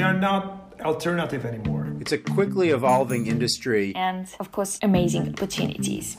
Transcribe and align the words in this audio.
We 0.00 0.06
are 0.06 0.14
not 0.14 0.80
alternative 0.80 1.44
anymore. 1.44 1.86
It's 2.00 2.12
a 2.12 2.16
quickly 2.16 2.70
evolving 2.70 3.26
industry. 3.26 3.94
And 3.94 4.26
of 4.40 4.50
course, 4.50 4.78
amazing 4.80 5.28
opportunities. 5.28 6.16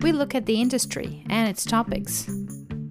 We 0.00 0.12
look 0.12 0.32
at 0.32 0.46
the 0.46 0.60
industry 0.60 1.24
and 1.28 1.48
its 1.48 1.64
topics. 1.64 2.30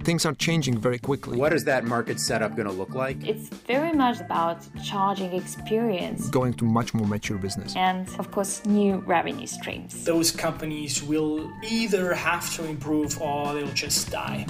Things 0.03 0.25
are 0.25 0.33
changing 0.33 0.77
very 0.77 0.99
quickly. 0.99 1.37
What 1.37 1.53
is 1.53 1.63
that 1.63 1.85
market 1.85 2.19
setup 2.19 2.57
going 2.57 2.67
to 2.67 2.73
look 2.73 2.89
like? 2.89 3.25
It's 3.25 3.47
very 3.47 3.93
much 3.93 4.19
about 4.19 4.57
charging 4.83 5.31
experience. 5.31 6.29
Going 6.31 6.55
to 6.55 6.65
much 6.65 6.93
more 6.93 7.07
mature 7.07 7.37
business. 7.37 7.73
And 7.77 8.09
of 8.19 8.29
course, 8.29 8.65
new 8.65 8.97
revenue 9.07 9.47
streams. 9.47 10.03
Those 10.03 10.31
companies 10.31 11.01
will 11.01 11.49
either 11.63 12.13
have 12.13 12.53
to 12.57 12.65
improve 12.65 13.21
or 13.21 13.53
they'll 13.53 13.67
just 13.71 14.11
die. 14.11 14.45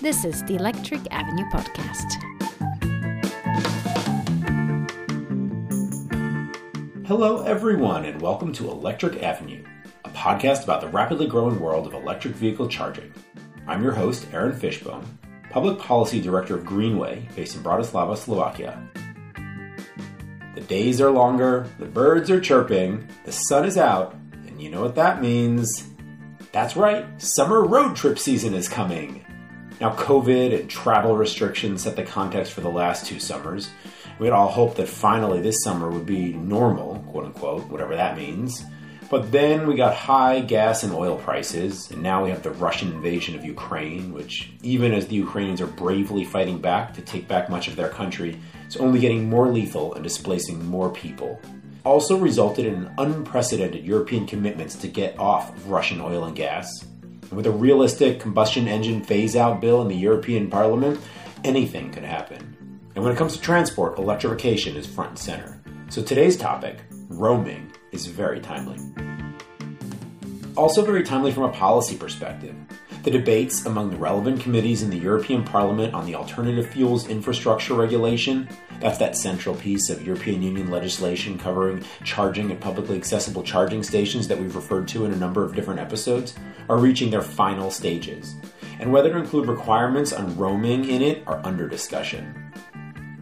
This 0.00 0.24
is 0.24 0.44
the 0.44 0.54
Electric 0.54 1.00
Avenue 1.10 1.50
Podcast. 1.50 2.31
Hello, 7.14 7.42
everyone, 7.42 8.06
and 8.06 8.22
welcome 8.22 8.54
to 8.54 8.70
Electric 8.70 9.22
Avenue, 9.22 9.62
a 10.02 10.08
podcast 10.08 10.64
about 10.64 10.80
the 10.80 10.88
rapidly 10.88 11.26
growing 11.26 11.60
world 11.60 11.86
of 11.86 11.92
electric 11.92 12.34
vehicle 12.34 12.68
charging. 12.68 13.12
I'm 13.66 13.82
your 13.82 13.92
host, 13.92 14.26
Aaron 14.32 14.58
Fishbone, 14.58 15.18
Public 15.50 15.78
Policy 15.78 16.22
Director 16.22 16.54
of 16.56 16.64
Greenway, 16.64 17.28
based 17.36 17.54
in 17.54 17.62
Bratislava, 17.62 18.16
Slovakia. 18.16 18.82
The 20.54 20.62
days 20.62 21.02
are 21.02 21.10
longer, 21.10 21.68
the 21.78 21.84
birds 21.84 22.30
are 22.30 22.40
chirping, 22.40 23.06
the 23.26 23.32
sun 23.32 23.66
is 23.66 23.76
out, 23.76 24.14
and 24.46 24.58
you 24.58 24.70
know 24.70 24.80
what 24.80 24.94
that 24.94 25.20
means? 25.20 25.86
That's 26.52 26.76
right, 26.76 27.20
summer 27.20 27.62
road 27.62 27.94
trip 27.94 28.18
season 28.18 28.54
is 28.54 28.70
coming. 28.70 29.22
Now, 29.82 29.94
COVID 29.96 30.58
and 30.58 30.70
travel 30.70 31.14
restrictions 31.14 31.82
set 31.82 31.94
the 31.94 32.04
context 32.04 32.54
for 32.54 32.62
the 32.62 32.70
last 32.70 33.04
two 33.04 33.20
summers. 33.20 33.68
We 34.18 34.26
had 34.26 34.34
all 34.34 34.48
hoped 34.48 34.76
that 34.76 34.88
finally 34.88 35.40
this 35.40 35.62
summer 35.62 35.90
would 35.90 36.06
be 36.06 36.32
normal, 36.32 37.04
quote 37.10 37.24
unquote, 37.24 37.68
whatever 37.68 37.96
that 37.96 38.16
means. 38.16 38.62
But 39.12 39.30
then 39.30 39.66
we 39.66 39.74
got 39.74 39.94
high 39.94 40.40
gas 40.40 40.84
and 40.84 40.94
oil 40.94 41.16
prices, 41.18 41.90
and 41.90 42.02
now 42.02 42.24
we 42.24 42.30
have 42.30 42.42
the 42.42 42.52
Russian 42.52 42.92
invasion 42.92 43.34
of 43.34 43.44
Ukraine, 43.44 44.14
which, 44.14 44.50
even 44.62 44.94
as 44.94 45.06
the 45.06 45.16
Ukrainians 45.16 45.60
are 45.60 45.66
bravely 45.66 46.24
fighting 46.24 46.58
back 46.58 46.94
to 46.94 47.02
take 47.02 47.28
back 47.28 47.50
much 47.50 47.68
of 47.68 47.76
their 47.76 47.90
country, 47.90 48.40
is 48.66 48.78
only 48.78 49.00
getting 49.00 49.28
more 49.28 49.48
lethal 49.48 49.92
and 49.92 50.02
displacing 50.02 50.64
more 50.64 50.88
people. 50.88 51.38
Also 51.84 52.16
resulted 52.16 52.64
in 52.64 52.90
unprecedented 52.96 53.84
European 53.84 54.26
commitments 54.26 54.76
to 54.76 54.88
get 54.88 55.18
off 55.18 55.54
of 55.54 55.68
Russian 55.68 56.00
oil 56.00 56.24
and 56.24 56.34
gas, 56.34 56.86
And 57.22 57.32
with 57.32 57.46
a 57.46 57.50
realistic 57.50 58.18
combustion 58.18 58.66
engine 58.66 59.02
phase 59.02 59.36
out 59.36 59.60
bill 59.60 59.82
in 59.82 59.88
the 59.88 59.94
European 59.94 60.48
Parliament, 60.48 60.98
anything 61.44 61.90
could 61.90 62.04
happen. 62.04 62.51
And 62.94 63.02
when 63.02 63.12
it 63.12 63.16
comes 63.16 63.34
to 63.34 63.40
transport, 63.40 63.98
electrification 63.98 64.76
is 64.76 64.86
front 64.86 65.10
and 65.10 65.18
center. 65.18 65.62
So 65.88 66.02
today's 66.02 66.36
topic, 66.36 66.80
roaming, 67.08 67.72
is 67.90 68.06
very 68.06 68.40
timely. 68.40 68.78
Also, 70.56 70.84
very 70.84 71.02
timely 71.02 71.32
from 71.32 71.44
a 71.44 71.52
policy 71.52 71.96
perspective. 71.96 72.54
The 73.02 73.10
debates 73.10 73.66
among 73.66 73.90
the 73.90 73.96
relevant 73.96 74.40
committees 74.40 74.82
in 74.82 74.90
the 74.90 74.98
European 74.98 75.42
Parliament 75.42 75.94
on 75.94 76.06
the 76.06 76.14
Alternative 76.14 76.66
Fuels 76.66 77.08
Infrastructure 77.08 77.74
Regulation 77.74 78.48
that's 78.82 78.98
that 78.98 79.16
central 79.16 79.54
piece 79.54 79.90
of 79.90 80.04
European 80.04 80.42
Union 80.42 80.68
legislation 80.68 81.38
covering 81.38 81.84
charging 82.02 82.50
at 82.50 82.58
publicly 82.58 82.96
accessible 82.96 83.44
charging 83.44 83.80
stations 83.84 84.26
that 84.26 84.36
we've 84.36 84.56
referred 84.56 84.88
to 84.88 85.04
in 85.04 85.12
a 85.12 85.16
number 85.16 85.44
of 85.44 85.54
different 85.54 85.78
episodes, 85.78 86.34
are 86.68 86.78
reaching 86.78 87.08
their 87.08 87.22
final 87.22 87.70
stages. 87.70 88.34
And 88.80 88.92
whether 88.92 89.12
to 89.12 89.18
include 89.18 89.46
requirements 89.46 90.12
on 90.12 90.36
roaming 90.36 90.88
in 90.88 91.00
it 91.00 91.22
are 91.28 91.40
under 91.44 91.68
discussion. 91.68 92.41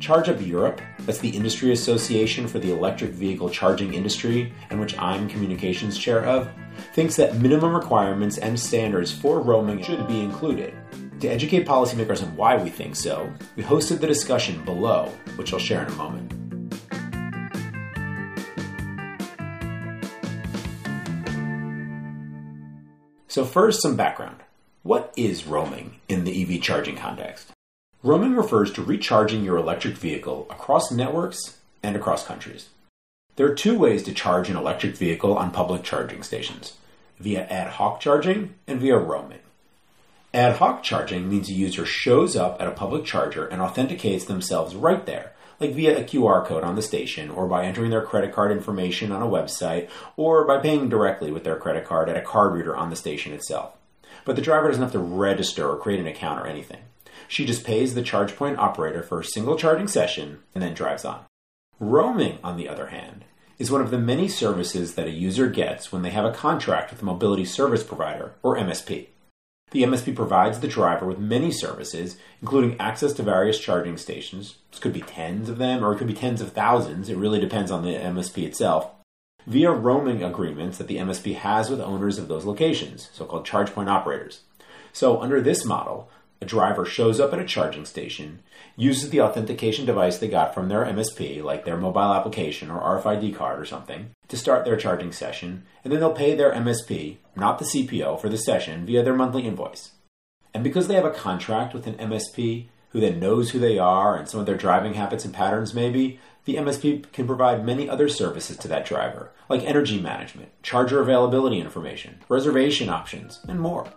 Charge 0.00 0.30
Up 0.30 0.40
Europe, 0.40 0.80
that's 1.00 1.18
the 1.18 1.28
industry 1.28 1.72
association 1.72 2.48
for 2.48 2.58
the 2.58 2.72
electric 2.72 3.10
vehicle 3.10 3.50
charging 3.50 3.92
industry, 3.92 4.50
and 4.70 4.80
which 4.80 4.98
I'm 4.98 5.28
communications 5.28 5.98
chair 5.98 6.24
of, 6.24 6.48
thinks 6.94 7.16
that 7.16 7.36
minimum 7.36 7.74
requirements 7.74 8.38
and 8.38 8.58
standards 8.58 9.12
for 9.12 9.40
roaming 9.40 9.82
should 9.82 10.08
be 10.08 10.20
included. 10.20 10.74
To 11.20 11.28
educate 11.28 11.66
policymakers 11.66 12.22
on 12.22 12.34
why 12.34 12.56
we 12.56 12.70
think 12.70 12.96
so, 12.96 13.30
we 13.56 13.62
hosted 13.62 14.00
the 14.00 14.06
discussion 14.06 14.64
below, 14.64 15.12
which 15.36 15.52
I'll 15.52 15.58
share 15.58 15.84
in 15.84 15.92
a 15.92 15.96
moment. 15.96 16.32
So, 23.28 23.44
first, 23.44 23.82
some 23.82 23.96
background. 23.96 24.40
What 24.82 25.12
is 25.14 25.46
roaming 25.46 26.00
in 26.08 26.24
the 26.24 26.42
EV 26.42 26.62
charging 26.62 26.96
context? 26.96 27.52
Roaming 28.02 28.34
refers 28.34 28.72
to 28.72 28.82
recharging 28.82 29.44
your 29.44 29.58
electric 29.58 29.94
vehicle 29.94 30.46
across 30.48 30.90
networks 30.90 31.58
and 31.82 31.94
across 31.94 32.26
countries. 32.26 32.70
There 33.36 33.46
are 33.46 33.54
two 33.54 33.78
ways 33.78 34.02
to 34.04 34.14
charge 34.14 34.48
an 34.48 34.56
electric 34.56 34.96
vehicle 34.96 35.36
on 35.36 35.50
public 35.50 35.82
charging 35.82 36.22
stations 36.22 36.78
via 37.18 37.44
ad 37.48 37.72
hoc 37.72 38.00
charging 38.00 38.54
and 38.66 38.80
via 38.80 38.96
roaming. 38.96 39.40
Ad 40.32 40.56
hoc 40.56 40.82
charging 40.82 41.28
means 41.28 41.50
a 41.50 41.52
user 41.52 41.84
shows 41.84 42.36
up 42.36 42.58
at 42.58 42.68
a 42.68 42.70
public 42.70 43.04
charger 43.04 43.46
and 43.46 43.60
authenticates 43.60 44.24
themselves 44.24 44.74
right 44.74 45.04
there, 45.04 45.34
like 45.58 45.74
via 45.74 45.98
a 45.98 46.02
QR 46.02 46.42
code 46.46 46.64
on 46.64 46.76
the 46.76 46.82
station, 46.82 47.28
or 47.28 47.46
by 47.46 47.66
entering 47.66 47.90
their 47.90 48.06
credit 48.06 48.32
card 48.32 48.50
information 48.50 49.12
on 49.12 49.20
a 49.20 49.26
website, 49.26 49.90
or 50.16 50.46
by 50.46 50.56
paying 50.56 50.88
directly 50.88 51.30
with 51.30 51.44
their 51.44 51.56
credit 51.56 51.84
card 51.84 52.08
at 52.08 52.16
a 52.16 52.22
card 52.22 52.54
reader 52.54 52.74
on 52.74 52.88
the 52.88 52.96
station 52.96 53.34
itself. 53.34 53.74
But 54.24 54.36
the 54.36 54.42
driver 54.42 54.68
doesn't 54.68 54.82
have 54.82 54.92
to 54.92 54.98
register 54.98 55.68
or 55.68 55.76
create 55.76 56.00
an 56.00 56.06
account 56.06 56.40
or 56.40 56.46
anything. 56.46 56.80
She 57.30 57.46
just 57.46 57.62
pays 57.62 57.94
the 57.94 58.02
charge 58.02 58.34
point 58.34 58.58
operator 58.58 59.04
for 59.04 59.20
a 59.20 59.24
single 59.24 59.56
charging 59.56 59.86
session 59.86 60.40
and 60.52 60.60
then 60.60 60.74
drives 60.74 61.04
on. 61.04 61.26
Roaming, 61.78 62.40
on 62.42 62.56
the 62.56 62.68
other 62.68 62.88
hand, 62.88 63.24
is 63.56 63.70
one 63.70 63.80
of 63.80 63.92
the 63.92 64.00
many 64.00 64.26
services 64.26 64.96
that 64.96 65.06
a 65.06 65.12
user 65.12 65.46
gets 65.46 65.92
when 65.92 66.02
they 66.02 66.10
have 66.10 66.24
a 66.24 66.32
contract 66.32 66.90
with 66.90 67.02
a 67.02 67.04
mobility 67.04 67.44
service 67.44 67.84
provider, 67.84 68.32
or 68.42 68.56
MSP. 68.56 69.06
The 69.70 69.84
MSP 69.84 70.16
provides 70.16 70.58
the 70.58 70.66
driver 70.66 71.06
with 71.06 71.20
many 71.20 71.52
services, 71.52 72.16
including 72.42 72.78
access 72.80 73.12
to 73.12 73.22
various 73.22 73.60
charging 73.60 73.96
stations. 73.96 74.56
This 74.72 74.80
could 74.80 74.92
be 74.92 75.02
tens 75.02 75.48
of 75.48 75.58
them, 75.58 75.84
or 75.84 75.92
it 75.92 75.98
could 75.98 76.08
be 76.08 76.14
tens 76.14 76.40
of 76.40 76.50
thousands. 76.50 77.08
It 77.08 77.16
really 77.16 77.38
depends 77.38 77.70
on 77.70 77.84
the 77.84 77.94
MSP 77.94 78.44
itself. 78.44 78.90
Via 79.46 79.70
roaming 79.70 80.24
agreements 80.24 80.78
that 80.78 80.88
the 80.88 80.96
MSP 80.96 81.36
has 81.36 81.70
with 81.70 81.80
owners 81.80 82.18
of 82.18 82.26
those 82.26 82.44
locations, 82.44 83.08
so 83.12 83.24
called 83.24 83.46
charge 83.46 83.70
point 83.72 83.88
operators. 83.88 84.40
So, 84.92 85.20
under 85.20 85.40
this 85.40 85.64
model, 85.64 86.10
a 86.40 86.46
driver 86.46 86.84
shows 86.86 87.20
up 87.20 87.32
at 87.32 87.38
a 87.38 87.44
charging 87.44 87.84
station, 87.84 88.40
uses 88.76 89.10
the 89.10 89.20
authentication 89.20 89.84
device 89.84 90.18
they 90.18 90.28
got 90.28 90.54
from 90.54 90.68
their 90.68 90.84
MSP, 90.84 91.42
like 91.42 91.64
their 91.64 91.76
mobile 91.76 92.14
application 92.14 92.70
or 92.70 92.80
RFID 92.80 93.34
card 93.34 93.60
or 93.60 93.64
something, 93.64 94.10
to 94.28 94.36
start 94.36 94.64
their 94.64 94.76
charging 94.76 95.12
session, 95.12 95.64
and 95.84 95.92
then 95.92 96.00
they'll 96.00 96.12
pay 96.12 96.34
their 96.34 96.52
MSP, 96.52 97.18
not 97.36 97.58
the 97.58 97.64
CPO, 97.64 98.20
for 98.20 98.28
the 98.28 98.38
session 98.38 98.86
via 98.86 99.02
their 99.02 99.14
monthly 99.14 99.46
invoice. 99.46 99.92
And 100.54 100.64
because 100.64 100.88
they 100.88 100.94
have 100.94 101.04
a 101.04 101.10
contract 101.10 101.74
with 101.74 101.86
an 101.86 101.94
MSP 101.94 102.68
who 102.90 103.00
then 103.00 103.20
knows 103.20 103.50
who 103.50 103.58
they 103.58 103.78
are 103.78 104.16
and 104.16 104.28
some 104.28 104.40
of 104.40 104.46
their 104.46 104.56
driving 104.56 104.94
habits 104.94 105.24
and 105.24 105.34
patterns 105.34 105.74
maybe, 105.74 106.18
the 106.44 106.56
MSP 106.56 107.12
can 107.12 107.26
provide 107.26 107.64
many 107.64 107.88
other 107.88 108.08
services 108.08 108.56
to 108.56 108.68
that 108.68 108.86
driver, 108.86 109.30
like 109.48 109.62
energy 109.62 110.00
management, 110.00 110.50
charger 110.62 111.00
availability 111.00 111.60
information, 111.60 112.18
reservation 112.28 112.88
options, 112.88 113.40
and 113.46 113.60
more. 113.60 113.92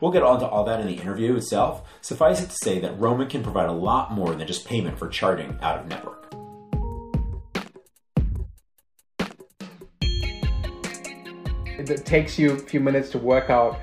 We'll 0.00 0.12
get 0.12 0.22
onto 0.22 0.44
all 0.44 0.64
that 0.64 0.80
in 0.80 0.86
the 0.86 0.94
interview 0.94 1.34
itself. 1.36 1.82
Suffice 2.00 2.42
it 2.42 2.50
to 2.50 2.56
say 2.62 2.78
that 2.80 2.98
roaming 2.98 3.28
can 3.28 3.42
provide 3.42 3.68
a 3.68 3.72
lot 3.72 4.12
more 4.12 4.34
than 4.34 4.46
just 4.46 4.66
payment 4.66 4.98
for 4.98 5.08
charting 5.08 5.58
out 5.60 5.80
of 5.80 5.86
network. 5.86 6.32
It 11.78 12.04
takes 12.04 12.38
you 12.38 12.52
a 12.52 12.58
few 12.58 12.80
minutes 12.80 13.08
to 13.10 13.18
work 13.18 13.50
out, 13.50 13.80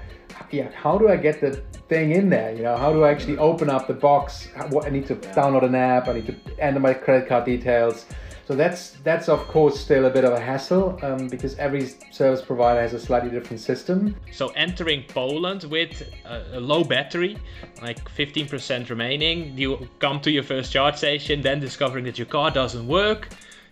yeah, 0.51 0.69
how 0.75 0.97
do 0.97 1.09
I 1.09 1.17
get 1.17 1.41
the 1.41 1.63
thing 1.89 2.11
in 2.11 2.29
there? 2.29 2.53
You 2.53 2.63
know, 2.63 2.77
how 2.77 2.91
do 2.93 3.03
I 3.03 3.11
actually 3.11 3.37
open 3.37 3.69
up 3.69 3.87
the 3.87 3.93
box? 3.93 4.47
What 4.69 4.85
I 4.85 4.89
need 4.89 5.07
to 5.07 5.15
download 5.15 5.63
an 5.63 5.75
app. 5.75 6.07
I 6.07 6.13
need 6.13 6.27
to 6.27 6.35
enter 6.59 6.79
my 6.79 6.93
credit 6.93 7.27
card 7.27 7.45
details. 7.45 8.05
So 8.47 8.55
that's 8.55 8.91
that's 9.03 9.27
of 9.27 9.47
course 9.47 9.79
still 9.79 10.05
a 10.05 10.09
bit 10.09 10.23
of 10.23 10.33
a 10.33 10.39
hassle 10.39 10.99
um, 11.01 11.27
because 11.29 11.55
every 11.57 11.89
service 12.11 12.43
provider 12.43 12.79
has 12.79 12.93
a 12.93 12.99
slightly 12.99 13.31
different 13.31 13.59
system. 13.59 14.15
So 14.31 14.49
entering 14.49 15.03
Poland 15.07 15.63
with 15.63 16.03
a, 16.25 16.57
a 16.57 16.59
low 16.59 16.83
battery, 16.83 17.37
like 17.81 18.07
15% 18.07 18.89
remaining, 18.89 19.57
you 19.57 19.89
come 19.97 20.19
to 20.21 20.29
your 20.29 20.43
first 20.43 20.71
charge 20.71 20.97
station, 20.97 21.41
then 21.41 21.59
discovering 21.59 22.05
that 22.05 22.19
your 22.19 22.27
car 22.27 22.51
doesn't 22.51 22.87
work, 22.87 23.29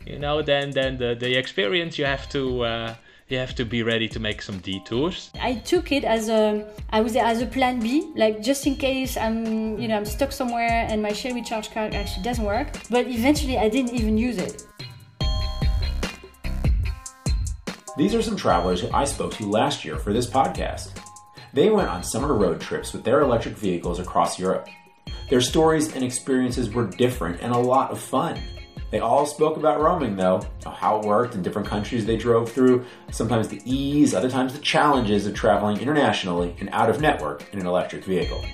you 0.07 0.17
know, 0.17 0.41
then 0.41 0.71
then 0.71 0.97
the, 0.97 1.15
the 1.19 1.37
experience 1.37 1.99
you 1.99 2.05
have 2.05 2.27
to 2.29 2.63
uh, 2.63 2.95
you 3.29 3.37
have 3.37 3.55
to 3.55 3.65
be 3.65 3.83
ready 3.83 4.07
to 4.09 4.19
make 4.19 4.41
some 4.41 4.59
detours. 4.59 5.31
I 5.41 5.55
took 5.55 5.91
it 5.91 6.03
as 6.03 6.29
a 6.29 6.67
I 6.89 7.01
would 7.01 7.11
say 7.11 7.19
as 7.19 7.41
a 7.41 7.45
plan 7.45 7.79
B, 7.79 8.11
like 8.15 8.41
just 8.41 8.67
in 8.67 8.75
case 8.75 9.17
I'm 9.17 9.79
you 9.79 9.87
know 9.87 9.97
I'm 9.97 10.05
stuck 10.05 10.31
somewhere 10.31 10.87
and 10.89 11.01
my 11.01 11.13
Shell 11.13 11.33
Recharge 11.33 11.71
card 11.71 11.93
actually 11.93 12.23
doesn't 12.23 12.45
work. 12.45 12.67
But 12.89 13.07
eventually 13.07 13.57
I 13.57 13.69
didn't 13.69 13.93
even 13.93 14.17
use 14.17 14.37
it. 14.37 14.65
These 17.95 18.15
are 18.15 18.23
some 18.23 18.35
travelers 18.35 18.81
who 18.81 18.89
I 18.91 19.05
spoke 19.05 19.33
to 19.35 19.45
last 19.45 19.85
year 19.85 19.97
for 19.97 20.13
this 20.13 20.27
podcast. 20.27 20.97
They 21.53 21.69
went 21.69 21.89
on 21.89 22.03
summer 22.03 22.33
road 22.33 22.59
trips 22.59 22.91
with 22.91 23.03
their 23.03 23.21
electric 23.21 23.55
vehicles 23.55 23.99
across 23.99 24.39
Europe. 24.39 24.67
Their 25.29 25.41
stories 25.41 25.93
and 25.95 26.03
experiences 26.03 26.73
were 26.73 26.87
different 26.87 27.41
and 27.41 27.53
a 27.53 27.57
lot 27.57 27.91
of 27.91 27.99
fun. 27.99 28.39
They 28.93 28.99
all 28.99 29.25
spoke 29.25 29.57
about 29.57 29.81
roaming, 29.81 30.17
though, 30.17 30.45
how 30.63 30.99
it 30.99 31.05
worked 31.07 31.33
in 31.33 31.41
different 31.41 31.67
countries 31.67 32.05
they 32.05 32.15
drove 32.15 32.51
through, 32.51 32.85
sometimes 33.09 33.47
the 33.47 33.59
ease, 33.65 34.13
other 34.13 34.29
times 34.29 34.53
the 34.53 34.59
challenges 34.59 35.25
of 35.25 35.33
traveling 35.33 35.79
internationally 35.79 36.55
and 36.59 36.69
out 36.69 36.91
of 36.91 37.01
network 37.01 37.43
in 37.51 37.59
an 37.59 37.65
electric 37.65 38.03
vehicle. 38.03 38.45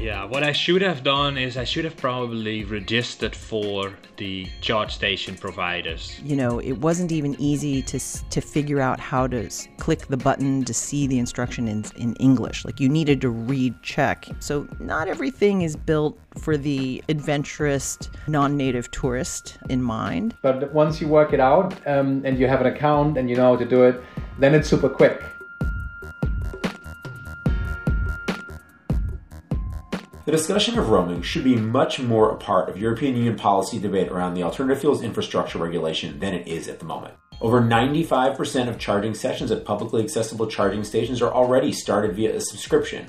Yeah, 0.00 0.24
what 0.24 0.44
I 0.44 0.52
should 0.52 0.80
have 0.82 1.02
done 1.02 1.36
is 1.36 1.56
I 1.56 1.64
should 1.64 1.84
have 1.84 1.96
probably 1.96 2.64
registered 2.64 3.34
for 3.34 3.92
the 4.16 4.46
charge 4.60 4.94
station 4.94 5.34
providers. 5.34 6.20
You 6.22 6.36
know, 6.36 6.60
it 6.60 6.78
wasn't 6.78 7.10
even 7.10 7.34
easy 7.40 7.82
to 7.82 7.98
to 8.30 8.40
figure 8.40 8.80
out 8.80 9.00
how 9.00 9.26
to 9.26 9.50
click 9.78 10.06
the 10.06 10.16
button 10.16 10.64
to 10.64 10.72
see 10.72 11.08
the 11.08 11.18
instruction 11.18 11.66
in, 11.66 11.84
in 11.96 12.14
English. 12.16 12.64
Like 12.64 12.78
you 12.78 12.88
needed 12.88 13.20
to 13.22 13.30
read 13.30 13.74
Czech. 13.82 14.26
So 14.38 14.68
not 14.78 15.08
everything 15.08 15.62
is 15.62 15.74
built 15.74 16.16
for 16.38 16.56
the 16.56 17.02
adventurous 17.08 17.98
non-native 18.28 18.90
tourist 18.92 19.58
in 19.68 19.82
mind. 19.82 20.36
But 20.42 20.72
once 20.72 21.00
you 21.00 21.08
work 21.08 21.32
it 21.32 21.40
out 21.40 21.74
um, 21.88 22.22
and 22.24 22.38
you 22.38 22.46
have 22.46 22.60
an 22.60 22.68
account 22.68 23.18
and 23.18 23.28
you 23.28 23.34
know 23.34 23.50
how 23.52 23.56
to 23.56 23.64
do 23.64 23.82
it, 23.82 24.00
then 24.38 24.54
it's 24.54 24.68
super 24.68 24.88
quick. 24.88 25.22
The 30.28 30.36
discussion 30.36 30.78
of 30.78 30.90
roaming 30.90 31.22
should 31.22 31.42
be 31.42 31.56
much 31.56 32.00
more 32.00 32.30
a 32.30 32.36
part 32.36 32.68
of 32.68 32.76
European 32.76 33.16
Union 33.16 33.34
policy 33.34 33.78
debate 33.78 34.08
around 34.08 34.34
the 34.34 34.42
alternative 34.42 34.78
fuels 34.78 35.02
infrastructure 35.02 35.56
regulation 35.56 36.20
than 36.20 36.34
it 36.34 36.46
is 36.46 36.68
at 36.68 36.80
the 36.80 36.84
moment. 36.84 37.14
Over 37.40 37.62
95% 37.62 38.68
of 38.68 38.78
charging 38.78 39.14
sessions 39.14 39.50
at 39.50 39.64
publicly 39.64 40.02
accessible 40.02 40.46
charging 40.46 40.84
stations 40.84 41.22
are 41.22 41.32
already 41.32 41.72
started 41.72 42.14
via 42.14 42.36
a 42.36 42.42
subscription, 42.42 43.06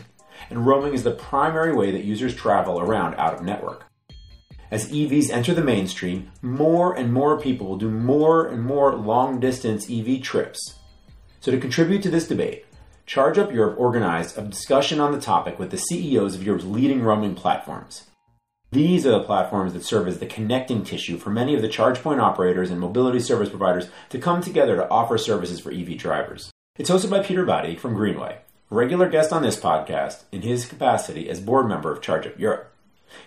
and 0.49 0.65
roaming 0.65 0.93
is 0.93 1.03
the 1.03 1.11
primary 1.11 1.73
way 1.73 1.91
that 1.91 2.05
users 2.05 2.33
travel 2.33 2.79
around 2.79 3.15
out 3.15 3.33
of 3.33 3.43
network. 3.43 3.83
As 4.71 4.89
EVs 4.89 5.29
enter 5.29 5.53
the 5.53 5.61
mainstream, 5.61 6.31
more 6.41 6.93
and 6.93 7.11
more 7.11 7.37
people 7.37 7.67
will 7.67 7.77
do 7.77 7.91
more 7.91 8.47
and 8.47 8.63
more 8.63 8.95
long 8.95 9.41
distance 9.41 9.91
EV 9.91 10.21
trips. 10.21 10.75
So, 11.41 11.51
to 11.51 11.59
contribute 11.59 12.01
to 12.03 12.09
this 12.09 12.29
debate, 12.29 12.63
Charge 13.09 13.39
Up 13.39 13.51
Europe 13.51 13.79
organized 13.79 14.37
a 14.37 14.43
discussion 14.43 14.99
on 14.99 15.11
the 15.11 15.19
topic 15.19 15.57
with 15.57 15.71
the 15.71 15.79
CEOs 15.79 16.35
of 16.35 16.43
Europe's 16.43 16.65
leading 16.65 17.01
roaming 17.01 17.33
platforms. 17.33 18.03
These 18.69 19.03
are 19.07 19.09
the 19.13 19.23
platforms 19.23 19.73
that 19.73 19.83
serve 19.83 20.07
as 20.07 20.19
the 20.19 20.27
connecting 20.27 20.83
tissue 20.83 21.17
for 21.17 21.31
many 21.31 21.55
of 21.55 21.63
the 21.63 21.67
charge 21.69 22.03
point 22.03 22.21
operators 22.21 22.69
and 22.69 22.79
mobility 22.79 23.19
service 23.19 23.49
providers 23.49 23.89
to 24.09 24.19
come 24.19 24.43
together 24.43 24.75
to 24.75 24.87
offer 24.91 25.17
services 25.17 25.59
for 25.59 25.71
EV 25.71 25.97
drivers. 25.97 26.51
It's 26.77 26.91
hosted 26.91 27.09
by 27.09 27.23
Peter 27.23 27.43
Badi 27.45 27.75
from 27.75 27.95
Greenway, 27.95 28.41
regular 28.69 29.09
guest 29.09 29.33
on 29.33 29.41
this 29.41 29.59
podcast 29.59 30.25
in 30.31 30.43
his 30.43 30.67
capacity 30.67 31.31
as 31.31 31.41
board 31.41 31.67
member 31.67 31.91
of 31.91 32.03
Charge 32.03 32.27
Up 32.27 32.37
Europe. 32.37 32.71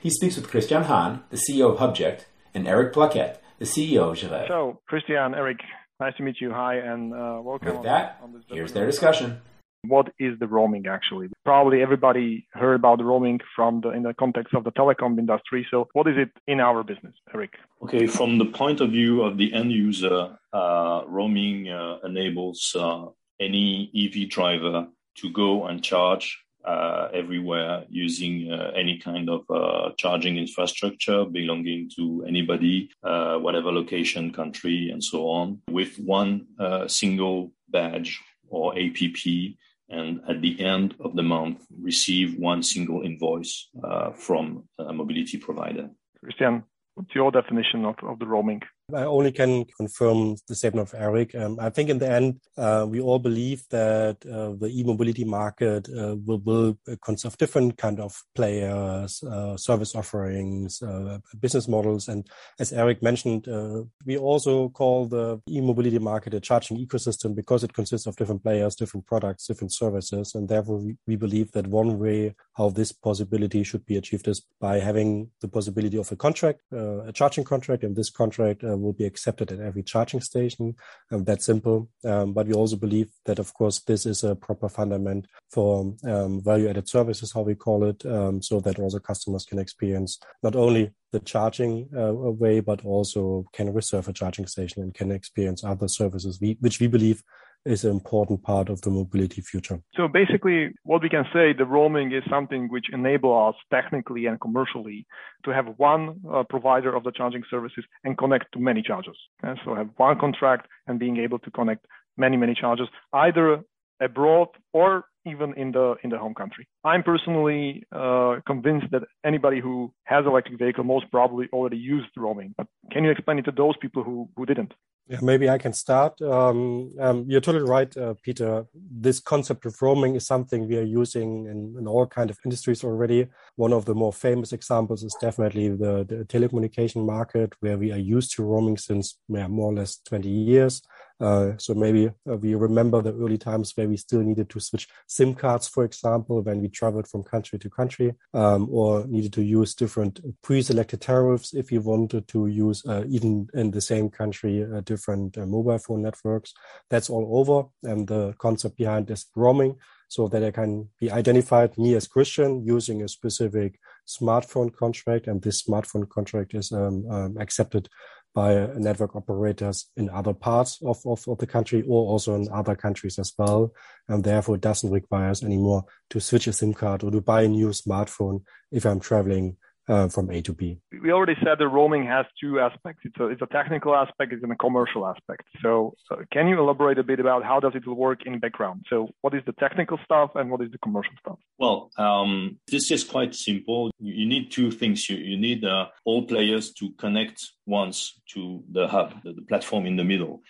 He 0.01 0.11
speaks 0.11 0.37
with 0.37 0.49
Christian 0.49 0.85
Hahn, 0.85 1.25
the 1.31 1.39
CEO 1.39 1.73
of 1.73 1.79
Hubject, 1.79 2.27
and 2.55 2.69
Eric 2.69 2.95
Plaquet, 2.95 3.39
the 3.59 3.65
CEO 3.65 4.13
of 4.13 4.17
Gireve. 4.17 4.47
So, 4.47 4.81
Christian, 4.87 5.35
Eric, 5.35 5.59
nice 5.99 6.17
to 6.19 6.23
meet 6.23 6.37
you. 6.41 6.53
Hi, 6.53 6.77
and 6.77 7.13
uh, 7.13 7.41
welcome. 7.43 7.75
With 7.75 7.83
that, 7.83 8.23
here's 8.49 8.75
their 8.75 8.87
discussion 8.87 9.41
what 9.87 10.13
is 10.19 10.39
the 10.39 10.47
roaming 10.47 10.87
actually? 10.87 11.29
Probably 11.45 11.83
everybody 11.83 12.47
heard 12.53 12.75
about 12.77 12.99
the 12.99 13.05
roaming 13.05 13.41
from 13.55 13.81
the 13.81 13.91
in 13.91 14.03
the 14.03 14.15
context 14.15 14.55
of 14.55 14.65
the 14.65 14.73
telecom 14.73 15.19
industry. 15.19 15.67
So 15.71 15.89
what 15.93 16.07
is 16.07 16.17
it 16.17 16.31
in 16.47 16.61
our 16.61 16.83
business, 16.83 17.15
Eric? 17.35 17.55
Okay, 17.83 18.07
from 18.07 18.39
the 18.39 18.47
point 18.47 18.81
of 18.81 18.91
view 18.91 19.23
of 19.23 19.39
the 19.39 19.53
end 19.53 19.73
user, 19.73 20.37
uh, 20.53 21.03
roaming 21.07 21.69
uh, 21.69 21.99
enables 22.05 22.75
uh, 22.79 23.07
any 23.41 23.91
EV 23.97 24.29
driver 24.29 24.87
to 25.17 25.31
go 25.31 25.67
and 25.67 25.83
charge 25.83 26.39
uh, 26.65 27.09
everywhere 27.13 27.85
using 27.89 28.53
uh, 28.53 28.71
any 28.77 28.97
kind 28.99 29.29
of 29.29 29.43
uh, 29.51 29.91
charging 29.99 30.37
infrastructure 30.39 31.25
belonging 31.25 31.91
to 31.97 32.25
anybody, 32.27 32.89
whatever 33.03 33.73
location, 33.73 34.33
country, 34.33 34.91
and 34.91 35.03
so 35.03 35.27
on, 35.27 35.61
with 35.69 35.99
one 35.99 36.47
single 36.87 37.53
badge 37.69 38.21
or 38.49 38.79
APP 38.79 39.57
and 39.93 40.21
at 40.29 40.41
the 40.41 40.61
end 40.65 40.95
of 41.01 41.15
the 41.15 41.23
month 41.23 41.59
receive 41.81 42.39
one 42.39 42.63
single 42.63 43.03
invoice 43.03 43.69
uh, 43.85 44.11
from 44.13 44.65
a 44.79 44.93
mobility 44.93 45.39
provider. 45.39 45.91
Christian, 46.25 46.65
what's 46.95 47.15
your 47.15 47.31
definition 47.31 47.85
of, 47.85 47.97
of 48.03 48.19
the 48.19 48.27
roaming? 48.27 48.63
I 48.95 49.05
only 49.05 49.33
can 49.33 49.65
confirm 49.65 50.37
the 50.49 50.55
statement 50.55 50.89
of 50.89 51.01
Eric. 51.01 51.35
Um, 51.35 51.59
I 51.61 51.71
think 51.71 51.89
in 51.89 51.99
the 51.99 52.11
end, 52.11 52.41
uh, 52.59 52.87
we 52.89 53.01
all 53.01 53.19
believe 53.19 53.63
that 53.71 54.19
uh, 54.27 54.53
the 54.59 54.69
e-mobility 54.69 55.25
market 55.25 55.89
uh, 55.89 56.17
will, 56.25 56.39
will 56.39 56.79
consist 57.03 57.25
of 57.25 57.39
different 57.39 57.79
kind 57.79 58.01
of 58.01 58.21
players, 58.35 59.23
uh, 59.23 59.57
service 59.57 59.95
offerings, 59.95 60.83
uh, 60.83 61.19
business 61.41 61.69
models. 61.69 62.09
And 62.09 62.27
as 62.59 62.73
Eric 62.73 63.03
mentioned, 63.03 63.49
uh, 63.49 63.85
we 64.05 64.19
also 64.19 64.69
call 64.71 65.07
the 65.07 65.41
e-mobility 65.49 65.99
market 65.99 66.35
a 66.35 66.41
charging 66.41 66.77
ecosystem 66.85 67.35
because 67.35 67.65
it 67.65 67.73
consists 67.73 68.07
of 68.07 68.17
different 68.17 68.43
players, 68.43 68.75
different 68.75 69.07
products, 69.07 69.47
different 69.47 69.73
services. 69.73 70.35
And 70.35 70.49
therefore, 70.49 70.79
we, 70.79 70.97
we 71.07 71.17
believe 71.17 71.53
that 71.53 71.67
one 71.67 71.99
way 71.99 72.35
how 72.55 72.69
this 72.71 72.93
possibility 72.93 73.63
should 73.63 73.87
be 73.87 73.97
achieved 73.97 74.29
is 74.29 74.43
by 74.61 74.81
having 74.81 75.31
the 75.41 75.49
possibility 75.49 75.97
of 75.97 76.11
a 76.13 76.17
contract, 76.17 76.61
a 76.73 77.13
charging 77.15 77.45
contract, 77.45 77.85
and 77.85 77.97
this 77.97 78.11
contract 78.11 78.63
uh, 78.73 78.77
will 78.77 78.93
be 78.93 79.05
accepted 79.05 79.53
at 79.53 79.61
every 79.61 79.83
charging 79.83 80.21
station. 80.21 80.75
Um, 81.11 81.25
simple. 81.45 81.89
Um, 82.05 82.33
but 82.33 82.47
we 82.47 82.55
also 82.55 82.77
believe 82.77 83.11
that, 83.27 83.39
of 83.39 83.53
course, 83.55 83.81
this 83.81 84.07
is 84.07 84.25
a 84.25 84.35
proper 84.35 84.69
fundament 84.69 85.27
for 85.51 85.95
um, 86.05 86.43
value-added 86.43 86.89
services, 86.89 87.33
how 87.33 87.43
we 87.43 87.55
call 87.55 87.85
it, 87.85 88.05
um, 88.07 88.41
so 88.43 88.61
that 88.61 88.79
also 88.79 88.99
customers 88.99 89.45
can 89.45 89.59
experience 89.59 90.19
not 90.43 90.57
only 90.57 90.93
the 91.13 91.21
charging 91.21 91.89
uh, 91.97 92.13
way, 92.13 92.61
but 92.61 92.85
also 92.85 93.45
can 93.53 93.73
reserve 93.73 94.09
a 94.09 94.13
charging 94.13 94.47
station 94.47 94.83
and 94.83 94.95
can 94.95 95.13
experience 95.13 95.63
other 95.63 95.89
services, 95.89 96.41
we, 96.41 96.57
which 96.61 96.81
we 96.81 96.87
believe 96.87 97.23
is 97.65 97.85
an 97.85 97.91
important 97.91 98.43
part 98.43 98.69
of 98.69 98.81
the 98.83 98.91
mobility 98.91 99.41
future. 99.41 99.81
So 99.95 100.09
basically, 100.09 100.71
what 100.85 101.03
we 101.03 101.09
can 101.09 101.25
say, 101.33 101.53
the 101.53 101.65
roaming 101.65 102.13
is 102.13 102.23
something 102.29 102.69
which 102.69 102.87
enables 102.93 103.55
us 103.55 103.61
technically 103.71 104.27
and 104.27 104.41
commercially 104.41 105.07
to 105.45 105.53
have 105.53 105.67
one 105.77 106.21
uh, 106.33 106.43
provider 106.49 106.95
of 106.95 107.05
the 107.05 107.13
charging 107.13 107.45
services 107.51 107.85
and 108.05 108.19
connect 108.19 108.53
to 108.53 108.59
many 108.59 108.83
chargers. 108.83 109.19
And 109.43 109.59
so 109.65 109.75
have 109.75 109.91
one 109.97 110.19
contract 110.19 110.67
and 110.87 110.99
being 110.99 111.19
able 111.19 111.39
to 111.41 111.51
connect 111.51 111.87
many, 112.17 112.37
many 112.37 112.55
chargers, 112.55 112.89
either 113.13 113.63
abroad 114.01 114.49
or 114.73 115.05
even 115.25 115.55
in 115.55 115.71
the 115.71 115.95
in 116.03 116.11
the 116.11 116.19
home 116.19 116.35
country. 116.35 116.67
I'm 116.85 117.03
personally 117.03 117.85
uh, 117.93 118.37
convinced 118.47 118.87
that 118.91 119.03
anybody 119.25 119.61
who 119.61 119.93
has 120.05 120.27
electric 120.27 120.59
vehicle 120.59 120.85
most 120.85 121.11
probably 121.11 121.49
already 121.53 121.77
used 121.77 122.09
roaming. 122.17 122.55
But 122.57 122.67
can 122.91 123.05
you 123.05 123.11
explain 123.11 123.39
it 123.39 123.45
to 123.45 123.53
those 123.53 123.77
people 123.81 124.03
who 124.03 124.29
who 124.37 124.47
didn't? 124.47 124.73
Yeah, 125.09 125.19
maybe 125.21 125.51
I 125.51 125.59
can 125.59 125.73
start. 125.73 126.23
Um, 126.23 126.93
um, 127.01 127.25
you're 127.29 127.41
totally 127.41 127.69
right, 127.69 127.95
uh, 127.97 128.15
Peter. 128.23 128.65
This 128.75 129.19
concept 129.19 129.67
of 129.67 129.83
roaming 129.83 130.15
is 130.15 130.27
something 130.27 130.69
we 130.69 130.79
are 130.79 130.83
using 130.83 131.47
in, 131.47 131.75
in, 131.77 131.89
all 131.89 132.07
kind 132.07 132.31
of 132.31 132.39
industries 132.45 132.85
already. 132.85 133.27
One 133.57 133.73
of 133.73 133.85
the 133.85 133.97
more 133.97 134.13
famous 134.13 134.53
examples 134.53 135.03
is 135.03 135.15
definitely 135.21 135.71
the, 135.71 136.07
the 136.09 136.25
telecommunication 136.27 137.05
market, 137.05 137.53
where 137.61 137.77
we 137.77 137.91
are 137.91 137.99
used 137.99 138.37
to 138.37 138.45
roaming 138.45 138.77
since 138.77 139.19
yeah, 139.29 139.49
more 139.49 139.73
or 139.73 139.75
less 139.75 139.99
20 140.07 140.29
years. 140.29 140.83
Uh, 141.23 141.53
so 141.57 141.73
maybe 141.73 142.09
uh, 142.29 142.37
we 142.37 142.55
remember 142.55 143.01
the 143.01 143.15
early 143.15 143.39
times 143.39 143.73
where 143.77 143.89
we 143.89 143.97
still 143.97 144.21
needed 144.21 144.51
to 144.51 144.59
switch 144.59 144.89
SIM 145.07 145.35
cards, 145.35 145.69
for 145.69 145.85
example, 145.85 146.43
when 146.43 146.61
we 146.61 146.69
traveled 146.69 147.07
from 147.07 147.23
country 147.23 147.59
to 147.61 147.71
country, 147.71 148.13
um, 148.35 148.69
or 148.71 149.07
needed 149.07 149.33
to 149.33 149.43
use 149.43 149.75
different 149.75 150.21
pre-selected 150.43 151.01
tariffs 151.01 151.55
if 151.55 151.71
you 151.71 151.81
wanted 151.81 152.27
to 152.27 152.49
use 152.49 152.85
uh, 152.87 153.05
even 153.09 153.49
in 153.55 153.71
the 153.71 153.81
same 153.81 154.11
country 154.11 154.65
uh, 154.65 154.81
different 154.81 155.39
uh, 155.39 155.47
mobile 155.47 155.79
phone 155.79 156.03
networks. 156.03 156.53
That's 156.91 157.09
all 157.09 157.29
over, 157.39 157.69
and 157.91 158.09
the 158.09 158.35
concept 158.39 158.77
behind 158.77 159.09
is 159.11 159.27
roaming, 159.37 159.77
so 160.09 160.29
that 160.29 160.45
I 160.45 160.51
can 160.51 160.89
be 161.01 161.11
identified 161.11 161.79
me 161.79 161.95
as 161.95 162.07
Christian 162.07 162.67
using 162.67 163.03
a 163.03 163.09
specific 163.09 163.79
smartphone 164.07 164.75
contract, 164.75 165.29
and 165.29 165.41
this 165.41 165.63
smartphone 165.63 166.09
contract 166.09 166.55
is 166.55 166.73
um, 166.73 167.07
um, 167.09 167.37
accepted 167.39 167.89
by 168.35 168.67
network 168.77 169.15
operators 169.15 169.91
in 169.97 170.09
other 170.09 170.33
parts 170.33 170.79
of, 170.83 170.99
of, 171.05 171.23
of, 171.29 171.39
the 171.39 171.47
country 171.47 171.83
or 171.87 172.11
also 172.11 172.35
in 172.35 172.49
other 172.51 172.75
countries 172.75 173.19
as 173.19 173.33
well. 173.37 173.73
And 174.09 174.25
therefore, 174.25 174.55
it 174.55 174.63
doesn't 174.63 174.91
require 174.91 175.29
us 175.29 175.43
anymore 175.43 175.85
to 176.11 176.21
switch 176.21 176.47
a 176.47 176.53
SIM 176.53 176.73
card 176.73 177.05
or 177.05 177.11
to 177.11 177.21
buy 177.21 177.43
a 177.43 177.49
new 177.49 177.69
smartphone 177.69 178.43
if 178.71 178.87
I'm 178.87 179.01
traveling 179.01 179.57
uh, 179.93 180.09
from 180.09 180.31
A 180.31 180.41
to 180.43 180.53
B. 180.55 180.79
We 181.03 181.13
already 181.13 181.37
said 181.45 181.57
that 181.59 181.69
roaming 181.69 182.05
has 182.07 182.25
two 182.41 182.61
aspects. 182.61 183.03
It's 183.05 183.19
a, 183.21 183.27
it's 183.27 183.43
a 183.43 183.47
technical 183.47 183.95
aspect, 183.95 184.33
it's 184.33 184.43
a 184.43 184.57
commercial 184.57 185.07
aspect. 185.07 185.45
So 185.63 185.95
uh, 186.11 186.17
can 186.33 186.49
you 186.49 186.59
elaborate 186.59 186.99
a 186.99 187.03
bit 187.03 187.21
about 187.21 187.45
how 187.45 187.61
does 187.61 187.75
it 187.75 187.87
work 187.87 188.21
in 188.25 188.39
background? 188.39 188.87
So 188.89 189.09
what 189.21 189.35
is 189.35 189.43
the 189.45 189.53
technical 189.65 189.99
stuff 190.05 190.31
and 190.35 190.51
what 190.51 190.63
is 190.63 190.71
the 190.71 190.79
commercial 190.79 191.13
stuff? 191.21 191.39
Well, 191.59 191.91
um, 191.99 192.59
this 192.69 192.91
is 192.91 193.05
quite 193.05 193.35
simple. 193.35 193.91
You, 193.99 194.15
you 194.21 194.27
need 194.27 194.51
two 194.51 194.71
things. 194.71 195.09
You, 195.11 195.17
you 195.17 195.37
need 195.37 195.65
uh, 195.65 195.87
all 196.05 196.23
players 196.27 196.73
to 196.75 196.91
connect 196.99 197.39
once 197.67 198.21
to 198.33 198.65
the 198.71 198.89
hub, 198.89 199.23
the, 199.25 199.33
the 199.35 199.43
platform 199.43 199.85
in 199.87 199.97
the 199.97 200.05
middle. 200.05 200.41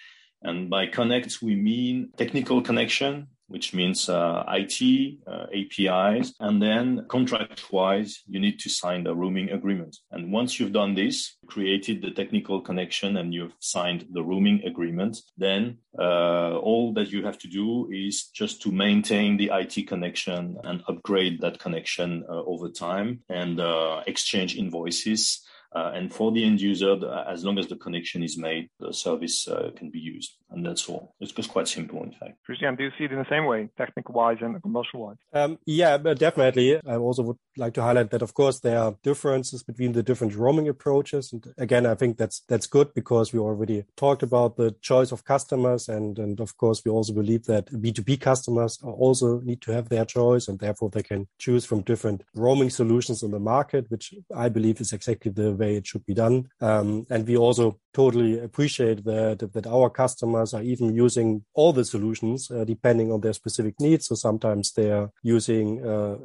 And 0.42 0.68
by 0.68 0.87
connect, 0.87 1.40
we 1.42 1.54
mean 1.54 2.11
technical 2.16 2.62
connection 2.62 3.28
which 3.52 3.75
means 3.75 4.09
uh, 4.09 4.42
IT, 4.49 5.18
uh, 5.26 5.47
APIs, 5.54 6.35
and 6.40 6.62
then 6.62 7.04
contract-wise, 7.09 8.23
you 8.26 8.40
need 8.40 8.59
to 8.61 8.71
sign 8.71 9.04
the 9.04 9.14
roaming 9.14 9.50
agreement. 9.50 9.97
And 10.11 10.32
once 10.32 10.59
you've 10.59 10.73
done 10.73 10.94
this, 10.94 11.37
created 11.47 12.00
the 12.00 12.11
technical 12.11 12.62
connection, 12.62 13.18
and 13.18 13.35
you've 13.35 13.54
signed 13.61 14.06
the 14.11 14.23
roaming 14.23 14.64
agreement, 14.64 15.18
then 15.37 15.78
uh, 15.99 16.56
all 16.56 16.94
that 16.94 17.12
you 17.12 17.25
have 17.25 17.38
to 17.38 17.49
do 17.49 17.90
is 17.92 18.25
just 18.35 18.62
to 18.62 18.73
maintain 18.73 19.37
the 19.37 19.50
IT 19.52 19.87
connection 19.87 20.56
and 20.64 20.82
upgrade 20.88 21.42
that 21.42 21.59
connection 21.59 22.25
uh, 22.28 22.42
over 22.44 22.71
time 22.71 23.21
and 23.28 23.61
uh, 23.61 24.02
exchange 24.06 24.56
invoices 24.56 25.42
uh, 25.75 25.93
and 25.95 26.12
for 26.12 26.31
the 26.33 26.45
end 26.45 26.61
user, 26.61 26.97
the, 26.97 27.25
as 27.29 27.45
long 27.45 27.59
as 27.59 27.67
the 27.67 27.76
connection 27.76 28.23
is 28.23 28.37
made, 28.37 28.69
the 28.79 28.93
service 28.93 29.49
uh, 29.49 29.71
can 29.76 29.91
be 29.91 29.99
used. 29.99 30.37
And 30.50 30.67
that's 30.67 30.87
all. 30.88 31.14
It's 31.19 31.33
just 31.33 31.49
quite 31.49 31.67
simple, 31.67 32.02
in 32.02 32.12
fact. 32.12 32.35
Christian, 32.45 32.76
do 32.76 32.85
you 32.85 32.91
see 32.99 33.05
it 33.05 33.12
in 33.12 33.19
the 33.19 33.29
same 33.31 33.47
way, 33.47 33.71
technical 33.79 34.14
wise 34.14 34.37
and 34.43 34.61
commercial 34.62 35.00
wise? 35.00 35.17
Um, 35.33 35.59
yeah, 35.64 35.97
definitely. 35.97 36.79
I 36.87 36.97
also 36.97 37.23
would 37.23 37.38
like 37.57 37.73
to 37.75 37.83
highlight 37.83 38.11
that, 38.11 38.21
of 38.21 38.35
course, 38.35 38.61
there 38.61 38.79
are 38.79 38.95
differences 39.02 39.62
between 39.62 39.93
the 39.93 40.02
different 40.02 40.35
roaming 40.35 40.69
approaches. 40.69 41.33
And 41.33 41.47
again, 41.57 41.87
I 41.87 41.95
think 41.95 42.19
that's 42.19 42.43
that's 42.49 42.67
good 42.67 42.93
because 42.93 43.33
we 43.33 43.38
already 43.38 43.85
talked 43.97 44.23
about 44.23 44.57
the 44.57 44.75
choice 44.83 45.11
of 45.11 45.25
customers. 45.25 45.88
And, 45.88 46.19
and 46.19 46.38
of 46.38 46.57
course, 46.59 46.83
we 46.85 46.91
also 46.91 47.14
believe 47.14 47.45
that 47.45 47.73
B2B 47.73 48.21
customers 48.21 48.79
also 48.83 49.41
need 49.41 49.62
to 49.62 49.73
have 49.73 49.88
their 49.88 50.05
choice 50.05 50.49
and 50.49 50.59
therefore 50.59 50.91
they 50.91 51.02
can 51.02 51.29
choose 51.38 51.64
from 51.64 51.81
different 51.81 52.25
roaming 52.35 52.69
solutions 52.69 53.23
on 53.23 53.31
the 53.31 53.41
market, 53.41 53.91
which 53.91 54.14
I 54.37 54.50
believe 54.50 54.81
is 54.81 54.93
exactly 54.93 55.31
the 55.31 55.62
way 55.62 55.76
it 55.76 55.87
should 55.87 56.04
be 56.11 56.16
done. 56.25 56.37
Um, 56.69 56.88
and 57.12 57.26
we 57.26 57.37
also 57.37 57.66
totally 58.00 58.33
appreciate 58.49 58.99
that 59.04 59.38
that 59.54 59.66
our 59.66 59.90
customers 60.02 60.54
are 60.54 60.64
even 60.73 60.88
using 61.04 61.28
all 61.59 61.73
the 61.73 61.85
solutions 61.95 62.50
uh, 62.50 62.64
depending 62.75 63.09
on 63.12 63.21
their 63.21 63.37
specific 63.42 63.75
needs. 63.87 64.07
So 64.07 64.14
sometimes 64.14 64.73
they 64.73 64.90
are 64.99 65.09
using 65.37 65.66
uh, 65.92 66.16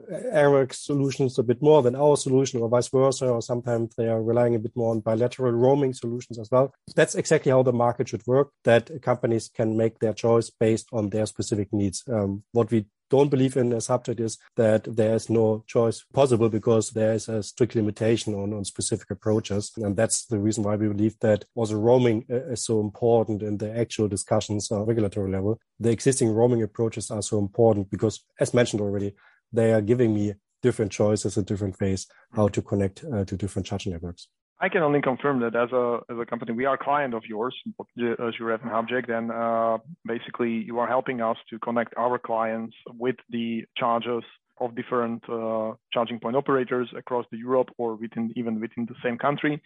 solutions 0.72 1.40
a 1.40 1.44
bit 1.44 1.62
more 1.62 1.82
than 1.86 1.96
our 1.96 2.18
solution, 2.18 2.62
or 2.62 2.70
vice 2.70 2.92
versa. 3.00 3.28
Or 3.36 3.42
sometimes 3.42 3.96
they 3.96 4.08
are 4.14 4.22
relying 4.32 4.56
a 4.56 4.64
bit 4.66 4.76
more 4.76 4.92
on 4.92 5.02
bilateral 5.10 5.52
roaming 5.52 5.94
solutions 5.94 6.38
as 6.40 6.50
well. 6.52 6.68
That's 6.96 7.16
exactly 7.16 7.52
how 7.52 7.64
the 7.64 7.74
market 7.86 8.10
should 8.10 8.26
work. 8.28 8.48
That 8.64 8.84
companies 9.02 9.50
can 9.58 9.70
make 9.78 10.00
their 10.00 10.14
choice 10.14 10.50
based 10.50 10.88
on 10.92 11.10
their 11.10 11.26
specific 11.26 11.70
needs. 11.72 12.04
Um, 12.16 12.44
what 12.52 12.72
we 12.72 12.86
don't 13.10 13.30
believe 13.30 13.58
in 13.58 13.72
Hubject 13.72 14.20
is 14.20 14.38
that 14.56 14.84
there 14.84 15.16
is 15.16 15.30
no 15.30 15.64
choice 15.68 16.04
possible 16.14 16.50
because 16.50 16.92
there 16.92 17.14
is 17.14 17.30
a 17.30 17.42
strict 17.44 17.76
limitation 17.76 18.34
on, 18.34 18.54
on 18.54 18.66
specific 18.66 19.10
approaches. 19.12 19.72
And 19.78 19.96
that's 19.96 20.26
the 20.26 20.40
reason 20.40 20.64
why 20.64 20.76
we 20.76 20.88
believe 20.88 21.20
that 21.20 21.46
also 21.56 21.76
roaming 21.76 22.26
uh, 22.30 22.52
is 22.52 22.66
so 22.66 22.80
important 22.80 23.42
in 23.42 23.58
the 23.58 23.78
actual 23.78 24.08
discussions 24.08 24.72
on 24.72 24.86
regulatory 24.86 25.32
level. 25.32 25.60
The 25.80 25.92
existing 25.92 26.32
roaming 26.32 26.64
approaches 26.64 27.12
are 27.12 27.22
so 27.22 27.40
important 27.40 27.90
because, 27.90 28.24
as 28.40 28.54
mentioned 28.54 28.82
already, 28.82 29.16
they 29.54 29.72
are 29.74 29.82
giving 29.82 30.14
me 30.14 30.34
different 30.62 30.92
choices 30.92 31.38
in 31.38 31.44
different 31.44 31.80
ways 31.80 32.08
how 32.34 32.48
to 32.50 32.62
connect 32.62 33.04
uh, 33.04 33.24
to 33.26 33.38
different 33.38 33.66
charging 33.66 33.94
networks. 33.94 34.28
I 34.60 34.70
can 34.70 34.82
only 34.82 35.02
confirm 35.02 35.40
that 35.42 35.56
as 35.56 35.72
a 35.72 36.00
as 36.10 36.18
a 36.20 36.26
company, 36.26 36.52
we 36.54 36.66
are 36.66 36.76
a 36.76 36.84
client 36.84 37.14
of 37.14 37.24
yours, 37.26 37.56
Gireve 37.98 38.62
and 38.64 38.72
Hubject, 38.72 39.10
and 39.10 39.32
uh, 39.32 39.78
basically 40.06 40.50
you 40.50 40.80
are 40.80 40.88
helping 40.88 41.22
us 41.22 41.38
to 41.52 41.60
connect 41.60 41.94
our 41.96 42.18
clients 42.18 42.76
with 42.98 43.18
the 43.30 43.66
chargers 43.78 44.24
of 44.60 44.76
different 44.76 45.22
uh, 45.30 45.74
charging 45.94 46.20
point 46.20 46.36
operators 46.36 46.90
across 46.98 47.26
the 47.32 47.38
Europe 47.38 47.70
or 47.78 47.96
within 47.96 48.34
even 48.36 48.60
within 48.60 48.88
the 48.88 48.96
same 49.04 49.18
country. 49.18 49.62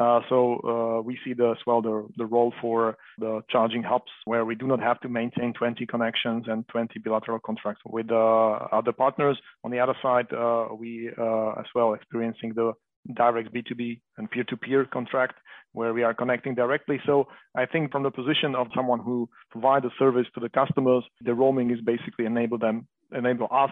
Uh, 0.00 0.20
so 0.28 0.56
uh, 0.64 1.02
we 1.02 1.18
see 1.22 1.34
the, 1.34 1.50
as 1.50 1.58
well 1.66 1.82
the, 1.82 2.08
the 2.16 2.24
role 2.24 2.52
for 2.62 2.96
the 3.18 3.42
charging 3.50 3.82
hubs 3.82 4.10
where 4.24 4.44
we 4.46 4.54
do 4.54 4.66
not 4.66 4.80
have 4.80 4.98
to 5.00 5.08
maintain 5.08 5.52
20 5.52 5.84
connections 5.84 6.46
and 6.48 6.66
20 6.68 6.98
bilateral 7.00 7.38
contracts 7.38 7.82
with 7.84 8.10
uh, 8.10 8.52
other 8.72 8.92
partners. 8.92 9.38
On 9.64 9.70
the 9.70 9.78
other 9.78 9.94
side, 10.02 10.32
uh, 10.32 10.68
we 10.74 11.08
as 11.08 11.66
well 11.74 11.92
experiencing 11.92 12.54
the 12.54 12.72
direct 13.14 13.52
B2B 13.52 14.00
and 14.18 14.30
peer-to-peer 14.30 14.86
contract 14.86 15.36
where 15.72 15.94
we 15.94 16.02
are 16.02 16.14
connecting 16.14 16.54
directly. 16.54 17.00
So 17.06 17.28
I 17.56 17.66
think 17.66 17.90
from 17.90 18.02
the 18.02 18.10
position 18.10 18.54
of 18.54 18.68
someone 18.74 19.00
who 19.00 19.28
provides 19.50 19.84
a 19.84 19.90
service 19.98 20.26
to 20.34 20.40
the 20.40 20.48
customers, 20.48 21.04
the 21.20 21.34
roaming 21.34 21.70
is 21.70 21.80
basically 21.80 22.26
enable 22.26 22.58
them, 22.58 22.86
enable 23.16 23.48
us 23.50 23.70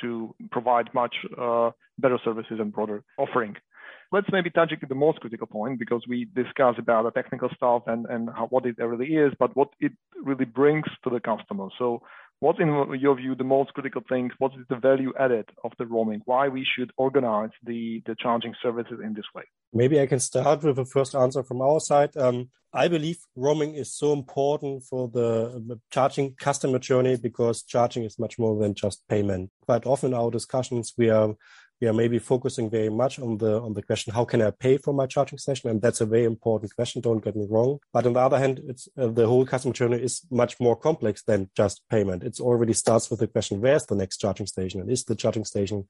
to 0.00 0.34
provide 0.50 0.88
much 0.94 1.14
uh, 1.38 1.70
better 1.98 2.18
services 2.24 2.58
and 2.58 2.72
broader 2.72 3.04
offering. 3.18 3.56
Let's 4.10 4.28
maybe 4.30 4.50
touch 4.50 4.72
the 4.86 4.94
most 4.94 5.20
critical 5.20 5.46
point 5.46 5.78
because 5.78 6.02
we 6.06 6.26
discussed 6.34 6.78
about 6.78 7.04
the 7.04 7.10
technical 7.10 7.48
stuff 7.56 7.84
and, 7.86 8.04
and 8.06 8.28
how, 8.28 8.46
what 8.48 8.66
it 8.66 8.76
really 8.78 9.14
is, 9.14 9.32
but 9.38 9.56
what 9.56 9.68
it 9.80 9.92
really 10.22 10.44
brings 10.44 10.84
to 11.04 11.10
the 11.10 11.20
customer. 11.20 11.68
So 11.78 12.02
What's 12.42 12.58
in 12.58 12.98
your 12.98 13.14
view 13.14 13.36
the 13.36 13.44
most 13.44 13.72
critical 13.72 14.02
thing? 14.08 14.32
What 14.38 14.50
is 14.58 14.66
the 14.68 14.74
value 14.74 15.12
added 15.16 15.48
of 15.62 15.70
the 15.78 15.86
roaming? 15.86 16.22
Why 16.24 16.48
we 16.48 16.66
should 16.66 16.90
organize 16.96 17.50
the, 17.62 18.02
the 18.04 18.16
charging 18.18 18.52
services 18.60 18.98
in 19.00 19.14
this 19.14 19.26
way? 19.32 19.44
Maybe 19.72 20.00
I 20.00 20.06
can 20.06 20.18
start 20.18 20.64
with 20.64 20.74
the 20.74 20.84
first 20.84 21.14
answer 21.14 21.44
from 21.44 21.60
our 21.62 21.78
side. 21.78 22.16
Um, 22.16 22.50
I 22.72 22.88
believe 22.88 23.18
roaming 23.36 23.76
is 23.76 23.94
so 23.94 24.12
important 24.12 24.82
for 24.82 25.06
the 25.06 25.78
charging 25.92 26.34
customer 26.34 26.80
journey 26.80 27.16
because 27.16 27.62
charging 27.62 28.02
is 28.02 28.18
much 28.18 28.40
more 28.40 28.60
than 28.60 28.74
just 28.74 29.06
payment. 29.06 29.52
Quite 29.64 29.86
often 29.86 30.12
our 30.12 30.32
discussions, 30.32 30.94
we 30.98 31.10
are 31.10 31.36
we 31.82 31.88
are 31.88 31.92
maybe 31.92 32.20
focusing 32.20 32.70
very 32.70 32.88
much 32.88 33.18
on 33.18 33.38
the 33.38 33.60
on 33.60 33.74
the 33.74 33.82
question 33.82 34.14
how 34.14 34.24
can 34.24 34.40
I 34.40 34.52
pay 34.52 34.78
for 34.78 34.94
my 34.94 35.06
charging 35.06 35.38
session, 35.38 35.68
and 35.68 35.82
that's 35.82 36.00
a 36.00 36.06
very 36.06 36.24
important 36.24 36.72
question. 36.76 37.02
Don't 37.02 37.24
get 37.24 37.34
me 37.34 37.44
wrong, 37.50 37.80
but 37.92 38.06
on 38.06 38.12
the 38.12 38.20
other 38.20 38.38
hand, 38.38 38.60
it's 38.68 38.88
uh, 38.96 39.08
the 39.08 39.26
whole 39.26 39.44
customer 39.44 39.74
journey 39.74 40.00
is 40.00 40.24
much 40.30 40.60
more 40.60 40.76
complex 40.76 41.24
than 41.24 41.50
just 41.56 41.82
payment. 41.90 42.22
It 42.22 42.38
already 42.38 42.72
starts 42.72 43.10
with 43.10 43.18
the 43.18 43.26
question 43.26 43.60
where's 43.60 43.86
the 43.86 43.96
next 43.96 44.18
charging 44.18 44.46
station, 44.46 44.80
and 44.80 44.88
is 44.92 45.02
the 45.04 45.16
charging 45.16 45.44
station 45.44 45.88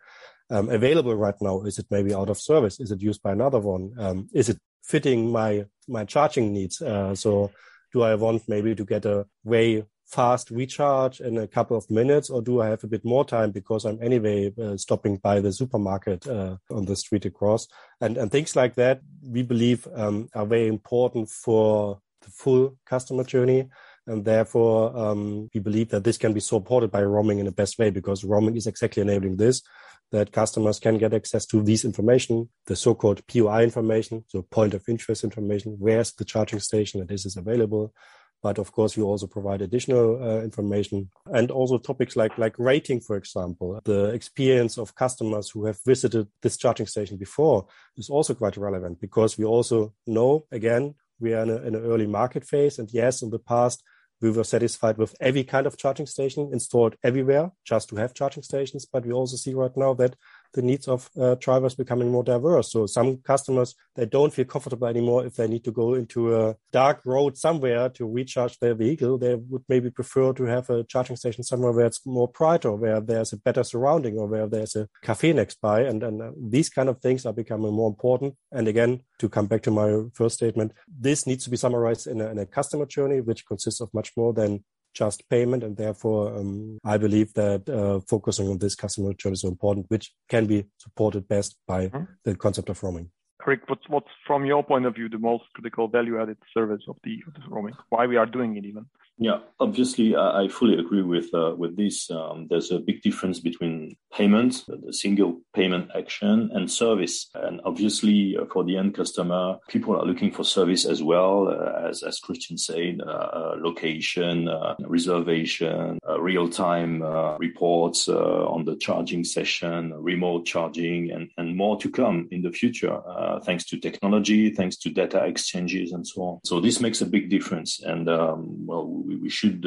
um, 0.49 0.71
available 0.71 1.15
right 1.15 1.39
now? 1.43 1.61
Is 1.65 1.79
it 1.79 1.87
maybe 1.91 2.15
out 2.15 2.31
of 2.31 2.41
service? 2.41 2.81
Is 2.81 2.91
it 2.91 3.03
used 3.03 3.23
by 3.23 3.33
another 3.33 3.61
one? 3.61 3.93
Um, 3.99 4.29
is 4.33 4.49
it 4.49 4.59
fitting 4.83 5.31
my 5.31 5.67
my 5.89 6.07
charging 6.07 6.55
needs? 6.55 6.81
Uh, 6.81 7.15
so 7.15 7.51
do 7.93 8.01
I 8.01 8.15
want 8.15 8.49
maybe 8.49 8.75
to 8.75 8.85
get 8.87 9.05
a 9.05 9.27
way 9.45 9.85
fast 10.13 10.51
recharge 10.51 11.21
in 11.21 11.39
a 11.39 11.49
couple 11.49 11.77
of 11.77 11.91
minutes, 11.91 12.29
or 12.29 12.43
do 12.43 12.61
I 12.61 12.69
have 12.69 12.85
a 12.85 12.87
bit 12.87 13.05
more 13.05 13.25
time 13.25 13.51
because 13.51 13.85
I'm 13.85 13.99
anyway 14.03 14.53
uh, 14.63 14.77
stopping 14.77 15.17
by 15.17 15.41
the 15.41 15.53
supermarket 15.53 16.27
uh, 16.27 16.57
on 16.71 16.85
the 16.85 16.97
street 16.97 17.25
across? 17.25 17.67
And, 18.01 18.19
and 18.19 18.31
things 18.31 18.55
like 18.55 18.75
that, 18.75 19.01
we 19.27 19.43
believe 19.43 19.89
um, 19.95 20.29
are 20.35 20.47
very 20.47 20.69
important 20.69 21.31
for 21.31 22.01
the 22.21 22.31
full 22.31 22.77
customer 22.85 23.25
journey. 23.25 23.71
And 24.07 24.25
therefore, 24.25 24.97
um, 24.97 25.49
we 25.55 25.61
believe 25.61 25.91
that 25.91 26.05
this 26.05 26.19
can 26.19 26.33
be 26.33 26.41
supported 26.41 26.91
by 26.91 27.03
roaming 27.05 27.39
in 27.39 27.47
the 27.47 27.53
best 27.53 27.79
way 27.79 27.91
because 27.91 28.25
roaming 28.25 28.57
is 28.57 28.67
exactly 28.67 29.01
enabling 29.01 29.37
this 29.37 29.63
that 30.11 30.31
customers 30.31 30.79
can 30.79 30.99
get 30.99 31.15
access 31.15 31.47
to 31.47 31.63
these 31.63 31.87
information, 31.87 32.49
the 32.67 32.77
so-called 32.77 33.27
POI 33.29 33.63
information, 33.63 34.23
so 34.29 34.43
point 34.43 34.75
of 34.75 34.85
interest 34.87 35.25
information, 35.25 35.77
where's 35.79 36.13
the 36.13 36.25
charging 36.25 36.61
station 36.61 37.01
that 37.01 37.09
this 37.09 37.25
is 37.25 37.39
available, 37.39 37.95
but 38.43 38.59
of 38.59 38.73
course, 38.73 38.97
we 38.97 39.03
also 39.03 39.27
provide 39.27 39.63
additional 39.63 40.23
uh, 40.23 40.43
information 40.43 41.09
and 41.27 41.51
also 41.51 41.79
topics 41.79 42.17
like, 42.17 42.37
like 42.39 42.59
rating, 42.59 43.01
for 43.01 43.17
example. 43.17 43.81
The 43.85 44.07
experience 44.07 44.79
of 44.79 44.95
customers 44.95 45.51
who 45.51 45.65
have 45.67 45.79
visited 45.87 46.27
this 46.43 46.57
charging 46.57 46.87
station 46.87 47.17
before 47.17 47.67
is 47.97 48.11
also 48.11 48.35
quite 48.35 48.57
relevant 48.57 49.01
because 49.01 49.39
we 49.39 49.45
also 49.45 49.95
know, 50.07 50.47
again, 50.51 50.95
we 51.21 51.35
are 51.35 51.43
in, 51.43 51.51
a, 51.51 51.57
in 51.57 51.75
an 51.77 51.85
early 51.85 52.07
market 52.07 52.45
phase. 52.45 52.79
And 52.81 52.89
yes, 52.93 53.23
in 53.23 53.31
the 53.31 53.39
past, 53.39 53.83
we 54.21 54.31
were 54.31 54.45
satisfied 54.45 54.99
with 54.99 55.15
every 55.21 55.45
kind 55.45 55.67
of 55.67 55.77
charging 55.77 56.07
station 56.07 56.51
installed 56.53 56.97
everywhere 57.03 57.53
just 57.65 57.89
to 57.91 57.97
have 57.97 58.15
charging 58.15 58.43
stations. 58.43 58.87
But 58.87 59.07
we 59.07 59.13
also 59.13 59.37
see 59.37 59.55
right 59.55 59.77
now 59.77 59.95
that 59.95 60.17
the 60.55 60.63
needs 60.63 60.89
of 60.89 61.11
uh, 61.21 61.35
drivers 61.37 61.75
becoming 61.75 62.11
more 62.11 62.25
diverse. 62.25 62.73
So 62.73 62.87
some 62.87 63.19
customers 63.19 63.75
they 63.95 64.07
don't 64.07 64.33
feel 64.33 64.47
comfortable 64.47 64.87
anymore 64.87 65.27
if 65.27 65.35
they 65.37 65.47
need 65.47 65.65
to 65.65 65.71
go 65.71 65.95
into 65.95 66.35
a 66.35 66.57
dark 66.73 67.03
road 67.05 67.37
somewhere 67.37 67.91
to 67.91 68.09
recharge 68.09 68.59
their 68.59 68.75
vehicle. 68.75 69.19
They 69.19 69.35
would 69.35 69.65
maybe 69.69 69.91
prefer 69.91 70.33
to 70.33 70.45
have 70.45 70.71
a 70.71 70.85
charging 70.85 71.17
station 71.17 71.45
somewhere 71.45 71.73
where 71.73 71.87
it's 71.87 72.07
more 72.07 72.29
brighter, 72.29 72.73
where 72.73 73.01
there's 73.01 73.33
a 73.33 73.37
better 73.37 73.63
surrounding, 73.63 74.19
or 74.19 74.27
where 74.27 74.47
there's 74.47 74.77
a 74.77 74.89
cafe 75.03 75.33
next 75.33 75.61
by. 75.61 75.83
And 75.83 76.03
and 76.03 76.23
uh, 76.23 76.31
these 76.41 76.71
kind 76.71 76.89
of 76.89 77.01
things 77.01 77.27
are 77.27 77.35
becoming 77.35 77.75
more 77.75 77.89
important. 77.89 78.35
And 78.51 78.67
again, 78.67 79.03
to 79.19 79.29
come 79.29 79.47
back 79.47 79.63
to 79.63 79.71
my 79.71 80.05
first 80.15 80.37
statement, 80.37 80.73
this 80.89 81.27
needs 81.27 81.45
to 81.45 81.51
be 81.51 81.57
summarized 81.57 82.07
in 82.07 82.21
a, 82.21 82.31
in 82.31 82.39
a 82.39 82.47
customer 82.47 82.87
journey, 82.87 83.21
which 83.21 83.47
consists 83.47 83.81
of 83.81 83.93
much 83.93 84.13
more 84.17 84.33
than 84.33 84.65
just 84.95 85.29
payment. 85.29 85.63
And 85.63 85.77
therefore, 85.77 86.37
um, 86.37 86.79
I 86.85 86.99
believe 86.99 87.33
that 87.35 87.69
uh, 87.69 88.01
focusing 88.09 88.49
on 88.49 88.59
this 88.59 88.75
customer 88.75 89.13
journey 89.15 89.35
is 89.35 89.43
so 89.43 89.49
important, 89.49 89.87
which 89.89 90.13
can 90.29 90.47
be 90.47 90.67
supported 90.79 91.29
best 91.29 91.57
by 91.67 91.89
mm-hmm. 91.89 92.05
the 92.25 92.37
concept 92.37 92.69
of 92.69 92.83
roaming. 92.83 93.11
Rick, 93.47 93.63
what's, 93.67 93.89
what's 93.89 94.09
from 94.27 94.47
your 94.47 94.63
point 94.63 94.87
of 94.87 94.95
view 94.95 95.09
the 95.09 95.19
most 95.19 95.45
critical 95.55 95.89
value-added 95.89 96.39
service 96.55 96.83
of 96.89 96.97
the, 97.03 97.19
of 97.27 97.35
the 97.35 97.41
roaming? 97.49 97.75
Why 97.89 98.07
we 98.07 98.17
are 98.17 98.27
doing 98.27 98.57
it 98.57 98.65
even? 98.65 98.87
Yeah, 99.23 99.39
obviously, 99.61 100.17
I 100.17 100.49
fully 100.49 100.77
agree 100.81 101.03
with 101.03 101.33
uh, 101.33 101.55
with 101.57 101.77
this. 101.77 102.11
Um, 102.11 102.49
there's 102.51 102.73
a 102.73 102.81
big 102.81 103.03
difference 103.03 103.39
between 103.39 103.97
payment, 104.13 104.65
the 104.67 104.93
single 104.93 105.41
payment 105.55 105.91
action, 105.97 106.51
and 106.53 106.69
service. 106.69 107.31
And 107.35 107.61
obviously, 107.65 108.37
uh, 108.37 108.47
for 108.53 108.65
the 108.65 108.77
end 108.77 108.97
customer, 108.97 109.59
people 109.69 109.97
are 109.97 110.05
looking 110.05 110.33
for 110.33 110.43
service 110.43 110.85
as 110.85 111.05
well, 111.05 111.47
uh, 111.47 111.89
as 111.89 112.03
as 112.03 112.19
Christian 112.19 112.59
said, 112.59 113.01
uh, 113.01 113.11
uh, 113.11 113.57
location, 113.61 114.49
uh, 114.49 114.75
reservation, 114.81 116.01
real 116.19 116.49
time 116.49 117.01
reports 117.39 118.09
on 118.09 118.65
the 118.65 118.75
charging 118.77 119.23
session, 119.23 119.95
remote 119.95 120.47
charging, 120.47 121.13
and 121.13 121.31
and 121.37 121.57
more 121.57 121.79
to 121.79 121.89
come 121.89 122.27
in 122.33 122.43
the 122.43 122.51
future, 122.51 122.99
thanks 123.45 123.65
to 123.67 123.79
technology, 123.79 124.51
thanks 124.51 124.77
to 124.79 124.91
data 124.91 125.25
exchanges, 125.25 125.93
and 125.93 126.05
so 126.05 126.23
on. 126.23 126.41
So 126.43 126.61
this 126.61 126.81
makes 126.81 127.01
a 127.03 127.07
big 127.07 127.31
difference. 127.31 127.81
And 127.85 128.09
um, 128.09 128.67
well, 128.67 129.12
we, 129.13 129.17
we 129.17 129.31
should 129.31 129.63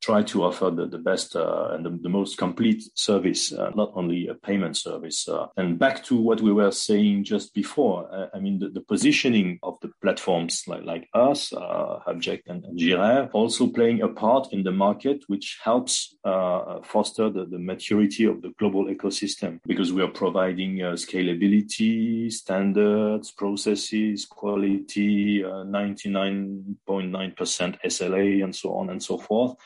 try 0.00 0.22
to 0.22 0.42
offer 0.42 0.70
the, 0.70 0.86
the 0.86 0.98
best 0.98 1.34
and 1.34 1.86
the, 1.86 1.98
the, 2.02 2.08
most 2.08 2.36
complete 2.36 2.82
service 2.94 3.52
not 3.74 3.92
only 3.94 4.28
a 4.28 4.34
payment 4.34 4.76
service. 4.76 5.28
Uh, 5.28 5.46
and 5.56 5.78
back 5.78 6.04
to 6.04 6.16
what 6.16 6.40
we 6.40 6.52
were 6.52 6.70
saying 6.70 7.24
just 7.24 7.54
before, 7.54 8.08
uh, 8.12 8.28
I 8.34 8.40
mean, 8.40 8.58
the, 8.58 8.68
the, 8.68 8.80
positioning 8.80 9.58
of 9.62 9.78
the 9.80 9.90
platforms 10.02 10.64
like, 10.66 10.84
like 10.84 11.08
us, 11.14 11.52
uh, 11.52 12.00
Hubject 12.06 12.48
and, 12.48 12.64
and 12.64 12.78
Gireve, 12.78 13.30
also 13.32 13.68
playing 13.68 14.02
a 14.02 14.08
part 14.08 14.52
in 14.52 14.62
the 14.62 14.72
market, 14.72 15.24
which 15.28 15.58
helps 15.62 16.16
uh, 16.24 16.80
foster 16.82 17.30
the, 17.30 17.46
the 17.46 17.58
maturity 17.58 18.24
of 18.24 18.42
the 18.42 18.52
global 18.58 18.86
ecosystem 18.86 19.60
because 19.66 19.92
we 19.92 20.02
are 20.02 20.08
providing 20.08 20.82
uh, 20.82 20.92
scalability, 20.92 22.32
standards, 22.32 23.30
processes, 23.32 24.26
quality, 24.26 25.42
99.9% 25.42 27.74
uh, 27.74 27.78
SLA, 27.84 28.44
and 28.44 28.54
so 28.54 28.71
on 28.71 28.71
and 28.80 29.02
so 29.02 29.18
forth. 29.18 29.56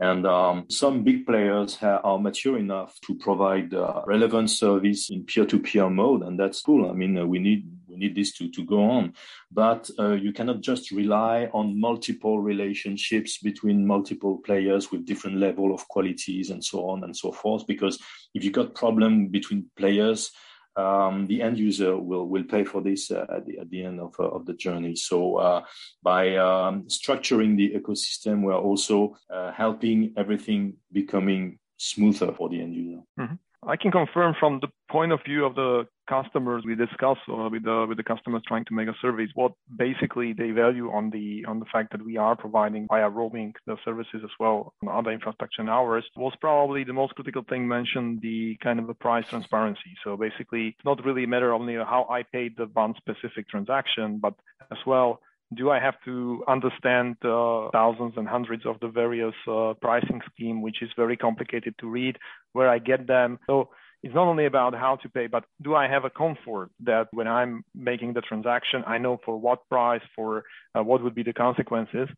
And 0.00 0.26
um, 0.26 0.66
some 0.70 1.04
big 1.04 1.24
players 1.24 1.76
ha- 1.76 2.00
are 2.02 2.18
mature 2.18 2.58
enough 2.58 2.98
to 3.06 3.14
provide 3.14 3.72
uh, 3.72 4.02
relevant 4.06 4.50
service 4.50 5.08
in 5.08 5.24
peer-to-peer 5.24 5.88
mode, 5.88 6.22
and 6.24 6.38
that's 6.38 6.60
cool. 6.60 6.90
I 6.90 6.94
mean, 6.94 7.16
uh, 7.16 7.24
we 7.24 7.38
need 7.38 7.70
we 7.88 7.96
need 7.96 8.16
this 8.16 8.32
to, 8.38 8.50
to 8.50 8.64
go 8.64 8.82
on, 8.90 9.12
but 9.52 9.88
uh, 10.00 10.14
you 10.14 10.32
cannot 10.32 10.62
just 10.62 10.90
rely 10.90 11.48
on 11.52 11.78
multiple 11.78 12.40
relationships 12.40 13.38
between 13.38 13.86
multiple 13.86 14.38
players 14.38 14.90
with 14.90 15.06
different 15.06 15.36
level 15.36 15.72
of 15.72 15.86
qualities 15.86 16.50
and 16.50 16.64
so 16.64 16.88
on 16.88 17.04
and 17.04 17.16
so 17.16 17.30
forth. 17.30 17.64
Because 17.68 18.02
if 18.34 18.42
you 18.42 18.50
got 18.50 18.74
problem 18.74 19.28
between 19.28 19.70
players, 19.76 20.32
um, 20.76 21.26
the 21.26 21.42
end 21.42 21.58
user 21.58 21.96
will 21.96 22.26
will 22.28 22.44
pay 22.44 22.64
for 22.64 22.80
this 22.80 23.10
uh, 23.10 23.26
at 23.36 23.46
the 23.46 23.58
at 23.58 23.70
the 23.70 23.84
end 23.84 24.00
of 24.00 24.14
uh, 24.18 24.28
of 24.28 24.46
the 24.46 24.54
journey. 24.54 24.96
So 24.96 25.36
uh, 25.36 25.64
by 26.02 26.36
um, 26.36 26.84
structuring 26.88 27.56
the 27.56 27.74
ecosystem, 27.78 28.42
we 28.44 28.52
are 28.52 28.60
also 28.60 29.16
uh, 29.30 29.52
helping 29.52 30.12
everything 30.16 30.74
becoming 30.92 31.58
smoother 31.76 32.32
for 32.32 32.48
the 32.48 32.60
end 32.60 32.74
user. 32.74 33.02
Mm-hmm. 33.18 33.34
I 33.66 33.76
can 33.76 33.90
confirm 33.90 34.34
from 34.38 34.60
the 34.60 34.68
point 34.90 35.12
of 35.12 35.20
view 35.24 35.44
of 35.44 35.54
the 35.54 35.86
customers 36.08 36.64
we 36.66 36.74
discuss 36.74 37.16
uh, 37.30 37.48
with 37.50 37.64
the 37.64 37.86
with 37.88 37.96
the 37.96 38.04
customers 38.04 38.42
trying 38.46 38.64
to 38.66 38.74
make 38.74 38.88
a 38.88 38.94
service 39.00 39.30
what 39.34 39.52
basically 39.78 40.34
they 40.34 40.50
value 40.50 40.90
on 40.90 41.10
the 41.10 41.44
on 41.48 41.60
the 41.60 41.64
fact 41.72 41.92
that 41.92 42.04
we 42.04 42.18
are 42.18 42.36
providing 42.36 42.86
via 42.90 43.08
roaming 43.08 43.54
the 43.66 43.76
services 43.84 44.20
as 44.22 44.30
well 44.38 44.74
on 44.82 44.94
other 44.94 45.10
infrastructure 45.10 45.62
and 45.62 45.70
ours 45.70 46.04
was 46.16 46.34
probably 46.40 46.84
the 46.84 46.92
most 46.92 47.14
critical 47.14 47.42
thing 47.48 47.66
mentioned 47.66 48.20
the 48.20 48.56
kind 48.62 48.78
of 48.78 48.86
the 48.86 48.94
price 48.94 49.26
transparency. 49.28 49.96
So 50.04 50.16
basically 50.16 50.68
it's 50.68 50.84
not 50.84 51.04
really 51.04 51.24
a 51.24 51.28
matter 51.28 51.54
only 51.54 51.74
how 51.74 52.06
i 52.10 52.22
paid 52.22 52.56
the 52.56 52.66
one 52.66 52.94
specific 52.98 53.48
transaction 53.48 54.18
but 54.18 54.34
as 54.70 54.78
well 54.86 55.20
do 55.56 55.70
I 55.70 55.80
have 55.80 55.94
to 56.04 56.44
understand 56.48 57.16
uh, 57.24 57.70
thousands 57.72 58.14
and 58.16 58.26
hundreds 58.28 58.64
of 58.66 58.80
the 58.80 58.88
various 58.88 59.34
uh, 59.48 59.74
pricing 59.80 60.20
scheme, 60.32 60.62
which 60.62 60.82
is 60.82 60.90
very 60.96 61.16
complicated 61.16 61.74
to 61.80 61.88
read, 61.88 62.18
where 62.52 62.68
I 62.68 62.78
get 62.78 63.06
them? 63.06 63.38
So 63.46 63.70
it's 64.02 64.14
not 64.14 64.26
only 64.26 64.46
about 64.46 64.74
how 64.74 64.96
to 64.96 65.08
pay, 65.08 65.26
but 65.28 65.44
do 65.62 65.74
I 65.74 65.88
have 65.88 66.04
a 66.04 66.10
comfort 66.10 66.70
that 66.84 67.08
when 67.12 67.26
I'm 67.26 67.64
making 67.74 68.12
the 68.12 68.20
transaction, 68.20 68.84
I 68.86 68.98
know 68.98 69.18
for 69.24 69.38
what 69.38 69.66
price, 69.68 70.02
for 70.14 70.44
uh, 70.74 70.82
what 70.82 71.02
would 71.02 71.14
be 71.14 71.22
the 71.22 71.32
consequences. 71.32 72.08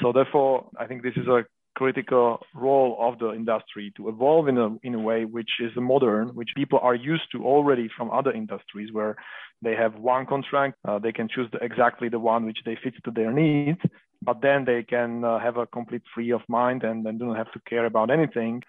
So 0.00 0.12
therefore, 0.12 0.70
I 0.78 0.86
think 0.86 1.02
this 1.02 1.16
is 1.16 1.26
a 1.26 1.44
critical 1.74 2.40
role 2.54 2.96
of 3.00 3.18
the 3.18 3.32
industry 3.32 3.92
to 3.96 4.08
evolve 4.08 4.48
in 4.48 4.58
a, 4.58 4.68
in 4.82 4.94
a 4.94 4.98
way 4.98 5.24
which 5.24 5.50
is 5.60 5.70
modern, 5.76 6.28
which 6.28 6.50
people 6.56 6.78
are 6.82 6.94
used 6.94 7.30
to 7.32 7.44
already 7.44 7.88
from 7.96 8.10
other 8.10 8.32
industries 8.32 8.92
where 8.92 9.16
they 9.62 9.74
have 9.74 9.94
one 9.94 10.26
contract, 10.26 10.76
uh, 10.86 10.98
they 10.98 11.12
can 11.12 11.28
choose 11.28 11.48
the, 11.52 11.58
exactly 11.58 12.08
the 12.08 12.18
one 12.18 12.44
which 12.44 12.58
they 12.64 12.76
fit 12.82 12.94
to 13.04 13.10
their 13.10 13.32
needs, 13.32 13.78
but 14.22 14.40
then 14.42 14.64
they 14.64 14.82
can 14.82 15.24
uh, 15.24 15.38
have 15.38 15.56
a 15.56 15.66
complete 15.66 16.02
free 16.14 16.30
of 16.32 16.42
mind 16.48 16.82
and, 16.82 17.06
and 17.06 17.18
don't 17.18 17.36
have 17.36 17.52
to 17.52 17.60
care 17.60 17.86
about 17.86 18.10
anything. 18.10 18.62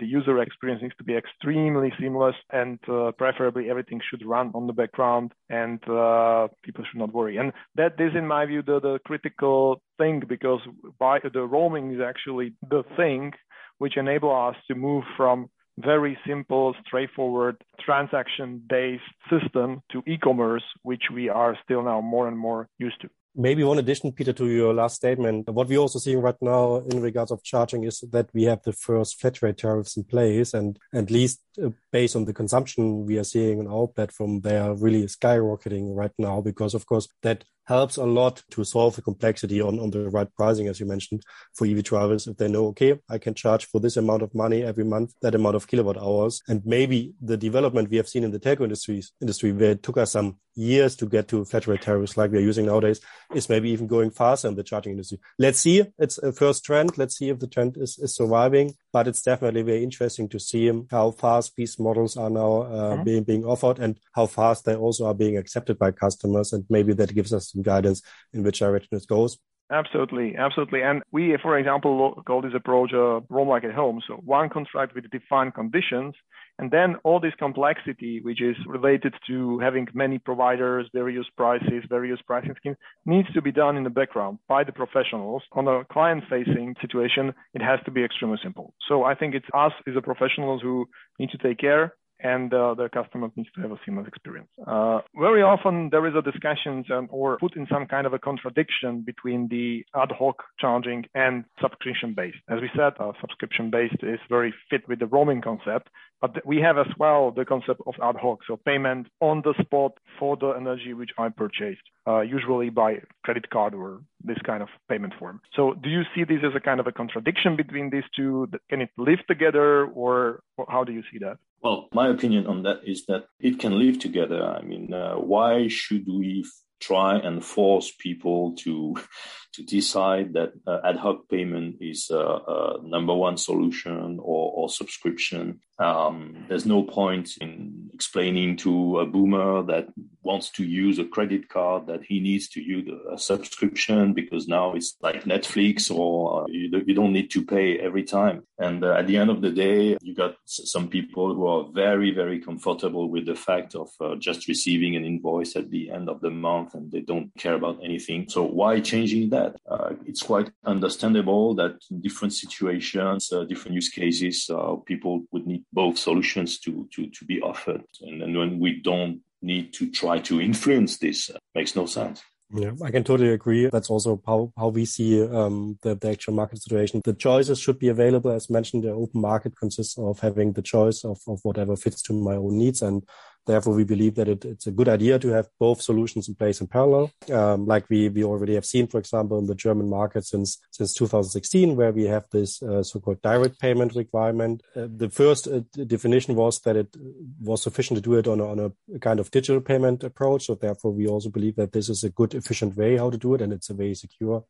The 0.00 0.06
user 0.06 0.40
experience 0.40 0.82
needs 0.82 0.96
to 0.96 1.04
be 1.04 1.14
extremely 1.14 1.92
seamless 2.00 2.34
and 2.50 2.78
uh, 2.88 3.12
preferably 3.18 3.68
everything 3.68 4.00
should 4.08 4.24
run 4.24 4.50
on 4.54 4.66
the 4.66 4.72
background 4.72 5.32
and 5.50 5.78
uh, 5.88 6.48
people 6.64 6.84
should 6.90 6.98
not 6.98 7.12
worry. 7.12 7.36
And 7.36 7.52
that 7.76 8.00
is, 8.00 8.12
in 8.16 8.26
my 8.26 8.46
view, 8.46 8.62
the, 8.62 8.80
the 8.80 8.98
critical 9.04 9.82
thing 9.98 10.22
because 10.26 10.60
by 10.98 11.18
the 11.22 11.42
roaming 11.42 11.92
is 11.94 12.00
actually 12.00 12.54
the 12.68 12.82
thing 12.96 13.32
which 13.76 13.98
enable 13.98 14.34
us 14.34 14.56
to 14.68 14.74
move 14.74 15.04
from 15.18 15.50
very 15.78 16.18
simple, 16.26 16.74
straightforward, 16.86 17.62
transaction 17.84 18.62
based 18.68 19.02
system 19.30 19.82
to 19.92 20.02
e 20.06 20.16
commerce, 20.18 20.64
which 20.82 21.04
we 21.12 21.28
are 21.28 21.56
still 21.64 21.82
now 21.82 22.00
more 22.00 22.26
and 22.26 22.38
more 22.38 22.68
used 22.78 23.00
to. 23.02 23.10
Maybe 23.36 23.62
one 23.62 23.78
addition, 23.78 24.12
Peter, 24.12 24.32
to 24.32 24.46
your 24.48 24.74
last 24.74 24.96
statement. 24.96 25.48
What 25.48 25.68
we're 25.68 25.78
also 25.78 26.00
seeing 26.00 26.20
right 26.20 26.40
now 26.40 26.78
in 26.78 27.00
regards 27.00 27.30
of 27.30 27.44
charging 27.44 27.84
is 27.84 28.00
that 28.10 28.28
we 28.34 28.44
have 28.44 28.62
the 28.62 28.72
first 28.72 29.20
flat 29.20 29.40
rate 29.40 29.58
tariffs 29.58 29.96
in 29.96 30.04
place, 30.04 30.52
and 30.52 30.78
at 30.92 31.10
least 31.10 31.40
uh, 31.62 31.70
based 31.92 32.16
on 32.16 32.24
the 32.24 32.32
consumption 32.32 33.06
we 33.06 33.18
are 33.18 33.24
seeing 33.24 33.60
on 33.60 33.66
our 33.66 33.86
platform, 33.86 34.40
they 34.40 34.58
are 34.58 34.74
really 34.74 35.04
skyrocketing 35.04 35.94
right 35.94 36.12
now 36.18 36.40
because, 36.40 36.74
of 36.74 36.86
course, 36.86 37.08
that 37.22 37.44
helps 37.70 37.96
a 37.96 38.04
lot 38.04 38.42
to 38.50 38.64
solve 38.64 38.96
the 38.96 39.02
complexity 39.02 39.60
on, 39.60 39.78
on 39.78 39.90
the 39.90 40.10
right 40.10 40.26
pricing, 40.34 40.66
as 40.66 40.80
you 40.80 40.86
mentioned, 40.86 41.22
for 41.54 41.66
EV 41.66 41.84
drivers. 41.84 42.26
If 42.26 42.36
they 42.36 42.48
know, 42.48 42.66
okay, 42.68 42.98
I 43.08 43.18
can 43.18 43.32
charge 43.34 43.66
for 43.66 43.80
this 43.80 43.96
amount 43.96 44.22
of 44.22 44.34
money 44.34 44.64
every 44.64 44.82
month, 44.82 45.14
that 45.22 45.36
amount 45.36 45.54
of 45.54 45.68
kilowatt 45.68 45.96
hours. 45.96 46.42
And 46.48 46.62
maybe 46.64 47.14
the 47.22 47.36
development 47.36 47.88
we 47.88 47.96
have 47.98 48.08
seen 48.08 48.24
in 48.24 48.32
the 48.32 48.40
telco 48.40 48.62
industries, 48.62 49.12
industry 49.20 49.52
where 49.52 49.70
it 49.70 49.84
took 49.84 49.98
us 49.98 50.10
some 50.10 50.38
years 50.56 50.96
to 50.96 51.06
get 51.06 51.28
to 51.28 51.44
flat 51.44 51.68
rate 51.68 51.82
tariffs 51.82 52.16
like 52.16 52.32
we're 52.32 52.40
using 52.40 52.66
nowadays 52.66 53.00
is 53.34 53.48
maybe 53.48 53.70
even 53.70 53.86
going 53.86 54.10
faster 54.10 54.48
in 54.48 54.56
the 54.56 54.64
charging 54.64 54.92
industry. 54.92 55.20
Let's 55.38 55.60
see. 55.60 55.84
It's 55.98 56.18
a 56.18 56.32
first 56.32 56.64
trend. 56.64 56.98
Let's 56.98 57.16
see 57.16 57.28
if 57.28 57.38
the 57.38 57.46
trend 57.46 57.76
is, 57.78 57.98
is 57.98 58.16
surviving, 58.16 58.74
but 58.92 59.08
it's 59.08 59.22
definitely 59.22 59.62
very 59.62 59.82
interesting 59.82 60.28
to 60.28 60.38
see 60.38 60.70
how 60.90 61.10
fast 61.12 61.54
these 61.56 61.78
models 61.78 62.16
are 62.16 62.30
now 62.30 62.62
uh, 62.62 62.94
mm-hmm. 62.94 63.04
being, 63.04 63.24
being 63.24 63.44
offered 63.44 63.78
and 63.78 63.98
how 64.14 64.26
fast 64.26 64.64
they 64.64 64.74
also 64.74 65.06
are 65.06 65.14
being 65.14 65.36
accepted 65.36 65.78
by 65.78 65.90
customers. 65.90 66.52
And 66.52 66.64
maybe 66.68 66.92
that 66.94 67.14
gives 67.14 67.32
us 67.32 67.52
some 67.52 67.62
guidance 67.62 68.02
in 68.32 68.42
which 68.42 68.58
direction 68.58 68.96
it 68.96 69.06
goes. 69.06 69.38
Absolutely, 69.70 70.36
absolutely. 70.36 70.82
And 70.82 71.02
we, 71.12 71.36
for 71.40 71.56
example, 71.56 72.20
call 72.26 72.42
this 72.42 72.54
approach 72.54 72.92
a 72.92 73.20
roam 73.28 73.48
like 73.48 73.62
at 73.62 73.72
home. 73.72 74.02
So 74.06 74.14
one 74.14 74.48
contract 74.48 74.96
with 74.96 75.08
defined 75.10 75.54
conditions, 75.54 76.14
and 76.60 76.70
then 76.70 76.96
all 77.04 77.18
this 77.18 77.32
complexity, 77.38 78.20
which 78.20 78.42
is 78.42 78.54
related 78.66 79.14
to 79.26 79.58
having 79.60 79.86
many 79.94 80.18
providers, 80.18 80.86
various 80.92 81.24
prices, 81.34 81.82
various 81.88 82.20
pricing 82.26 82.54
schemes, 82.58 82.76
needs 83.06 83.32
to 83.32 83.40
be 83.40 83.50
done 83.50 83.78
in 83.78 83.84
the 83.84 83.88
background 83.88 84.38
by 84.46 84.62
the 84.62 84.70
professionals. 84.70 85.42
On 85.52 85.66
a 85.66 85.84
client-facing 85.90 86.76
situation, 86.82 87.32
it 87.54 87.62
has 87.62 87.80
to 87.86 87.90
be 87.90 88.04
extremely 88.04 88.38
simple. 88.42 88.74
So 88.88 89.04
I 89.04 89.14
think 89.14 89.34
it's 89.34 89.46
us 89.54 89.72
as 89.88 89.94
the 89.94 90.02
professionals 90.02 90.60
who 90.60 90.86
need 91.18 91.30
to 91.30 91.38
take 91.38 91.58
care 91.58 91.94
and 92.22 92.52
uh, 92.52 92.74
the 92.74 92.88
customer 92.90 93.30
needs 93.36 93.48
to 93.54 93.62
have 93.62 93.72
a 93.72 93.78
seamless 93.84 94.06
experience. 94.06 94.48
Uh, 94.66 95.00
very 95.18 95.42
often 95.42 95.88
there 95.90 96.06
is 96.06 96.14
a 96.14 96.22
discussion 96.22 96.84
um, 96.92 97.08
or 97.10 97.38
put 97.38 97.56
in 97.56 97.66
some 97.70 97.86
kind 97.86 98.06
of 98.06 98.12
a 98.12 98.18
contradiction 98.18 99.00
between 99.00 99.48
the 99.48 99.84
ad 99.96 100.12
hoc 100.18 100.42
charging 100.58 101.04
and 101.14 101.44
subscription 101.60 102.14
based. 102.14 102.38
As 102.48 102.60
we 102.60 102.68
said, 102.76 102.92
uh, 102.98 103.12
subscription 103.20 103.70
based 103.70 104.02
is 104.02 104.20
very 104.28 104.52
fit 104.68 104.86
with 104.88 104.98
the 104.98 105.06
roaming 105.06 105.40
concept, 105.40 105.88
but 106.20 106.44
we 106.46 106.58
have 106.58 106.78
as 106.78 106.92
well 106.98 107.30
the 107.30 107.44
concept 107.44 107.80
of 107.86 107.94
ad 108.02 108.16
hoc, 108.16 108.40
so 108.46 108.56
payment 108.56 109.08
on 109.20 109.42
the 109.42 109.54
spot 109.60 109.92
for 110.18 110.36
the 110.36 110.50
energy 110.50 110.92
which 110.92 111.10
I 111.18 111.28
purchased, 111.28 111.82
uh, 112.06 112.20
usually 112.20 112.70
by 112.70 113.00
credit 113.24 113.50
card 113.50 113.74
or 113.74 114.02
this 114.22 114.38
kind 114.44 114.62
of 114.62 114.68
payment 114.88 115.14
form. 115.18 115.40
So 115.54 115.74
do 115.74 115.88
you 115.88 116.02
see 116.14 116.24
this 116.24 116.40
as 116.44 116.54
a 116.54 116.60
kind 116.60 116.80
of 116.80 116.86
a 116.86 116.92
contradiction 116.92 117.56
between 117.56 117.90
these 117.90 118.04
two? 118.14 118.48
Can 118.68 118.82
it 118.82 118.90
live 118.98 119.26
together 119.26 119.86
or 119.86 120.42
how 120.68 120.84
do 120.84 120.92
you 120.92 121.02
see 121.10 121.18
that? 121.18 121.38
Well, 121.62 121.88
my 121.92 122.08
opinion 122.08 122.46
on 122.46 122.62
that 122.62 122.80
is 122.84 123.04
that 123.06 123.26
it 123.38 123.58
can 123.58 123.78
live 123.78 123.98
together. 123.98 124.42
I 124.42 124.62
mean, 124.62 124.94
uh, 124.94 125.16
why 125.16 125.68
should 125.68 126.06
we 126.06 126.44
try 126.80 127.18
and 127.18 127.44
force 127.44 127.92
people 127.98 128.54
to 128.56 128.96
to 129.54 129.62
decide 129.62 130.32
that 130.34 130.52
uh, 130.66 130.78
ad 130.84 130.96
hoc 130.96 131.28
payment 131.28 131.76
is 131.80 132.10
a, 132.10 132.18
a 132.18 132.76
number 132.82 133.14
one 133.14 133.36
solution 133.36 134.18
or, 134.20 134.52
or 134.54 134.68
subscription. 134.68 135.60
Um, 135.78 136.44
there's 136.48 136.66
no 136.66 136.82
point 136.82 137.38
in 137.40 137.90
explaining 137.94 138.58
to 138.58 139.00
a 139.00 139.06
boomer 139.06 139.62
that 139.62 139.88
wants 140.22 140.50
to 140.50 140.64
use 140.64 140.98
a 140.98 141.06
credit 141.06 141.48
card 141.48 141.86
that 141.86 142.04
he 142.04 142.20
needs 142.20 142.48
to 142.50 142.60
use 142.60 142.86
a 143.10 143.18
subscription 143.18 144.12
because 144.12 144.46
now 144.46 144.74
it's 144.74 144.94
like 145.00 145.24
Netflix 145.24 145.90
or 145.90 146.44
you, 146.50 146.70
you 146.86 146.94
don't 146.94 147.14
need 147.14 147.30
to 147.30 147.44
pay 147.44 147.78
every 147.78 148.04
time. 148.04 148.42
And 148.58 148.84
uh, 148.84 148.92
at 148.92 149.06
the 149.06 149.16
end 149.16 149.30
of 149.30 149.40
the 149.40 149.50
day, 149.50 149.96
you 150.02 150.14
got 150.14 150.36
some 150.44 150.88
people 150.88 151.34
who 151.34 151.46
are 151.46 151.64
very, 151.72 152.10
very 152.10 152.40
comfortable 152.40 153.08
with 153.08 153.24
the 153.24 153.34
fact 153.34 153.74
of 153.74 153.88
uh, 154.02 154.16
just 154.16 154.48
receiving 154.48 154.96
an 154.96 155.04
invoice 155.06 155.56
at 155.56 155.70
the 155.70 155.90
end 155.90 156.10
of 156.10 156.20
the 156.20 156.30
month 156.30 156.74
and 156.74 156.92
they 156.92 157.00
don't 157.00 157.30
care 157.38 157.54
about 157.54 157.80
anything. 157.82 158.28
So 158.28 158.44
why 158.44 158.80
changing 158.80 159.30
that? 159.30 159.39
Uh, 159.68 159.90
it's 160.06 160.22
quite 160.22 160.50
understandable 160.64 161.54
that 161.54 161.74
different 162.00 162.32
situations, 162.32 163.32
uh, 163.32 163.44
different 163.44 163.74
use 163.74 163.88
cases, 163.88 164.36
uh, 164.50 164.76
people 164.86 165.22
would 165.32 165.46
need 165.46 165.64
both 165.72 165.96
solutions 165.98 166.58
to, 166.60 166.88
to, 166.92 167.06
to 167.16 167.24
be 167.24 167.40
offered. 167.40 167.84
And, 168.02 168.22
and 168.22 168.36
when 168.36 168.58
we 168.58 168.80
don't 168.80 169.20
need 169.42 169.72
to 169.74 169.90
try 169.90 170.18
to 170.20 170.40
influence 170.40 170.98
this, 170.98 171.30
uh, 171.30 171.38
makes 171.54 171.74
no 171.76 171.86
sense. 171.86 172.22
Yeah, 172.52 172.72
I 172.84 172.90
can 172.90 173.04
totally 173.04 173.32
agree. 173.32 173.68
That's 173.70 173.90
also 173.90 174.20
how, 174.26 174.52
how 174.56 174.68
we 174.68 174.84
see 174.84 175.22
um, 175.22 175.78
the, 175.82 175.94
the 175.94 176.10
actual 176.10 176.34
market 176.34 176.60
situation. 176.60 177.00
The 177.04 177.14
choices 177.14 177.60
should 177.60 177.78
be 177.78 177.88
available. 177.88 178.32
As 178.32 178.50
mentioned, 178.50 178.82
the 178.82 178.90
open 178.90 179.20
market 179.20 179.56
consists 179.56 179.96
of 179.96 180.18
having 180.18 180.52
the 180.52 180.62
choice 180.62 181.04
of, 181.04 181.20
of 181.28 181.38
whatever 181.44 181.76
fits 181.76 182.02
to 182.02 182.12
my 182.12 182.34
own 182.34 182.58
needs. 182.58 182.82
And 182.82 183.04
Therefore, 183.46 183.74
we 183.74 183.84
believe 183.84 184.14
that 184.16 184.28
it, 184.28 184.44
it's 184.44 184.66
a 184.66 184.70
good 184.70 184.88
idea 184.88 185.18
to 185.18 185.28
have 185.28 185.48
both 185.58 185.80
solutions 185.82 186.28
in 186.28 186.34
place 186.34 186.60
in 186.60 186.66
parallel, 186.66 187.10
um, 187.32 187.66
like 187.66 187.88
we, 187.88 188.08
we 188.08 188.22
already 188.22 188.54
have 188.54 188.66
seen, 188.66 188.86
for 188.86 188.98
example, 188.98 189.38
in 189.38 189.46
the 189.46 189.54
German 189.54 189.88
market 189.88 190.24
since 190.26 190.58
since 190.70 190.94
2016, 190.94 191.74
where 191.76 191.92
we 191.92 192.04
have 192.04 192.24
this 192.30 192.62
uh, 192.62 192.82
so-called 192.82 193.22
direct 193.22 193.58
payment 193.58 193.94
requirement. 193.94 194.62
Uh, 194.76 194.86
the 194.94 195.08
first 195.08 195.48
uh, 195.48 195.60
definition 195.86 196.34
was 196.34 196.60
that 196.60 196.76
it 196.76 196.94
was 197.40 197.62
sufficient 197.62 197.96
to 197.96 198.02
do 198.02 198.14
it 198.14 198.26
on 198.28 198.40
a, 198.40 198.46
on 198.46 198.72
a 198.94 198.98
kind 198.98 199.20
of 199.20 199.30
digital 199.30 199.60
payment 199.60 200.04
approach. 200.04 200.46
So 200.46 200.54
therefore, 200.54 200.92
we 200.92 201.06
also 201.06 201.30
believe 201.30 201.56
that 201.56 201.72
this 201.72 201.88
is 201.88 202.04
a 202.04 202.10
good, 202.10 202.34
efficient 202.34 202.76
way 202.76 202.96
how 202.98 203.10
to 203.10 203.18
do 203.18 203.34
it, 203.34 203.40
and 203.40 203.52
it's 203.52 203.70
a 203.70 203.74
very 203.74 203.94
secure 203.94 204.44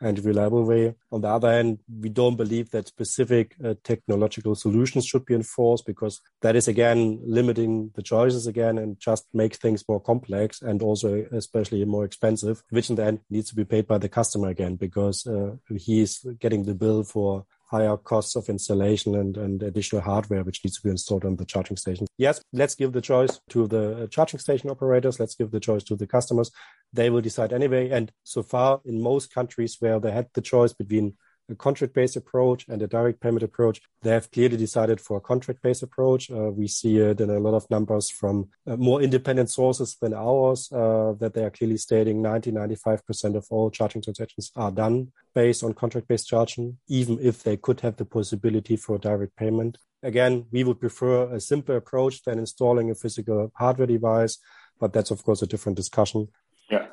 and 0.00 0.24
reliable 0.24 0.64
way. 0.64 0.94
On 1.12 1.20
the 1.20 1.28
other 1.28 1.50
hand, 1.50 1.78
we 2.00 2.08
don't 2.08 2.36
believe 2.36 2.70
that 2.70 2.88
specific 2.88 3.54
uh, 3.64 3.74
technological 3.84 4.54
solutions 4.54 5.06
should 5.06 5.24
be 5.24 5.34
enforced 5.34 5.86
because 5.86 6.20
that 6.42 6.56
is 6.56 6.68
again 6.68 7.20
limiting 7.24 7.90
the 7.94 8.02
choices 8.02 8.46
again 8.46 8.78
and 8.78 8.98
just 8.98 9.26
makes 9.32 9.58
things 9.58 9.84
more 9.88 10.00
complex 10.00 10.60
and 10.62 10.82
also 10.82 11.26
especially 11.32 11.84
more 11.84 12.04
expensive, 12.04 12.62
which 12.70 12.90
in 12.90 12.96
the 12.96 13.04
end 13.04 13.20
needs 13.30 13.48
to 13.50 13.56
be 13.56 13.64
paid 13.64 13.86
by 13.86 13.98
the 13.98 14.08
customer 14.08 14.48
again 14.48 14.76
because 14.76 15.26
uh, 15.26 15.52
he's 15.76 16.24
getting 16.40 16.64
the 16.64 16.74
bill 16.74 17.02
for 17.04 17.46
higher 17.70 17.96
costs 17.96 18.36
of 18.36 18.48
installation 18.48 19.14
and, 19.14 19.36
and 19.36 19.62
additional 19.62 20.02
hardware 20.02 20.44
which 20.44 20.64
needs 20.64 20.76
to 20.76 20.82
be 20.82 20.90
installed 20.90 21.24
on 21.24 21.36
the 21.36 21.44
charging 21.44 21.76
station. 21.76 22.06
Yes, 22.18 22.40
let's 22.52 22.74
give 22.74 22.92
the 22.92 23.00
choice 23.00 23.40
to 23.50 23.66
the 23.66 24.04
uh, 24.04 24.06
charging 24.08 24.40
station 24.40 24.70
operators. 24.70 25.18
Let's 25.18 25.34
give 25.34 25.50
the 25.50 25.60
choice 25.60 25.82
to 25.84 25.96
the 25.96 26.06
customers. 26.06 26.50
They 26.92 27.10
will 27.10 27.20
decide 27.20 27.52
anyway. 27.52 27.90
And 27.90 28.12
so 28.22 28.42
far, 28.42 28.80
in 28.84 29.02
most 29.02 29.32
countries 29.32 29.76
where 29.80 29.98
they 29.98 30.12
had 30.12 30.28
the 30.34 30.42
choice 30.42 30.72
between 30.72 31.14
a 31.50 31.54
contract-based 31.54 32.16
approach 32.16 32.66
and 32.68 32.80
a 32.82 32.86
direct 32.86 33.20
payment 33.20 33.42
approach. 33.42 33.80
They 34.02 34.10
have 34.10 34.30
clearly 34.30 34.56
decided 34.56 35.00
for 35.00 35.18
a 35.18 35.20
contract-based 35.20 35.82
approach. 35.82 36.30
Uh, 36.30 36.50
we 36.50 36.68
see 36.68 36.98
it 36.98 37.20
in 37.20 37.30
a 37.30 37.38
lot 37.38 37.54
of 37.54 37.68
numbers 37.70 38.10
from 38.10 38.48
uh, 38.66 38.76
more 38.76 39.02
independent 39.02 39.50
sources 39.50 39.96
than 40.00 40.14
ours 40.14 40.70
uh, 40.72 41.14
that 41.18 41.34
they 41.34 41.44
are 41.44 41.50
clearly 41.50 41.76
stating 41.76 42.22
90, 42.22 42.52
95% 42.52 43.36
of 43.36 43.46
all 43.50 43.70
charging 43.70 44.02
transactions 44.02 44.50
are 44.56 44.70
done 44.70 45.12
based 45.34 45.62
on 45.62 45.74
contract-based 45.74 46.28
charging, 46.28 46.78
even 46.88 47.18
if 47.20 47.42
they 47.42 47.56
could 47.56 47.80
have 47.80 47.96
the 47.96 48.04
possibility 48.04 48.76
for 48.76 48.98
direct 48.98 49.36
payment. 49.36 49.78
Again, 50.02 50.46
we 50.52 50.64
would 50.64 50.80
prefer 50.80 51.34
a 51.34 51.40
simpler 51.40 51.76
approach 51.76 52.22
than 52.24 52.38
installing 52.38 52.90
a 52.90 52.94
physical 52.94 53.50
hardware 53.54 53.86
device, 53.86 54.38
but 54.78 54.92
that's 54.92 55.10
of 55.10 55.24
course 55.24 55.40
a 55.40 55.46
different 55.46 55.76
discussion. 55.76 56.28
Yeah, 56.74 56.86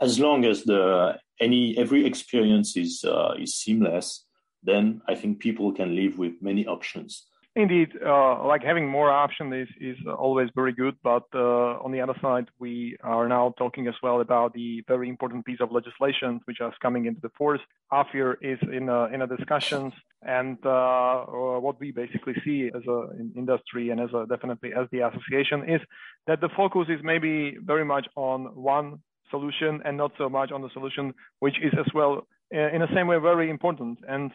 as 0.00 0.18
long 0.20 0.44
as 0.44 0.62
the 0.64 1.18
any 1.40 1.76
every 1.76 2.06
experience 2.06 2.76
is 2.76 3.04
uh, 3.04 3.34
is 3.44 3.54
seamless, 3.62 4.26
then 4.62 5.02
I 5.08 5.14
think 5.20 5.40
people 5.40 5.72
can 5.72 5.96
live 5.96 6.18
with 6.18 6.34
many 6.40 6.66
options. 6.66 7.26
Indeed, 7.56 7.90
uh, 8.04 8.44
like 8.44 8.64
having 8.64 8.88
more 8.88 9.12
options 9.12 9.54
is, 9.54 9.68
is 9.80 9.98
always 10.06 10.48
very 10.56 10.72
good. 10.72 10.96
But 11.04 11.22
uh, 11.32 11.84
on 11.84 11.92
the 11.92 12.00
other 12.00 12.16
side, 12.20 12.46
we 12.58 12.96
are 13.04 13.28
now 13.28 13.54
talking 13.56 13.86
as 13.86 13.94
well 14.02 14.20
about 14.20 14.54
the 14.54 14.82
very 14.88 15.08
important 15.08 15.44
piece 15.44 15.60
of 15.60 15.70
legislation 15.70 16.40
which 16.46 16.60
is 16.60 16.72
coming 16.82 17.06
into 17.06 17.20
the 17.20 17.30
force. 17.38 17.60
AFIR 17.92 18.38
is 18.42 18.58
in 18.72 18.88
a, 18.88 19.04
in 19.14 19.22
a 19.22 19.28
discussions, 19.28 19.92
and 20.22 20.58
uh, 20.66 21.24
what 21.66 21.78
we 21.78 21.92
basically 21.92 22.34
see 22.44 22.72
as 22.74 22.82
an 22.88 23.32
industry 23.36 23.90
and 23.90 24.00
as 24.00 24.12
a, 24.12 24.26
definitely 24.28 24.72
as 24.74 24.88
the 24.90 25.00
association 25.08 25.58
is 25.68 25.80
that 26.26 26.40
the 26.40 26.48
focus 26.56 26.86
is 26.88 27.00
maybe 27.04 27.56
very 27.62 27.84
much 27.84 28.06
on 28.16 28.46
one 28.56 28.98
solution 29.34 29.72
and 29.84 29.94
not 29.96 30.12
so 30.20 30.26
much 30.38 30.50
on 30.52 30.60
the 30.62 30.70
solution, 30.76 31.04
which 31.44 31.56
is 31.66 31.72
as 31.84 31.90
well 31.98 32.12
uh, 32.54 32.74
in 32.74 32.80
the 32.84 32.92
same 32.94 33.06
way 33.10 33.18
very 33.18 33.48
important. 33.56 33.98
And 34.14 34.30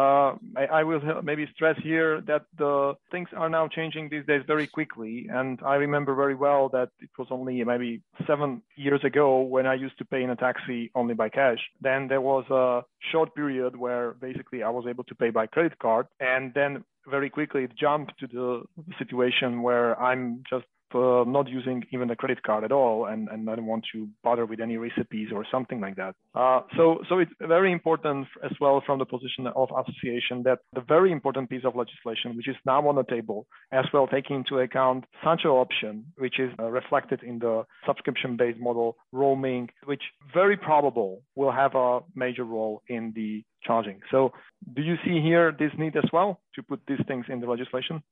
uh, 0.00 0.30
I, 0.56 0.64
I, 0.80 0.82
will 0.84 1.02
maybe 1.22 1.46
stress 1.54 1.76
here 1.82 2.22
that 2.22 2.44
the 2.56 2.94
things 3.10 3.28
are 3.36 3.50
now 3.50 3.68
changing 3.68 4.08
these 4.08 4.24
days 4.24 4.42
very 4.46 4.66
quickly. 4.66 5.14
And 5.30 5.60
I 5.62 5.74
remember 5.74 6.14
very 6.14 6.34
well 6.34 6.70
that 6.70 6.88
it 7.00 7.10
was 7.18 7.28
only 7.30 7.62
maybe 7.62 8.00
seven 8.26 8.62
years 8.74 9.02
ago 9.04 9.40
when 9.54 9.66
I 9.66 9.74
used 9.74 9.98
to 9.98 10.06
pay 10.06 10.22
in 10.22 10.30
a 10.30 10.36
taxi 10.36 10.90
only 10.94 11.14
by 11.22 11.28
cash. 11.28 11.58
Then 11.82 12.08
there 12.08 12.22
was 12.22 12.44
a 12.50 12.84
short 13.10 13.34
period 13.34 13.76
where 13.76 14.12
basically 14.28 14.62
I 14.62 14.70
was 14.70 14.86
able 14.88 15.04
to 15.04 15.14
pay 15.14 15.28
by 15.28 15.46
credit 15.46 15.78
card. 15.78 16.06
And 16.20 16.54
then 16.54 16.84
very 17.06 17.28
quickly 17.28 17.64
it 17.64 17.72
jumped 17.78 18.18
to 18.20 18.26
the 18.26 18.62
situation 18.98 19.62
where 19.62 20.00
I'm 20.00 20.42
just 20.48 20.66
uh, 20.94 21.24
not 21.26 21.48
using 21.48 21.84
even 21.92 22.10
a 22.10 22.16
credit 22.16 22.42
card 22.42 22.64
at 22.64 22.72
all, 22.72 23.06
and, 23.06 23.28
and 23.28 23.48
I 23.48 23.56
don't 23.56 23.66
want 23.66 23.84
to 23.92 24.08
bother 24.22 24.46
with 24.46 24.60
any 24.60 24.76
recipes 24.76 25.28
or 25.32 25.44
something 25.50 25.80
like 25.80 25.96
that. 25.96 26.14
Uh, 26.34 26.60
so, 26.76 26.98
so 27.08 27.18
it's 27.18 27.32
very 27.40 27.72
important 27.72 28.26
as 28.44 28.52
well 28.60 28.82
from 28.84 28.98
the 28.98 29.04
position 29.04 29.46
of 29.54 29.68
association 29.70 30.42
that 30.44 30.58
the 30.72 30.80
very 30.80 31.12
important 31.12 31.50
piece 31.50 31.64
of 31.64 31.76
legislation, 31.76 32.36
which 32.36 32.48
is 32.48 32.56
now 32.64 32.86
on 32.88 32.96
the 32.96 33.04
table, 33.04 33.46
as 33.72 33.84
well 33.92 34.06
taking 34.06 34.36
into 34.36 34.58
account 34.58 35.04
such 35.24 35.42
an 35.44 35.50
option, 35.50 36.04
which 36.16 36.38
is 36.38 36.50
uh, 36.58 36.64
reflected 36.64 37.22
in 37.22 37.38
the 37.38 37.64
subscription-based 37.86 38.58
model 38.58 38.96
roaming, 39.12 39.68
which 39.84 40.02
very 40.32 40.56
probable 40.56 41.22
will 41.34 41.52
have 41.52 41.74
a 41.74 42.00
major 42.14 42.44
role 42.44 42.82
in 42.88 43.12
the 43.14 43.42
charging. 43.64 44.00
So, 44.10 44.32
do 44.74 44.82
you 44.82 44.96
see 45.04 45.20
here 45.20 45.54
this 45.56 45.70
need 45.78 45.96
as 45.96 46.08
well 46.12 46.40
to 46.54 46.62
put 46.62 46.80
these 46.86 47.00
things 47.06 47.26
in 47.28 47.40
the 47.40 47.46
legislation? 47.46 48.02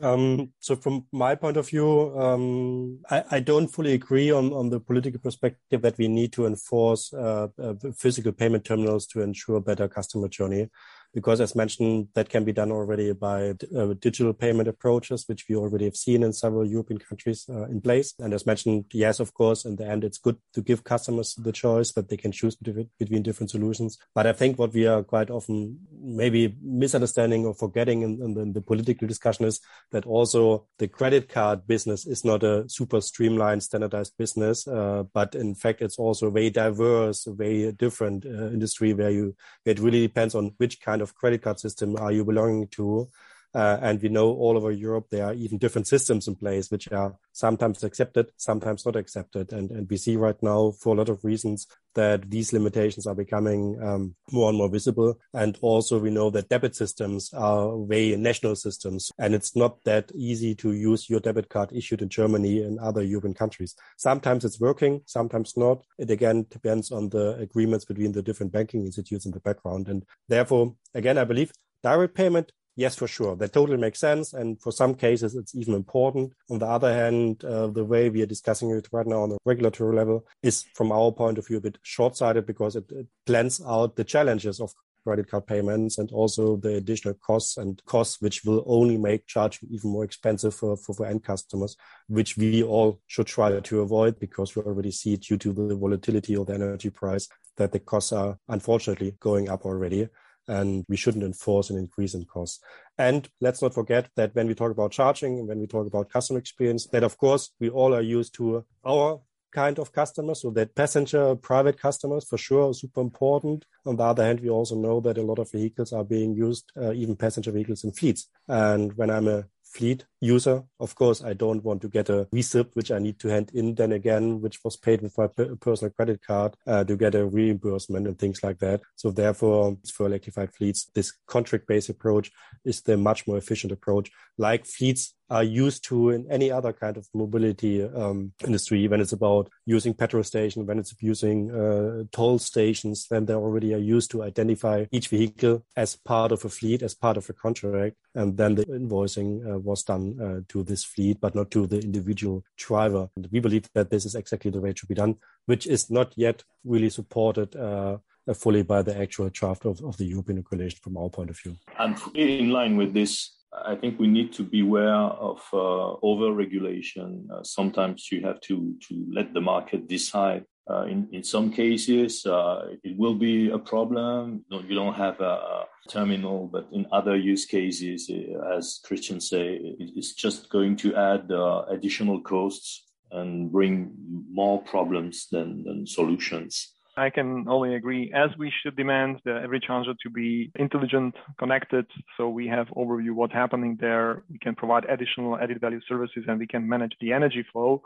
Um, 0.00 0.52
so 0.58 0.74
from 0.74 1.06
my 1.12 1.36
point 1.36 1.56
of 1.56 1.68
view, 1.68 2.18
um, 2.18 2.98
I, 3.10 3.24
I, 3.30 3.40
don't 3.40 3.68
fully 3.68 3.92
agree 3.92 4.30
on, 4.32 4.52
on 4.52 4.68
the 4.68 4.80
political 4.80 5.20
perspective 5.20 5.82
that 5.82 5.96
we 5.98 6.08
need 6.08 6.32
to 6.32 6.46
enforce 6.46 7.12
uh, 7.12 7.46
uh, 7.62 7.74
physical 7.96 8.32
payment 8.32 8.64
terminals 8.64 9.06
to 9.08 9.22
ensure 9.22 9.60
better 9.60 9.86
customer 9.86 10.26
journey 10.26 10.68
because 11.14 11.40
as 11.40 11.54
mentioned, 11.54 12.08
that 12.14 12.28
can 12.28 12.44
be 12.44 12.52
done 12.52 12.72
already 12.72 13.12
by 13.12 13.54
uh, 13.76 13.94
digital 14.00 14.32
payment 14.32 14.68
approaches, 14.68 15.24
which 15.28 15.46
we 15.48 15.54
already 15.54 15.84
have 15.84 15.96
seen 15.96 16.22
in 16.22 16.32
several 16.32 16.66
European 16.66 16.98
countries 16.98 17.46
uh, 17.48 17.64
in 17.66 17.80
place. 17.80 18.14
And 18.18 18.34
as 18.34 18.46
mentioned, 18.46 18.86
yes, 18.92 19.20
of 19.20 19.32
course, 19.32 19.64
in 19.64 19.76
the 19.76 19.86
end, 19.86 20.02
it's 20.02 20.18
good 20.18 20.36
to 20.54 20.60
give 20.60 20.82
customers 20.82 21.34
the 21.36 21.52
choice 21.52 21.92
that 21.92 22.08
they 22.08 22.16
can 22.16 22.32
choose 22.32 22.56
between 22.56 23.22
different 23.22 23.50
solutions. 23.50 23.96
But 24.14 24.26
I 24.26 24.32
think 24.32 24.58
what 24.58 24.72
we 24.72 24.86
are 24.86 25.04
quite 25.04 25.30
often 25.30 25.78
maybe 26.02 26.56
misunderstanding 26.62 27.46
or 27.46 27.54
forgetting 27.54 28.02
in, 28.02 28.20
in, 28.20 28.34
the, 28.34 28.40
in 28.40 28.52
the 28.52 28.60
political 28.60 29.06
discussion 29.06 29.44
is 29.44 29.60
that 29.92 30.06
also 30.06 30.66
the 30.78 30.88
credit 30.88 31.28
card 31.28 31.66
business 31.66 32.06
is 32.06 32.24
not 32.24 32.42
a 32.42 32.68
super 32.68 33.00
streamlined, 33.00 33.62
standardized 33.62 34.14
business, 34.18 34.66
uh, 34.66 35.04
but 35.12 35.34
in 35.34 35.54
fact, 35.54 35.80
it's 35.80 35.98
also 35.98 36.26
a 36.26 36.30
very 36.30 36.50
diverse, 36.50 37.24
very 37.28 37.70
different 37.72 38.26
uh, 38.26 38.48
industry 38.48 38.92
where 38.94 39.10
you, 39.10 39.36
it 39.64 39.78
really 39.78 40.00
depends 40.00 40.34
on 40.34 40.52
which 40.56 40.80
kind 40.80 41.02
of 41.02 41.03
of 41.04 41.14
credit 41.14 41.40
card 41.42 41.60
system 41.60 41.96
are 41.96 42.12
you 42.12 42.24
belonging 42.24 42.66
to? 42.68 43.08
Uh, 43.54 43.78
and 43.82 44.02
we 44.02 44.08
know 44.08 44.32
all 44.32 44.56
over 44.56 44.70
Europe 44.70 45.06
there 45.10 45.26
are 45.26 45.34
even 45.34 45.58
different 45.58 45.86
systems 45.86 46.26
in 46.26 46.34
place 46.34 46.70
which 46.70 46.90
are 46.90 47.14
sometimes 47.32 47.84
accepted, 47.84 48.30
sometimes 48.36 48.84
not 48.84 48.96
accepted. 48.96 49.52
And, 49.52 49.70
and 49.70 49.88
we 49.88 49.96
see 49.96 50.16
right 50.16 50.40
now, 50.42 50.72
for 50.72 50.94
a 50.94 50.98
lot 50.98 51.08
of 51.08 51.24
reasons, 51.24 51.66
that 51.94 52.28
these 52.30 52.52
limitations 52.52 53.06
are 53.06 53.14
becoming 53.14 53.80
um, 53.80 54.14
more 54.32 54.48
and 54.48 54.58
more 54.58 54.68
visible. 54.68 55.18
And 55.32 55.56
also, 55.60 55.98
we 55.98 56.10
know 56.10 56.30
that 56.30 56.48
debit 56.48 56.74
systems 56.74 57.32
are 57.32 57.76
very 57.86 58.16
national 58.16 58.56
systems, 58.56 59.10
and 59.18 59.34
it's 59.34 59.54
not 59.54 59.82
that 59.84 60.10
easy 60.14 60.54
to 60.56 60.72
use 60.72 61.08
your 61.08 61.20
debit 61.20 61.48
card 61.48 61.70
issued 61.72 62.02
in 62.02 62.08
Germany 62.08 62.62
and 62.62 62.78
other 62.80 63.02
European 63.02 63.34
countries. 63.34 63.74
Sometimes 63.96 64.44
it's 64.44 64.60
working, 64.60 65.02
sometimes 65.06 65.56
not. 65.56 65.84
It 65.98 66.10
again 66.10 66.46
depends 66.50 66.90
on 66.90 67.10
the 67.10 67.36
agreements 67.36 67.84
between 67.84 68.12
the 68.12 68.22
different 68.22 68.52
banking 68.52 68.84
institutes 68.84 69.26
in 69.26 69.32
the 69.32 69.40
background. 69.40 69.88
And 69.88 70.04
therefore, 70.28 70.74
again, 70.94 71.18
I 71.18 71.24
believe 71.24 71.52
direct 71.82 72.14
payment 72.14 72.50
Yes, 72.76 72.96
for 72.96 73.06
sure. 73.06 73.36
That 73.36 73.52
totally 73.52 73.78
makes 73.78 74.00
sense. 74.00 74.32
And 74.32 74.60
for 74.60 74.72
some 74.72 74.94
cases, 74.94 75.36
it's 75.36 75.54
even 75.54 75.74
important. 75.74 76.32
On 76.50 76.58
the 76.58 76.66
other 76.66 76.92
hand, 76.92 77.44
uh, 77.44 77.68
the 77.68 77.84
way 77.84 78.10
we 78.10 78.22
are 78.22 78.26
discussing 78.26 78.70
it 78.70 78.88
right 78.90 79.06
now 79.06 79.22
on 79.22 79.32
a 79.32 79.36
regulatory 79.44 79.94
level 79.94 80.26
is, 80.42 80.64
from 80.74 80.90
our 80.90 81.12
point 81.12 81.38
of 81.38 81.46
view, 81.46 81.58
a 81.58 81.60
bit 81.60 81.78
short 81.82 82.16
sighted 82.16 82.46
because 82.46 82.74
it, 82.74 82.90
it 82.90 83.06
blends 83.26 83.62
out 83.64 83.94
the 83.94 84.02
challenges 84.02 84.60
of 84.60 84.72
credit 85.04 85.30
card 85.30 85.46
payments 85.46 85.98
and 85.98 86.10
also 86.10 86.56
the 86.56 86.76
additional 86.76 87.14
costs 87.14 87.58
and 87.58 87.84
costs 87.84 88.20
which 88.20 88.42
will 88.44 88.64
only 88.66 88.96
make 88.96 89.26
charging 89.26 89.68
even 89.70 89.90
more 89.90 90.04
expensive 90.04 90.54
for, 90.54 90.76
for, 90.76 90.94
for 90.94 91.06
end 91.06 91.22
customers, 91.22 91.76
which 92.08 92.36
we 92.36 92.62
all 92.62 93.00
should 93.06 93.26
try 93.26 93.60
to 93.60 93.80
avoid 93.82 94.18
because 94.18 94.56
we 94.56 94.62
already 94.62 94.90
see 94.90 95.16
due 95.16 95.36
to 95.36 95.52
the 95.52 95.76
volatility 95.76 96.34
of 96.34 96.46
the 96.46 96.54
energy 96.54 96.90
price 96.90 97.28
that 97.56 97.70
the 97.70 97.78
costs 97.78 98.12
are 98.12 98.36
unfortunately 98.48 99.14
going 99.20 99.48
up 99.48 99.64
already 99.64 100.08
and 100.48 100.84
we 100.88 100.96
shouldn't 100.96 101.24
enforce 101.24 101.70
an 101.70 101.78
increase 101.78 102.14
in 102.14 102.24
costs. 102.24 102.60
And 102.98 103.28
let's 103.40 103.62
not 103.62 103.74
forget 103.74 104.08
that 104.16 104.34
when 104.34 104.46
we 104.46 104.54
talk 104.54 104.70
about 104.70 104.92
charging, 104.92 105.46
when 105.46 105.60
we 105.60 105.66
talk 105.66 105.86
about 105.86 106.10
customer 106.10 106.38
experience, 106.38 106.86
that 106.88 107.02
of 107.02 107.18
course 107.18 107.52
we 107.60 107.68
all 107.70 107.94
are 107.94 108.00
used 108.00 108.34
to 108.36 108.64
our 108.84 109.20
kind 109.52 109.78
of 109.78 109.92
customers, 109.92 110.42
so 110.42 110.50
that 110.50 110.74
passenger 110.74 111.36
private 111.36 111.80
customers 111.80 112.26
for 112.28 112.36
sure 112.36 112.74
super 112.74 113.00
important. 113.00 113.64
On 113.86 113.96
the 113.96 114.02
other 114.02 114.24
hand, 114.24 114.40
we 114.40 114.50
also 114.50 114.74
know 114.74 115.00
that 115.00 115.16
a 115.16 115.22
lot 115.22 115.38
of 115.38 115.50
vehicles 115.50 115.92
are 115.92 116.04
being 116.04 116.34
used, 116.34 116.72
uh, 116.76 116.92
even 116.92 117.14
passenger 117.16 117.52
vehicles 117.52 117.84
in 117.84 117.92
fleets. 117.92 118.28
And 118.48 118.92
when 118.96 119.10
I'm 119.10 119.28
a 119.28 119.44
fleet 119.62 120.04
user. 120.24 120.62
Of 120.80 120.94
course, 120.94 121.22
I 121.22 121.34
don't 121.34 121.62
want 121.62 121.82
to 121.82 121.88
get 121.88 122.08
a 122.08 122.26
receipt 122.32 122.68
which 122.74 122.90
I 122.90 122.98
need 122.98 123.18
to 123.20 123.28
hand 123.28 123.50
in 123.54 123.74
then 123.74 123.92
again, 123.92 124.40
which 124.40 124.58
was 124.64 124.76
paid 124.76 125.02
with 125.02 125.16
my 125.18 125.28
personal 125.60 125.92
credit 125.92 126.20
card 126.26 126.56
uh, 126.66 126.84
to 126.84 126.96
get 126.96 127.14
a 127.14 127.26
reimbursement 127.26 128.06
and 128.06 128.18
things 128.18 128.42
like 128.42 128.58
that. 128.58 128.80
So 128.96 129.10
therefore, 129.10 129.76
for 129.92 130.06
electrified 130.06 130.52
fleets, 130.54 130.90
this 130.94 131.12
contract-based 131.26 131.90
approach 131.90 132.30
is 132.64 132.82
the 132.82 132.96
much 132.96 133.26
more 133.26 133.36
efficient 133.36 133.72
approach. 133.72 134.10
Like 134.38 134.66
fleets 134.66 135.14
are 135.30 135.42
used 135.42 135.84
to 135.84 136.10
in 136.10 136.26
any 136.30 136.50
other 136.50 136.72
kind 136.72 136.96
of 136.96 137.08
mobility 137.14 137.82
um, 137.82 138.32
industry 138.46 138.86
when 138.88 139.00
it's 139.00 139.12
about 139.12 139.48
using 139.64 139.94
petrol 139.94 140.22
station, 140.22 140.66
when 140.66 140.78
it's 140.78 140.94
using 141.00 141.50
uh, 141.50 142.04
toll 142.12 142.38
stations, 142.38 143.06
then 143.08 143.24
they 143.24 143.34
already 143.34 143.74
are 143.74 143.78
used 143.78 144.10
to 144.10 144.22
identify 144.22 144.84
each 144.90 145.08
vehicle 145.08 145.64
as 145.76 145.96
part 145.96 146.30
of 146.30 146.44
a 146.44 146.48
fleet, 146.48 146.82
as 146.82 146.94
part 146.94 147.16
of 147.16 147.28
a 147.30 147.32
contract, 147.32 147.96
and 148.14 148.36
then 148.36 148.54
the 148.54 148.66
invoicing 148.66 149.30
uh, 149.50 149.58
was 149.58 149.82
done 149.82 150.13
uh, 150.20 150.40
to 150.48 150.62
this 150.62 150.84
fleet, 150.84 151.20
but 151.20 151.34
not 151.34 151.50
to 151.52 151.66
the 151.66 151.80
individual 151.80 152.44
driver. 152.56 153.08
And 153.16 153.28
we 153.32 153.40
believe 153.40 153.68
that 153.74 153.90
this 153.90 154.04
is 154.04 154.14
exactly 154.14 154.50
the 154.50 154.60
way 154.60 154.70
it 154.70 154.78
should 154.78 154.88
be 154.88 154.94
done, 154.94 155.16
which 155.46 155.66
is 155.66 155.90
not 155.90 156.12
yet 156.16 156.42
really 156.64 156.90
supported 156.90 157.54
uh, 157.56 157.98
fully 158.34 158.62
by 158.62 158.82
the 158.82 158.98
actual 158.98 159.28
draft 159.30 159.64
of, 159.66 159.82
of 159.82 159.96
the 159.96 160.06
European 160.06 160.38
regulation 160.38 160.78
from 160.82 160.96
our 160.96 161.10
point 161.10 161.30
of 161.30 161.38
view. 161.38 161.56
And 161.78 161.98
in 162.14 162.50
line 162.50 162.76
with 162.76 162.94
this, 162.94 163.34
I 163.64 163.76
think 163.76 163.98
we 163.98 164.08
need 164.08 164.32
to 164.34 164.42
beware 164.42 164.94
of 164.94 165.40
uh, 165.52 165.94
over-regulation. 166.02 167.28
Uh, 167.32 167.42
sometimes 167.42 168.08
you 168.10 168.22
have 168.22 168.40
to 168.42 168.74
to 168.88 169.06
let 169.12 169.32
the 169.32 169.40
market 169.40 169.86
decide. 169.86 170.44
Uh, 170.68 170.84
in 170.84 171.08
in 171.12 171.22
some 171.22 171.52
cases, 171.52 172.24
uh, 172.26 172.66
it 172.82 172.96
will 172.96 173.14
be 173.14 173.50
a 173.50 173.58
problem. 173.58 174.44
No, 174.50 174.60
you 174.60 174.74
don't 174.74 174.94
have 174.94 175.20
a, 175.20 175.34
a, 175.56 175.66
terminal, 175.90 176.48
but 176.48 176.66
in 176.72 176.86
other 176.90 177.16
use 177.16 177.44
cases, 177.44 178.10
uh, 178.10 178.56
as 178.56 178.80
Christians 178.82 179.28
say, 179.28 179.58
it's 179.78 180.14
just 180.14 180.48
going 180.48 180.76
to 180.76 180.96
add 180.96 181.30
uh, 181.30 181.64
additional 181.68 182.22
costs 182.22 182.84
and 183.10 183.52
bring 183.52 183.92
more 184.30 184.62
problems 184.62 185.28
than, 185.30 185.62
than 185.64 185.86
solutions. 185.86 186.72
I 186.96 187.10
can 187.10 187.46
only 187.48 187.74
agree. 187.74 188.12
As 188.14 188.30
we 188.38 188.52
should 188.62 188.76
demand 188.76 189.20
every 189.26 189.60
charger 189.60 189.94
to 190.02 190.10
be 190.10 190.50
intelligent, 190.56 191.14
connected, 191.38 191.86
so 192.16 192.28
we 192.28 192.46
have 192.48 192.68
overview 192.68 193.12
what's 193.12 193.32
happening 193.32 193.76
there. 193.80 194.22
We 194.30 194.38
can 194.38 194.54
provide 194.54 194.84
additional 194.84 195.36
added 195.36 195.60
value 195.60 195.80
services, 195.88 196.24
and 196.28 196.38
we 196.38 196.46
can 196.46 196.68
manage 196.68 196.92
the 197.00 197.12
energy 197.12 197.44
flow, 197.52 197.82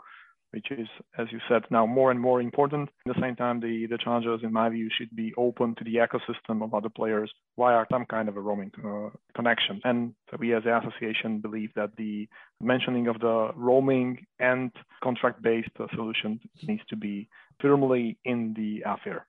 which 0.51 0.71
is, 0.71 0.87
as 1.17 1.27
you 1.31 1.39
said, 1.47 1.63
now 1.69 1.85
more 1.85 2.11
and 2.11 2.19
more 2.19 2.41
important. 2.41 2.89
At 3.07 3.15
the 3.15 3.21
same 3.21 3.35
time, 3.35 3.59
the 3.59 3.87
the 3.87 3.97
chargers, 3.97 4.41
in 4.43 4.51
my 4.53 4.69
view, 4.69 4.89
should 4.95 5.15
be 5.15 5.33
open 5.37 5.75
to 5.75 5.83
the 5.83 5.95
ecosystem 5.95 6.63
of 6.63 6.73
other 6.73 6.89
players 6.89 7.31
via 7.57 7.85
some 7.91 8.05
kind 8.05 8.29
of 8.29 8.37
a 8.37 8.41
roaming 8.41 8.71
uh, 8.83 9.09
connection. 9.35 9.81
And 9.83 10.13
we, 10.39 10.53
as 10.55 10.63
the 10.63 10.77
association, 10.77 11.39
believe 11.39 11.71
that 11.75 11.95
the 11.97 12.27
mentioning 12.61 13.07
of 13.07 13.19
the 13.19 13.51
roaming 13.55 14.25
and 14.39 14.71
contract-based 15.03 15.75
solution 15.95 16.39
needs 16.63 16.83
to 16.89 16.95
be 16.95 17.29
firmly 17.61 18.17
in 18.25 18.53
the 18.55 18.83
AFIR. 18.85 19.25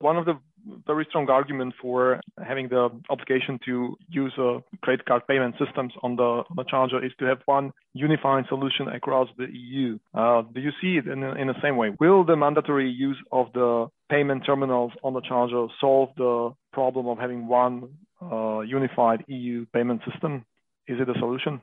One 0.00 0.16
of 0.16 0.24
the 0.24 0.38
very 0.86 1.06
strong 1.08 1.28
argument 1.28 1.74
for 1.80 2.20
having 2.46 2.68
the 2.68 2.90
obligation 3.08 3.58
to 3.64 3.96
use 4.08 4.32
a 4.38 4.58
credit 4.82 5.04
card 5.06 5.22
payment 5.26 5.54
systems 5.64 5.92
on 6.02 6.16
the, 6.16 6.22
on 6.22 6.56
the 6.56 6.64
charger 6.64 7.04
is 7.04 7.12
to 7.18 7.24
have 7.24 7.38
one 7.46 7.72
unifying 7.94 8.44
solution 8.48 8.88
across 8.88 9.28
the 9.36 9.46
EU. 9.52 9.98
Uh, 10.14 10.42
do 10.54 10.60
you 10.60 10.70
see 10.80 10.96
it 10.96 11.06
in, 11.06 11.22
in 11.22 11.46
the 11.46 11.60
same 11.62 11.76
way? 11.76 11.90
Will 12.00 12.24
the 12.24 12.36
mandatory 12.36 12.90
use 12.90 13.18
of 13.32 13.46
the 13.54 13.86
payment 14.10 14.44
terminals 14.44 14.92
on 15.02 15.14
the 15.14 15.20
charger 15.22 15.66
solve 15.80 16.10
the 16.16 16.52
problem 16.72 17.06
of 17.06 17.18
having 17.18 17.46
one 17.46 17.88
uh, 18.20 18.60
unified 18.60 19.24
EU 19.28 19.66
payment 19.72 20.00
system? 20.10 20.44
Is 20.88 20.98
it 21.00 21.08
a 21.08 21.18
solution? 21.18 21.60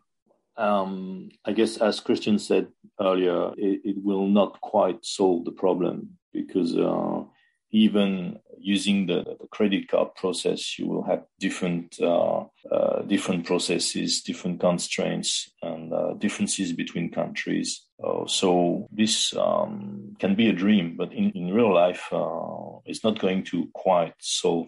Um, 0.58 1.30
I 1.46 1.52
guess, 1.52 1.78
as 1.78 2.00
Christian 2.00 2.40
said 2.40 2.68
earlier, 3.00 3.52
it, 3.58 3.82
it, 3.84 4.04
will 4.04 4.26
not 4.28 4.60
quite 4.60 5.06
solve 5.06 5.46
the 5.46 5.52
problem 5.52 6.18
because 6.34 6.76
uh, 6.76 7.24
even 7.72 8.40
using 8.60 9.06
the, 9.06 9.24
the, 9.40 9.48
credit 9.52 9.88
card 9.88 10.16
process, 10.16 10.80
you 10.80 10.88
will 10.88 11.04
have 11.04 11.24
different 11.40 11.98
uh, 12.02 12.44
uh, 12.72 13.02
different 13.04 13.46
processes, 13.46 14.22
different 14.22 14.60
constraints, 14.60 15.52
and 15.62 15.94
uh, 15.94 16.14
differences 16.14 16.74
between 16.74 17.12
countries. 17.12 17.86
Uh, 18.04 18.26
so 18.28 18.88
this 18.92 19.36
um, 19.36 20.16
can 20.20 20.36
be 20.36 20.50
a 20.50 20.54
dream, 20.54 20.96
but 20.98 21.12
in, 21.14 21.32
in 21.32 21.54
real 21.54 21.74
life, 21.74 22.08
uh, 22.12 22.80
it's 22.86 23.04
not 23.04 23.20
going 23.20 23.44
to 23.44 23.70
quite 23.74 24.14
solve 24.20 24.68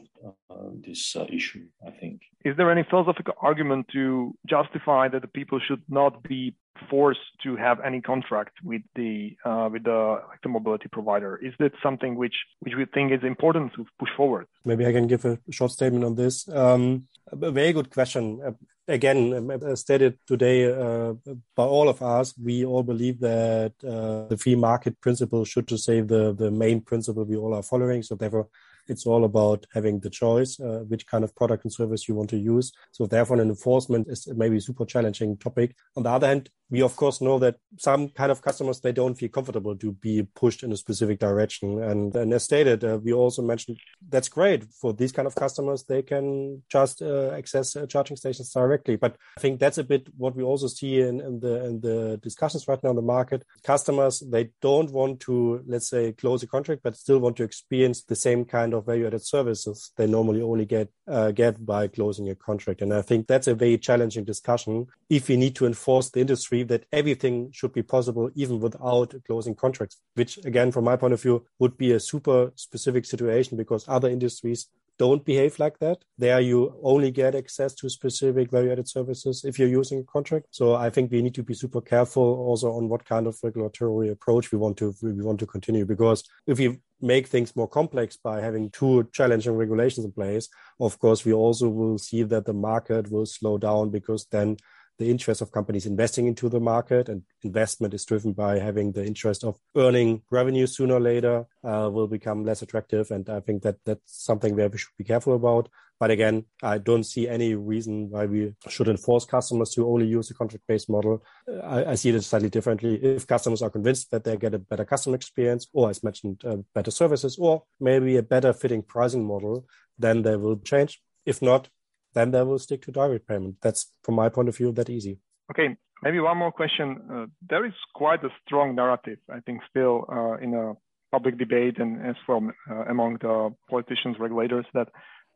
this 0.85 1.15
issue. 1.29 1.65
I 1.85 1.91
think. 1.91 2.21
Is 2.45 2.55
there 2.57 2.71
any 2.71 2.83
philosophical 2.89 3.33
argument 3.41 3.87
to 3.93 4.35
justify 4.47 5.07
that 5.09 5.21
the 5.21 5.27
people 5.27 5.59
should 5.59 5.81
not 5.89 6.23
be 6.23 6.55
forced 6.89 7.27
to 7.43 7.55
have 7.55 7.79
any 7.79 8.01
contract 8.01 8.53
with 8.63 8.81
the 8.95 9.35
uh, 9.45 9.69
with 9.71 9.83
the 9.83 10.21
electromobility 10.27 10.91
provider? 10.91 11.37
Is 11.37 11.53
that 11.59 11.73
something 11.81 12.15
which 12.15 12.35
which 12.59 12.75
we 12.75 12.85
think 12.85 13.11
is 13.11 13.23
important 13.23 13.73
to 13.75 13.85
push 13.97 14.09
forward? 14.15 14.47
Maybe 14.65 14.85
I 14.85 14.91
can 14.91 15.07
give 15.07 15.25
a 15.25 15.39
short 15.51 15.71
statement 15.71 16.03
on 16.03 16.15
this. 16.15 16.47
Um, 16.49 17.07
a 17.31 17.51
very 17.51 17.73
good 17.73 17.89
question. 17.91 18.41
Uh, 18.45 18.51
again, 18.87 19.33
um, 19.33 19.75
stated 19.75 20.17
today 20.25 20.65
uh, 20.65 21.13
by 21.55 21.63
all 21.63 21.89
of 21.89 22.01
us, 22.01 22.33
we 22.37 22.65
all 22.65 22.83
believe 22.83 23.19
that 23.19 23.73
uh, 23.83 24.27
the 24.27 24.37
free 24.37 24.55
market 24.55 24.99
principle 25.01 25.45
should, 25.45 25.67
to 25.67 25.77
say, 25.77 26.01
the 26.01 26.33
the 26.33 26.51
main 26.51 26.81
principle 26.81 27.25
we 27.25 27.37
all 27.37 27.53
are 27.53 27.63
following. 27.63 28.03
So 28.03 28.15
therefore, 28.15 28.47
it's 28.87 29.05
all 29.05 29.23
about 29.23 29.65
having 29.73 29.99
the 29.99 30.09
choice, 30.09 30.59
uh, 30.59 30.83
which 30.87 31.05
kind 31.05 31.23
of 31.23 31.35
product 31.35 31.63
and 31.63 31.73
service 31.73 32.07
you 32.07 32.15
want 32.15 32.29
to 32.31 32.37
use. 32.37 32.71
So 32.91 33.05
therefore, 33.05 33.39
an 33.39 33.49
enforcement 33.49 34.07
is 34.09 34.27
maybe 34.35 34.57
a 34.57 34.61
super 34.61 34.85
challenging 34.85 35.37
topic. 35.37 35.75
On 35.95 36.03
the 36.03 36.09
other 36.09 36.27
hand, 36.27 36.49
we 36.71 36.81
of 36.81 36.95
course 36.95 37.21
know 37.21 37.39
that 37.39 37.55
some 37.77 38.09
kind 38.09 38.31
of 38.31 38.41
customers 38.41 38.79
they 38.79 38.91
don't 38.91 39.15
feel 39.15 39.29
comfortable 39.29 39.75
to 39.75 39.91
be 39.93 40.23
pushed 40.35 40.63
in 40.63 40.71
a 40.71 40.77
specific 40.77 41.19
direction. 41.19 41.81
And, 41.81 42.15
and 42.15 42.33
as 42.33 42.43
stated 42.43 42.83
uh, 42.83 42.99
we 43.03 43.13
also 43.13 43.41
mentioned 43.41 43.79
that's 44.07 44.29
great. 44.29 44.65
For 44.65 44.93
these 44.93 45.11
kind 45.11 45.27
of 45.27 45.35
customers 45.35 45.83
they 45.83 46.01
can 46.01 46.61
just 46.69 47.01
uh, 47.01 47.31
access 47.31 47.75
uh, 47.75 47.85
charging 47.87 48.17
stations 48.17 48.51
directly. 48.51 48.95
But 48.95 49.17
i 49.37 49.41
think 49.41 49.59
that's 49.59 49.77
a 49.77 49.83
bit 49.83 50.07
what 50.17 50.35
we 50.35 50.43
also 50.43 50.67
see 50.67 51.01
in, 51.01 51.21
in 51.21 51.39
the 51.39 51.65
in 51.65 51.81
the 51.81 52.19
discussions 52.21 52.67
right 52.67 52.81
now 52.83 52.91
in 52.91 52.95
the 52.95 53.01
market. 53.01 53.43
Customers 53.63 54.19
they 54.19 54.51
don't 54.61 54.91
want 54.91 55.19
to 55.21 55.63
let's 55.67 55.89
say 55.89 56.11
close 56.11 56.43
a 56.43 56.47
contract 56.47 56.83
but 56.83 56.95
still 56.95 57.19
want 57.19 57.37
to 57.37 57.43
experience 57.43 58.03
the 58.03 58.15
same 58.15 58.45
kind 58.45 58.73
of 58.73 58.85
value 58.85 59.07
added 59.07 59.25
services 59.25 59.91
they 59.97 60.07
normally 60.07 60.41
only 60.41 60.65
get 60.65 60.89
uh, 61.07 61.31
get 61.31 61.65
by 61.65 61.87
closing 61.87 62.29
a 62.29 62.35
contract. 62.35 62.81
And 62.81 62.93
i 62.93 63.01
think 63.01 63.27
that's 63.27 63.47
a 63.47 63.55
very 63.55 63.77
challenging 63.77 64.23
discussion. 64.23 64.87
If 65.09 65.29
we 65.29 65.37
need 65.37 65.55
to 65.55 65.65
enforce 65.65 66.09
the 66.11 66.19
industry 66.19 66.58
believe 66.63 66.79
that 66.79 66.87
everything 66.91 67.51
should 67.51 67.73
be 67.73 67.83
possible 67.83 68.29
even 68.35 68.59
without 68.59 69.13
closing 69.25 69.55
contracts, 69.55 69.97
which 70.15 70.37
again, 70.45 70.71
from 70.71 70.85
my 70.85 70.95
point 70.95 71.13
of 71.13 71.21
view, 71.21 71.45
would 71.59 71.77
be 71.77 71.93
a 71.93 71.99
super 71.99 72.51
specific 72.55 73.05
situation 73.05 73.57
because 73.57 73.85
other 73.87 74.09
industries 74.09 74.67
don't 74.97 75.23
behave 75.23 75.57
like 75.59 75.79
that. 75.79 75.97
There 76.17 76.41
you 76.41 76.77
only 76.83 77.09
get 77.09 77.33
access 77.33 77.73
to 77.75 77.89
specific 77.89 78.51
value 78.51 78.71
added 78.71 78.89
services 78.89 79.45
if 79.45 79.57
you're 79.57 79.79
using 79.81 79.99
a 79.99 80.03
contract. 80.03 80.47
So 80.51 80.75
I 80.75 80.89
think 80.89 81.09
we 81.09 81.21
need 81.21 81.35
to 81.35 81.43
be 81.43 81.53
super 81.53 81.79
careful 81.79 82.23
also 82.47 82.73
on 82.73 82.89
what 82.89 83.05
kind 83.05 83.25
of 83.25 83.37
regulatory 83.41 84.09
approach 84.09 84.51
we 84.51 84.57
want 84.57 84.75
to 84.77 84.93
we 85.01 85.23
want 85.23 85.39
to 85.39 85.47
continue 85.47 85.85
because 85.85 86.23
if 86.47 86.59
you 86.59 86.81
make 87.01 87.27
things 87.27 87.55
more 87.55 87.69
complex 87.69 88.17
by 88.17 88.41
having 88.41 88.69
two 88.71 89.07
challenging 89.13 89.55
regulations 89.55 90.05
in 90.05 90.11
place, 90.11 90.49
of 90.81 90.99
course 90.99 91.23
we 91.23 91.31
also 91.31 91.69
will 91.69 91.97
see 91.97 92.23
that 92.23 92.45
the 92.45 92.53
market 92.53 93.09
will 93.09 93.25
slow 93.25 93.57
down 93.57 93.89
because 93.89 94.27
then 94.31 94.57
the 94.99 95.09
interest 95.09 95.41
of 95.41 95.51
companies 95.51 95.85
investing 95.85 96.27
into 96.27 96.49
the 96.49 96.59
market 96.59 97.07
and 97.09 97.23
investment 97.41 97.93
is 97.93 98.05
driven 98.05 98.33
by 98.33 98.59
having 98.59 98.91
the 98.91 99.05
interest 99.05 99.43
of 99.43 99.57
earning 99.75 100.21
revenue 100.29 100.67
sooner 100.67 100.95
or 100.95 100.99
later 100.99 101.45
uh, 101.63 101.89
will 101.91 102.07
become 102.07 102.43
less 102.43 102.61
attractive. 102.61 103.09
And 103.09 103.29
i 103.29 103.39
think 103.39 103.63
that 103.63 103.77
that's 103.85 104.25
something 104.25 104.55
where 104.55 104.69
we 104.69 104.77
should 104.77 104.97
be 104.97 105.03
careful 105.03 105.33
about. 105.33 105.69
But 105.99 106.11
again 106.11 106.45
i 106.63 106.77
don't 106.77 107.03
see 107.03 107.27
any 107.27 107.55
reason 107.55 108.09
why 108.09 108.25
we 108.25 108.53
shouldn't 108.67 108.99
force 108.99 109.25
customers 109.25 109.71
to 109.71 109.87
only 109.87 110.07
use 110.07 110.31
a 110.31 110.33
contract 110.33 110.65
based 110.67 110.89
model 110.89 111.23
I, 111.63 111.91
I, 111.91 111.95
see 111.95 112.09
it 112.09 112.21
slightly 112.21 112.49
differently. 112.49 112.93
If 112.95 113.27
customers 113.27 113.61
are 113.61 113.69
convinced 113.69 114.11
that 114.11 114.23
they 114.23 114.37
get 114.37 114.53
a 114.53 114.59
better 114.59 114.85
customer 114.85 115.15
experience 115.15 115.67
or 115.73 115.89
as 115.89 116.01
mentioned 116.01 116.41
uh, 116.45 116.57
better 116.73 116.91
services 116.91 117.37
or 117.37 117.63
maybe 117.81 118.15
a 118.15 118.23
better 118.23 118.53
fitting 118.53 118.81
pricing 118.81 119.25
model 119.25 119.65
then 119.97 120.21
they 120.21 120.37
will 120.37 120.57
change. 120.59 121.01
If 121.25 121.41
not, 121.41 121.69
then 122.13 122.31
they 122.31 122.43
will 122.43 122.59
stick 122.59 122.81
to 122.83 122.91
direct 122.91 123.27
payment. 123.27 123.57
That's 123.61 123.91
from 124.03 124.15
my 124.15 124.29
point 124.29 124.49
of 124.49 124.57
view 124.57 124.71
that 124.73 124.89
easy. 124.89 125.19
Okay, 125.51 125.75
maybe 126.03 126.19
one 126.19 126.37
more 126.37 126.51
question. 126.51 127.01
Uh, 127.11 127.25
there 127.49 127.65
is 127.65 127.73
quite 127.95 128.23
a 128.23 128.29
strong 128.45 128.75
narrative, 128.75 129.19
I 129.31 129.39
think, 129.41 129.61
still 129.69 130.05
uh, 130.11 130.37
in 130.37 130.53
a 130.53 130.73
public 131.11 131.37
debate 131.37 131.79
and 131.79 132.05
as 132.05 132.15
from 132.25 132.53
uh, 132.69 132.85
among 132.89 133.17
the 133.21 133.53
politicians, 133.69 134.17
regulators, 134.19 134.65
that 134.73 134.89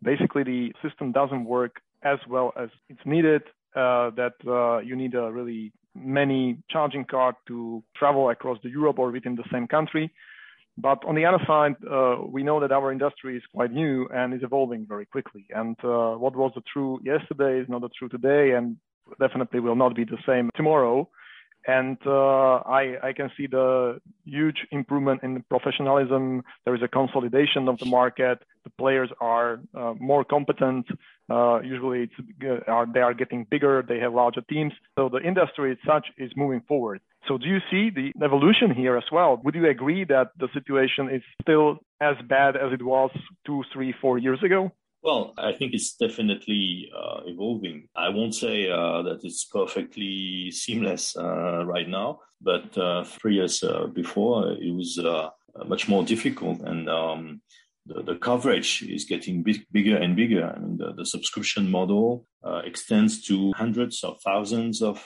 basically 0.03 0.43
the 0.43 0.71
system 0.88 1.12
doesn't 1.12 1.45
work 1.45 1.81
as 2.03 2.19
well 2.29 2.53
as 2.59 2.69
it's 2.89 3.05
needed. 3.05 3.43
Uh, 3.75 4.12
that 4.12 4.33
uh, 4.47 4.77
you 4.79 4.95
need 4.95 5.15
a 5.15 5.31
really 5.31 5.73
many 5.95 6.59
charging 6.69 7.05
card 7.05 7.33
to 7.47 7.83
travel 7.95 8.29
across 8.29 8.57
the 8.63 8.69
Europe 8.69 8.99
or 8.99 9.09
within 9.09 9.36
the 9.36 9.43
same 9.51 9.67
country. 9.67 10.12
But 10.77 11.03
on 11.05 11.15
the 11.15 11.25
other 11.25 11.43
side, 11.45 11.75
uh, 11.89 12.17
we 12.27 12.41
know 12.43 12.59
that 12.59 12.71
our 12.71 12.91
industry 12.91 13.38
is 13.38 13.43
quite 13.53 13.71
new 13.71 14.07
and 14.13 14.33
is 14.33 14.41
evolving 14.41 14.86
very 14.88 15.05
quickly. 15.05 15.45
And 15.51 15.77
uh, 15.83 16.13
what 16.13 16.36
was 16.36 16.51
the 16.55 16.62
true 16.62 16.99
yesterday 17.03 17.59
is 17.59 17.69
not 17.69 17.81
the 17.81 17.89
true 17.89 18.09
today, 18.09 18.51
and 18.51 18.77
definitely 19.19 19.59
will 19.59 19.75
not 19.75 19.95
be 19.95 20.03
the 20.03 20.17
same 20.25 20.49
tomorrow. 20.55 21.07
And 21.65 21.97
uh, 22.05 22.55
I, 22.55 22.97
I, 23.01 23.13
can 23.13 23.31
see 23.38 23.47
the 23.47 24.01
huge 24.25 24.67
improvement 24.71 25.23
in 25.23 25.43
professionalism. 25.49 26.43
There 26.65 26.75
is 26.75 26.81
a 26.81 26.89
consolidation 26.89 27.69
of 27.69 27.79
the 27.79 27.86
market. 27.86 28.39
The 28.65 28.69
players 28.77 29.09
are 29.21 29.62
uh, 29.73 29.93
more 29.97 30.25
competent. 30.25 30.88
Uh, 31.29 31.62
usually, 31.62 32.03
it's, 32.03 32.67
are, 32.67 32.86
they 32.91 32.99
are 32.99 33.13
getting 33.13 33.45
bigger. 33.49 33.83
They 33.88 33.99
have 33.99 34.13
larger 34.13 34.41
teams. 34.41 34.73
So 34.97 35.09
the 35.09 35.19
industry 35.19 35.71
as 35.71 35.77
such 35.86 36.07
is 36.17 36.31
moving 36.36 36.62
forward. 36.67 36.99
So 37.27 37.38
do 37.38 37.47
you 37.47 37.59
see 37.71 37.89
the 37.89 38.12
evolution 38.23 38.73
here 38.73 38.97
as 38.97 39.05
well? 39.12 39.39
Would 39.43 39.55
you 39.55 39.69
agree 39.69 40.03
that 40.05 40.31
the 40.38 40.49
situation 40.53 41.09
is 41.09 41.21
still 41.41 41.79
as 42.01 42.15
bad 42.27 42.57
as 42.57 42.73
it 42.73 42.83
was 42.83 43.12
two, 43.45 43.63
three, 43.71 43.93
four 44.01 44.17
years 44.17 44.43
ago? 44.43 44.71
Well, 45.03 45.33
I 45.38 45.51
think 45.51 45.73
it's 45.73 45.95
definitely 45.95 46.89
uh, 46.95 47.21
evolving. 47.25 47.89
I 47.93 48.07
won't 48.09 48.36
say 48.36 48.69
uh, 48.69 49.01
that 49.03 49.19
it's 49.23 49.43
perfectly 49.45 50.49
seamless 50.51 51.17
uh, 51.17 51.65
right 51.65 51.89
now, 51.89 52.19
but 52.41 52.77
uh, 52.77 53.03
three 53.03 53.36
years 53.36 53.63
uh, 53.63 53.88
before 53.88 54.53
it 54.53 54.73
was 54.73 54.97
uh, 54.99 55.29
much 55.65 55.89
more 55.89 56.03
difficult, 56.03 56.62
and 56.62 56.89
um, 56.89 57.41
the, 57.85 58.01
the, 58.03 58.15
coverage 58.15 58.81
is 58.83 59.05
getting 59.05 59.43
big, 59.43 59.65
bigger 59.71 59.97
and 59.97 60.15
bigger. 60.15 60.53
I 60.55 60.59
mean, 60.59 60.77
the, 60.77 60.93
the 60.93 61.05
subscription 61.05 61.69
model 61.69 62.25
extends 62.65 63.25
to 63.27 63.53
hundreds 63.53 64.03
of 64.03 64.21
thousands 64.21 64.81
of 64.81 65.05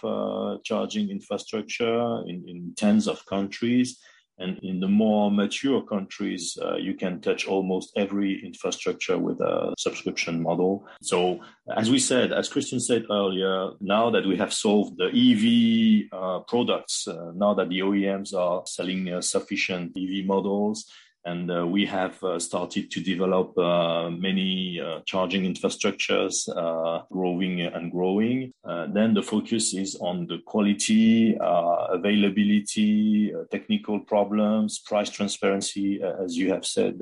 charging 0.64 1.10
infrastructure 1.10 2.22
in, 2.28 2.44
in 2.48 2.74
tens 2.76 3.08
of 3.08 3.26
countries 3.26 4.00
and 4.40 4.60
in 4.62 4.80
the 4.80 4.88
more 4.88 5.32
mature 5.32 5.82
countries, 5.82 6.58
uh, 6.62 6.76
you 6.76 6.94
can 6.94 7.22
touch 7.22 7.48
almost 7.48 7.92
every 7.96 8.46
infrastructure 8.46 9.18
with 9.18 9.40
a 9.42 9.74
subscription 9.80 10.42
model. 10.44 10.86
So, 11.02 11.40
as 11.76 11.90
we 11.90 11.98
said, 11.98 12.32
as 12.32 12.48
Christian 12.48 12.80
said 12.80 13.06
earlier, 13.10 13.72
now 13.82 14.12
that 14.12 14.28
we 14.28 14.38
have 14.38 14.54
solved 14.54 14.98
the 14.98 15.10
EV 15.10 16.12
uh, 16.12 16.40
products, 16.42 17.08
uh, 17.08 17.32
now 17.34 17.56
that 17.56 17.70
the 17.70 17.80
OEMs 17.80 18.36
are 18.36 18.62
selling 18.68 19.12
uh, 19.12 19.22
sufficient 19.22 19.98
EV 19.98 20.26
models, 20.26 20.86
and 21.28 21.52
uh, 21.52 21.68
we 21.68 21.86
have 21.86 22.24
uh, 22.24 22.40
started 22.40 22.90
to 22.90 23.02
develop 23.02 23.58
uh, 23.58 24.10
many 24.10 24.80
uh, 24.80 25.02
charging 25.06 25.44
infrastructures, 25.44 26.48
uh, 26.56 27.04
growing 27.12 27.62
and 27.62 27.92
growing. 27.92 28.54
Uh, 28.64 28.88
then 28.88 29.14
the 29.14 29.22
focus 29.22 29.74
is 29.74 29.98
on 30.00 30.26
the 30.28 30.38
quality, 30.46 31.36
availability, 31.40 33.34
technical 33.52 34.00
problems, 34.00 34.80
price 34.80 35.10
transparency, 35.10 36.02
as 36.02 36.38
you 36.38 36.50
have 36.54 36.66
said, 36.66 36.96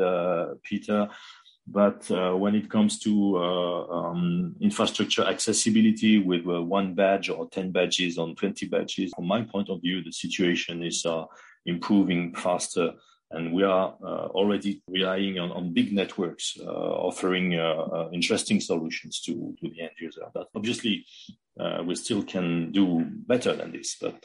Peter. 0.64 1.08
But 1.68 2.10
when 2.44 2.56
it 2.56 2.70
comes 2.70 3.00
to 3.00 3.38
um, 3.38 4.56
infrastructure 4.62 5.24
accessibility 5.24 6.20
with 6.20 6.46
one 6.46 6.94
badge 6.96 7.30
or 7.30 7.48
10 7.50 7.72
badges 7.72 8.18
on 8.18 8.36
20 8.36 8.68
badges, 8.68 9.12
from 9.16 9.28
my 9.28 9.42
point 9.44 9.70
of 9.70 9.82
view, 9.82 10.04
the 10.04 10.12
situation 10.12 10.84
is 10.84 11.06
improving 11.66 12.34
faster 12.36 12.94
and 13.36 13.54
we 13.54 13.64
are 13.64 13.96
uh, 14.04 14.28
already 14.40 14.82
relying 14.88 15.38
on, 15.40 15.52
on 15.52 15.74
big 15.74 15.94
networks 15.94 16.58
uh, 16.60 16.64
offering 17.10 17.56
uh, 17.56 18.10
interesting 18.12 18.60
solutions 18.60 19.22
to, 19.22 19.56
to 19.60 19.70
the 19.70 19.82
end 19.82 19.92
user. 20.00 20.26
But 20.34 20.48
obviously, 20.56 21.06
we 21.86 21.96
still 21.96 22.24
can 22.24 22.72
do 22.72 23.06
better 23.28 23.56
than 23.56 23.72
this, 23.72 23.98
but 24.02 24.20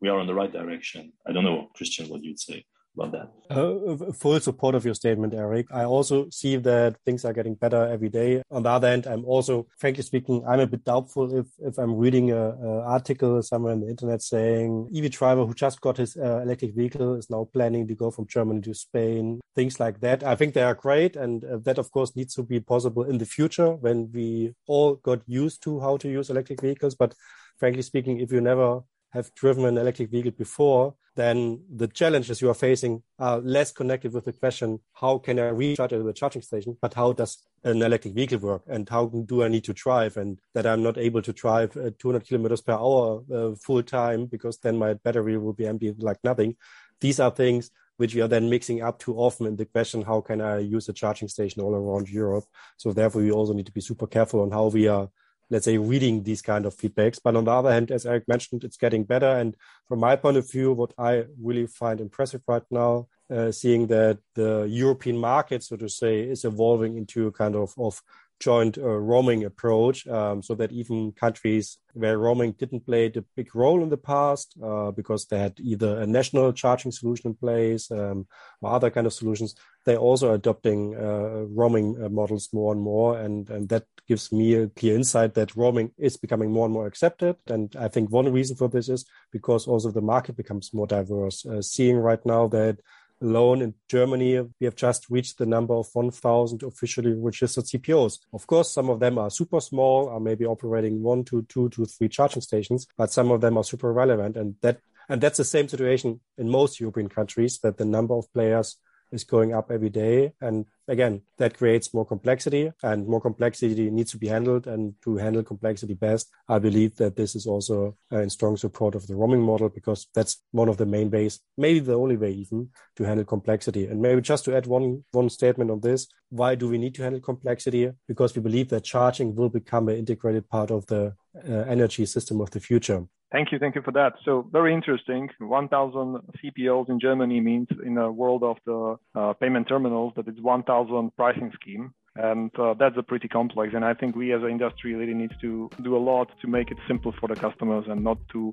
we 0.00 0.08
are 0.08 0.18
on 0.18 0.26
the 0.26 0.34
right 0.34 0.52
direction. 0.52 1.12
I 1.26 1.32
don't 1.32 1.44
know, 1.44 1.68
Christian, 1.74 2.08
what 2.08 2.22
you'd 2.22 2.40
say 2.40 2.64
that. 3.08 3.30
Uh, 3.50 4.12
full 4.12 4.38
support 4.38 4.74
of 4.74 4.84
your 4.84 4.94
statement, 4.94 5.34
Eric. 5.34 5.66
I 5.72 5.84
also 5.84 6.28
see 6.30 6.56
that 6.56 6.96
things 7.04 7.24
are 7.24 7.32
getting 7.32 7.54
better 7.54 7.86
every 7.86 8.08
day. 8.08 8.42
On 8.50 8.62
the 8.62 8.68
other 8.68 8.88
hand, 8.88 9.06
I'm 9.06 9.24
also, 9.24 9.66
frankly 9.78 10.02
speaking, 10.02 10.44
I'm 10.46 10.60
a 10.60 10.66
bit 10.66 10.84
doubtful 10.84 11.36
if, 11.36 11.46
if 11.58 11.78
I'm 11.78 11.96
reading 11.96 12.30
a, 12.30 12.50
a 12.50 12.80
article 12.82 13.42
somewhere 13.42 13.72
on 13.72 13.80
the 13.80 13.88
internet 13.88 14.22
saying 14.22 14.90
EV 14.94 15.10
driver 15.10 15.44
who 15.44 15.54
just 15.54 15.80
got 15.80 15.96
his 15.96 16.16
uh, 16.16 16.40
electric 16.42 16.74
vehicle 16.74 17.16
is 17.16 17.30
now 17.30 17.48
planning 17.52 17.88
to 17.88 17.94
go 17.94 18.10
from 18.10 18.26
Germany 18.26 18.60
to 18.62 18.74
Spain, 18.74 19.40
things 19.56 19.80
like 19.80 20.00
that. 20.00 20.22
I 20.22 20.36
think 20.36 20.54
they 20.54 20.62
are 20.62 20.74
great. 20.74 21.16
And 21.16 21.44
uh, 21.44 21.58
that, 21.64 21.78
of 21.78 21.90
course, 21.90 22.14
needs 22.14 22.34
to 22.34 22.42
be 22.42 22.60
possible 22.60 23.04
in 23.04 23.18
the 23.18 23.26
future 23.26 23.74
when 23.74 24.10
we 24.12 24.54
all 24.66 24.96
got 24.96 25.20
used 25.26 25.62
to 25.64 25.80
how 25.80 25.96
to 25.98 26.08
use 26.08 26.30
electric 26.30 26.60
vehicles. 26.60 26.94
But 26.94 27.14
frankly 27.58 27.82
speaking, 27.82 28.20
if 28.20 28.32
you 28.32 28.40
never 28.40 28.80
have 29.10 29.34
driven 29.34 29.64
an 29.64 29.78
electric 29.78 30.10
vehicle 30.10 30.32
before, 30.32 30.94
then 31.16 31.60
the 31.74 31.88
challenges 31.88 32.40
you 32.40 32.48
are 32.48 32.54
facing 32.54 33.02
are 33.18 33.38
less 33.38 33.72
connected 33.72 34.12
with 34.12 34.24
the 34.24 34.32
question, 34.32 34.78
how 34.94 35.18
can 35.18 35.38
I 35.38 35.48
recharge 35.48 35.92
at 35.92 36.04
the 36.04 36.12
charging 36.12 36.42
station? 36.42 36.76
But 36.80 36.94
how 36.94 37.12
does 37.12 37.38
an 37.64 37.82
electric 37.82 38.14
vehicle 38.14 38.38
work? 38.38 38.62
And 38.68 38.88
how 38.88 39.06
do 39.06 39.42
I 39.42 39.48
need 39.48 39.64
to 39.64 39.72
drive? 39.72 40.16
And 40.16 40.38
that 40.54 40.66
I'm 40.66 40.82
not 40.82 40.98
able 40.98 41.22
to 41.22 41.32
drive 41.32 41.76
uh, 41.76 41.90
200 41.98 42.26
kilometers 42.26 42.60
per 42.60 42.72
hour 42.72 43.22
uh, 43.34 43.54
full 43.56 43.82
time 43.82 44.26
because 44.26 44.58
then 44.58 44.78
my 44.78 44.94
battery 44.94 45.36
will 45.36 45.52
be 45.52 45.66
empty 45.66 45.94
like 45.98 46.18
nothing. 46.22 46.56
These 47.00 47.18
are 47.18 47.30
things 47.30 47.70
which 47.96 48.14
we 48.14 48.22
are 48.22 48.28
then 48.28 48.48
mixing 48.48 48.80
up 48.80 48.98
too 48.98 49.14
often 49.14 49.46
in 49.46 49.56
the 49.56 49.66
question, 49.66 50.00
how 50.00 50.22
can 50.22 50.40
I 50.40 50.60
use 50.60 50.88
a 50.88 50.92
charging 50.94 51.28
station 51.28 51.60
all 51.60 51.74
around 51.74 52.08
Europe? 52.08 52.44
So 52.78 52.94
therefore, 52.94 53.20
we 53.20 53.30
also 53.30 53.52
need 53.52 53.66
to 53.66 53.72
be 53.72 53.82
super 53.82 54.06
careful 54.06 54.40
on 54.40 54.50
how 54.50 54.68
we 54.68 54.88
are 54.88 55.10
let's 55.50 55.64
say 55.64 55.76
reading 55.76 56.22
these 56.22 56.42
kind 56.42 56.64
of 56.64 56.76
feedbacks. 56.76 57.20
But 57.22 57.36
on 57.36 57.44
the 57.44 57.50
other 57.50 57.72
hand, 57.72 57.90
as 57.90 58.06
Eric 58.06 58.28
mentioned, 58.28 58.64
it's 58.64 58.76
getting 58.76 59.04
better. 59.04 59.26
And 59.26 59.56
from 59.88 60.00
my 60.00 60.16
point 60.16 60.36
of 60.36 60.50
view, 60.50 60.72
what 60.72 60.92
I 60.96 61.24
really 61.42 61.66
find 61.66 62.00
impressive 62.00 62.42
right 62.46 62.62
now, 62.70 63.08
uh, 63.30 63.50
seeing 63.52 63.88
that 63.88 64.18
the 64.34 64.66
European 64.68 65.18
market, 65.18 65.62
so 65.62 65.76
to 65.76 65.88
say, 65.88 66.20
is 66.20 66.44
evolving 66.44 66.96
into 66.96 67.26
a 67.26 67.32
kind 67.32 67.56
of, 67.56 67.74
of 67.78 68.00
joint 68.40 68.78
uh, 68.78 68.82
roaming 68.82 69.44
approach 69.44 70.06
um, 70.08 70.42
so 70.42 70.54
that 70.54 70.72
even 70.72 71.12
countries 71.12 71.78
where 71.92 72.18
roaming 72.18 72.52
didn't 72.52 72.86
play 72.86 73.06
a 73.06 73.22
big 73.36 73.54
role 73.54 73.82
in 73.82 73.90
the 73.90 73.96
past 73.96 74.56
uh, 74.64 74.90
because 74.90 75.26
they 75.26 75.38
had 75.38 75.54
either 75.60 76.00
a 76.00 76.06
national 76.06 76.52
charging 76.52 76.90
solution 76.90 77.30
in 77.30 77.34
place 77.34 77.90
um, 77.90 78.26
or 78.62 78.72
other 78.72 78.90
kind 78.90 79.06
of 79.06 79.12
solutions 79.12 79.54
they're 79.84 79.96
also 79.96 80.34
adopting 80.34 80.94
uh, 80.94 81.46
roaming 81.48 81.96
uh, 82.02 82.08
models 82.08 82.50
more 82.52 82.72
and 82.72 82.82
more. 82.82 83.18
And, 83.18 83.48
and 83.50 83.68
that 83.70 83.84
gives 84.06 84.30
me 84.30 84.54
a 84.54 84.68
clear 84.68 84.96
insight 84.96 85.34
that 85.34 85.56
roaming 85.56 85.92
is 85.96 86.16
becoming 86.16 86.50
more 86.52 86.66
and 86.66 86.74
more 86.74 86.86
accepted. 86.86 87.36
And 87.46 87.74
i 87.76 87.88
think 87.88 88.10
one 88.10 88.30
reason 88.32 88.56
for 88.56 88.68
this 88.68 88.88
is 88.88 89.06
because 89.32 89.66
also 89.66 89.90
the 89.90 90.02
market 90.02 90.36
becomes 90.36 90.74
more 90.74 90.86
diverse. 90.86 91.46
Uh, 91.46 91.62
seeing 91.62 91.96
right 91.96 92.24
now 92.26 92.48
that 92.48 92.78
alone 93.22 93.62
in 93.62 93.74
Germany, 93.88 94.40
we 94.40 94.64
have 94.64 94.76
just 94.76 95.10
reached 95.10 95.38
the 95.38 95.46
number 95.46 95.74
of 95.74 95.88
1,000 95.92 96.62
officially 96.62 97.12
registered 97.12 97.64
CPOs. 97.64 98.18
Of 98.32 98.46
course, 98.46 98.72
some 98.72 98.88
of 98.88 99.00
them 99.00 99.18
are 99.18 99.30
super 99.30 99.60
small, 99.60 100.08
are 100.08 100.20
maybe 100.20 100.46
operating 100.46 101.02
one 101.02 101.24
to 101.24 101.42
two 101.42 101.68
to 101.70 101.84
three 101.84 102.08
charging 102.08 102.42
stations, 102.42 102.86
but 102.96 103.12
some 103.12 103.30
of 103.30 103.40
them 103.40 103.56
are 103.56 103.64
super 103.64 103.92
relevant. 103.92 104.36
And 104.36 104.56
that, 104.62 104.80
and 105.08 105.20
that's 105.20 105.38
the 105.38 105.44
same 105.44 105.68
situation 105.68 106.20
in 106.38 106.48
most 106.48 106.80
European 106.80 107.08
countries 107.08 107.58
that 107.58 107.76
the 107.76 107.84
number 107.84 108.14
of 108.14 108.32
players 108.32 108.76
is 109.12 109.24
going 109.24 109.54
up 109.54 109.70
every 109.70 109.90
day. 109.90 110.32
And 110.40 110.66
again, 110.88 111.22
that 111.38 111.56
creates 111.56 111.92
more 111.94 112.06
complexity 112.06 112.72
and 112.82 113.06
more 113.06 113.20
complexity 113.20 113.90
needs 113.90 114.10
to 114.12 114.18
be 114.18 114.28
handled. 114.28 114.66
And 114.66 114.94
to 115.04 115.16
handle 115.16 115.42
complexity 115.42 115.94
best, 115.94 116.30
I 116.48 116.58
believe 116.58 116.96
that 116.96 117.16
this 117.16 117.34
is 117.34 117.46
also 117.46 117.96
in 118.10 118.30
strong 118.30 118.56
support 118.56 118.94
of 118.94 119.06
the 119.06 119.16
roaming 119.16 119.42
model 119.42 119.68
because 119.68 120.08
that's 120.14 120.42
one 120.52 120.68
of 120.68 120.76
the 120.76 120.86
main 120.86 121.10
ways, 121.10 121.40
maybe 121.56 121.80
the 121.80 121.98
only 121.98 122.16
way 122.16 122.32
even 122.32 122.70
to 122.96 123.04
handle 123.04 123.24
complexity. 123.24 123.86
And 123.86 124.00
maybe 124.00 124.20
just 124.20 124.44
to 124.46 124.56
add 124.56 124.66
one, 124.66 125.04
one 125.12 125.30
statement 125.30 125.70
on 125.70 125.80
this, 125.80 126.08
why 126.30 126.54
do 126.54 126.68
we 126.68 126.78
need 126.78 126.94
to 126.94 127.02
handle 127.02 127.20
complexity? 127.20 127.90
Because 128.06 128.34
we 128.34 128.42
believe 128.42 128.68
that 128.68 128.84
charging 128.84 129.34
will 129.34 129.48
become 129.48 129.88
an 129.88 129.96
integrated 129.96 130.48
part 130.48 130.70
of 130.70 130.86
the 130.86 131.14
uh, 131.36 131.52
energy 131.52 132.06
system 132.06 132.40
of 132.40 132.50
the 132.50 132.60
future. 132.60 133.06
Thank 133.32 133.52
you, 133.52 133.60
thank 133.60 133.76
you 133.76 133.82
for 133.82 133.92
that. 133.92 134.14
So 134.24 134.48
very 134.50 134.74
interesting. 134.74 135.28
1,000 135.38 136.18
CPOs 136.42 136.88
in 136.88 136.98
Germany 136.98 137.40
means 137.40 137.68
in 137.84 137.96
a 137.96 138.10
world 138.10 138.42
of 138.42 138.56
the 138.66 138.96
uh, 139.14 139.34
payment 139.34 139.68
terminals 139.68 140.12
that 140.16 140.26
it's 140.26 140.40
1,000 140.40 141.14
pricing 141.16 141.52
scheme. 141.60 141.94
And 142.16 142.50
uh, 142.58 142.74
that's 142.74 142.96
a 142.98 143.04
pretty 143.04 143.28
complex. 143.28 143.72
And 143.72 143.84
I 143.84 143.94
think 143.94 144.16
we 144.16 144.32
as 144.32 144.42
an 144.42 144.50
industry 144.50 144.94
really 144.94 145.14
needs 145.14 145.32
to 145.42 145.70
do 145.84 145.96
a 145.96 145.98
lot 145.98 146.28
to 146.42 146.48
make 146.48 146.72
it 146.72 146.78
simple 146.88 147.14
for 147.20 147.28
the 147.28 147.36
customers 147.36 147.84
and 147.88 148.02
not 148.02 148.18
to 148.32 148.52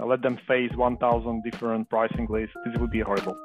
uh, 0.00 0.04
let 0.04 0.20
them 0.22 0.36
face 0.48 0.72
1,000 0.74 1.42
different 1.44 1.88
pricing 1.88 2.26
lists. 2.28 2.56
This 2.66 2.76
would 2.80 2.90
be 2.90 3.00
horrible. 3.00 3.36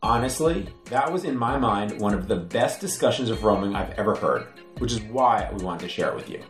Honestly, 0.00 0.68
that 0.90 1.10
was 1.10 1.24
in 1.24 1.36
my 1.36 1.58
mind 1.58 2.00
one 2.00 2.14
of 2.14 2.28
the 2.28 2.36
best 2.36 2.80
discussions 2.80 3.30
of 3.30 3.42
roaming 3.42 3.74
I've 3.74 3.98
ever 3.98 4.14
heard, 4.14 4.46
which 4.78 4.92
is 4.92 5.00
why 5.00 5.50
we 5.52 5.64
wanted 5.64 5.80
to 5.80 5.88
share 5.88 6.10
it 6.10 6.14
with 6.14 6.30
you. 6.30 6.44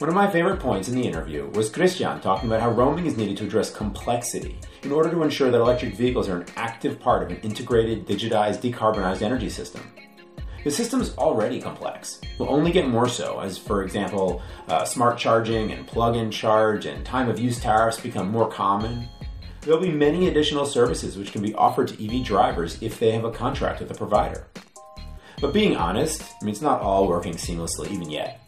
One 0.00 0.08
of 0.08 0.14
my 0.14 0.30
favorite 0.30 0.60
points 0.60 0.88
in 0.88 0.94
the 0.94 1.06
interview 1.06 1.50
was 1.50 1.68
Christian 1.68 2.20
talking 2.22 2.48
about 2.48 2.62
how 2.62 2.70
roaming 2.70 3.04
is 3.04 3.18
needed 3.18 3.36
to 3.36 3.44
address 3.44 3.70
complexity 3.70 4.58
in 4.82 4.92
order 4.92 5.10
to 5.10 5.22
ensure 5.22 5.50
that 5.50 5.60
electric 5.60 5.94
vehicles 5.94 6.26
are 6.26 6.38
an 6.38 6.46
active 6.56 6.98
part 6.98 7.22
of 7.22 7.28
an 7.28 7.36
integrated, 7.42 8.06
digitized, 8.06 8.62
decarbonized 8.62 9.20
energy 9.20 9.50
system. 9.50 9.82
The 10.64 10.70
system 10.70 11.02
is 11.02 11.14
already 11.18 11.60
complex, 11.60 12.18
will 12.38 12.48
only 12.48 12.72
get 12.72 12.88
more 12.88 13.10
so 13.10 13.40
as, 13.40 13.58
for 13.58 13.82
example, 13.82 14.40
uh, 14.68 14.86
smart 14.86 15.18
charging 15.18 15.72
and 15.72 15.86
plug 15.86 16.16
and 16.16 16.32
charge 16.32 16.86
and 16.86 17.04
time 17.04 17.28
of 17.28 17.38
use 17.38 17.60
tariffs 17.60 18.00
become 18.00 18.30
more 18.30 18.50
common 18.50 19.06
There'll 19.60 19.78
be 19.78 19.92
many 19.92 20.28
additional 20.28 20.64
services 20.64 21.18
which 21.18 21.32
can 21.32 21.42
be 21.42 21.54
offered 21.54 21.88
to 21.88 22.02
EV 22.02 22.24
drivers 22.24 22.82
if 22.82 22.98
they 22.98 23.10
have 23.10 23.24
a 23.24 23.30
contract 23.30 23.80
with 23.80 23.90
a 23.90 23.94
provider. 23.94 24.46
But 25.38 25.52
being 25.52 25.76
honest, 25.76 26.22
I 26.22 26.44
mean, 26.46 26.52
it's 26.52 26.62
not 26.62 26.80
all 26.80 27.06
working 27.06 27.34
seamlessly 27.34 27.90
even 27.90 28.08
yet. 28.08 28.40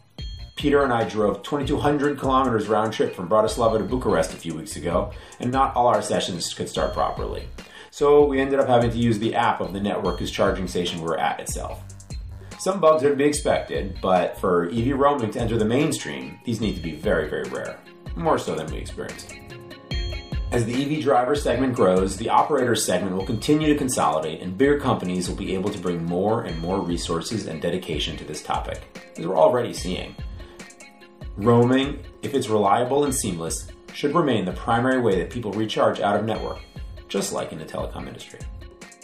Peter 0.57 0.83
and 0.85 0.93
I 0.93 1.09
drove 1.09 1.43
2,200 1.43 2.19
kilometers 2.19 2.69
round 2.69 2.93
trip 2.93 3.15
from 3.15 3.29
Bratislava 3.29 3.79
to 3.79 3.85
Bucharest 3.85 4.33
a 4.33 4.37
few 4.37 4.55
weeks 4.55 4.77
ago, 4.77 5.13
and 5.41 5.51
not 5.51 5.75
all 5.75 5.89
our 5.89 6.03
sessions 6.03 6.53
could 6.55 6.69
start 6.69 6.93
properly. 6.93 7.49
So 7.91 8.25
we 8.25 8.41
ended 8.41 8.61
up 8.61 8.69
having 8.69 8.91
to 8.91 8.99
use 8.99 9.19
the 9.19 9.35
app 9.35 9.61
of 9.61 9.73
the 9.73 9.81
network 9.81 10.19
whose 10.19 10.31
charging 10.31 10.69
station 10.69 11.01
we 11.01 11.07
were 11.07 11.19
at 11.19 11.41
itself. 11.41 11.83
Some 12.59 12.81
bugs 12.81 13.03
are 13.03 13.11
to 13.11 13.17
be 13.17 13.25
expected, 13.25 13.99
but 14.01 14.39
for 14.39 14.71
EV 14.71 14.97
roaming 14.97 15.33
to 15.33 15.41
enter 15.41 15.59
the 15.59 15.65
mainstream, 15.65 16.39
these 16.45 16.61
need 16.61 16.77
to 16.77 16.81
be 16.81 16.93
very, 16.95 17.29
very 17.29 17.49
rare. 17.49 17.79
More 18.15 18.39
so 18.39 18.55
than 18.55 18.71
we 18.71 18.79
experienced. 18.79 19.35
As 20.53 20.67
the 20.67 20.75
EV 20.75 21.03
driver 21.03 21.35
segment 21.35 21.75
grows, 21.75 22.17
the 22.17 22.29
operator 22.29 22.77
segment 22.77 23.17
will 23.17 23.25
continue 23.25 23.73
to 23.73 23.79
consolidate, 23.79 24.43
and 24.43 24.57
bigger 24.57 24.79
companies 24.79 25.29
will 25.29 25.37
be 25.37 25.55
able 25.55 25.71
to 25.71 25.79
bring 25.79 26.05
more 26.05 26.43
and 26.45 26.59
more 26.61 26.81
resources 26.81 27.47
and 27.47 27.61
dedication 27.61 28.17
to 28.19 28.25
this 28.25 28.43
topic, 28.43 28.83
as 29.17 29.27
we're 29.27 29.37
already 29.37 29.73
seeing. 29.73 30.15
Roaming, 31.39 32.05
if 32.21 32.35
it's 32.35 32.51
reliable 32.51 33.05
and 33.05 33.15
seamless, 33.15 33.69
should 33.95 34.15
remain 34.15 34.45
the 34.45 34.53
primary 34.53 35.01
way 35.01 35.19
that 35.19 35.31
people 35.31 35.51
recharge 35.53 35.99
out 35.99 36.15
of 36.15 36.27
network, 36.27 36.61
just 37.09 37.33
like 37.33 37.53
in 37.53 37.59
the 37.59 37.65
telecom 37.65 38.07
industry. 38.07 38.41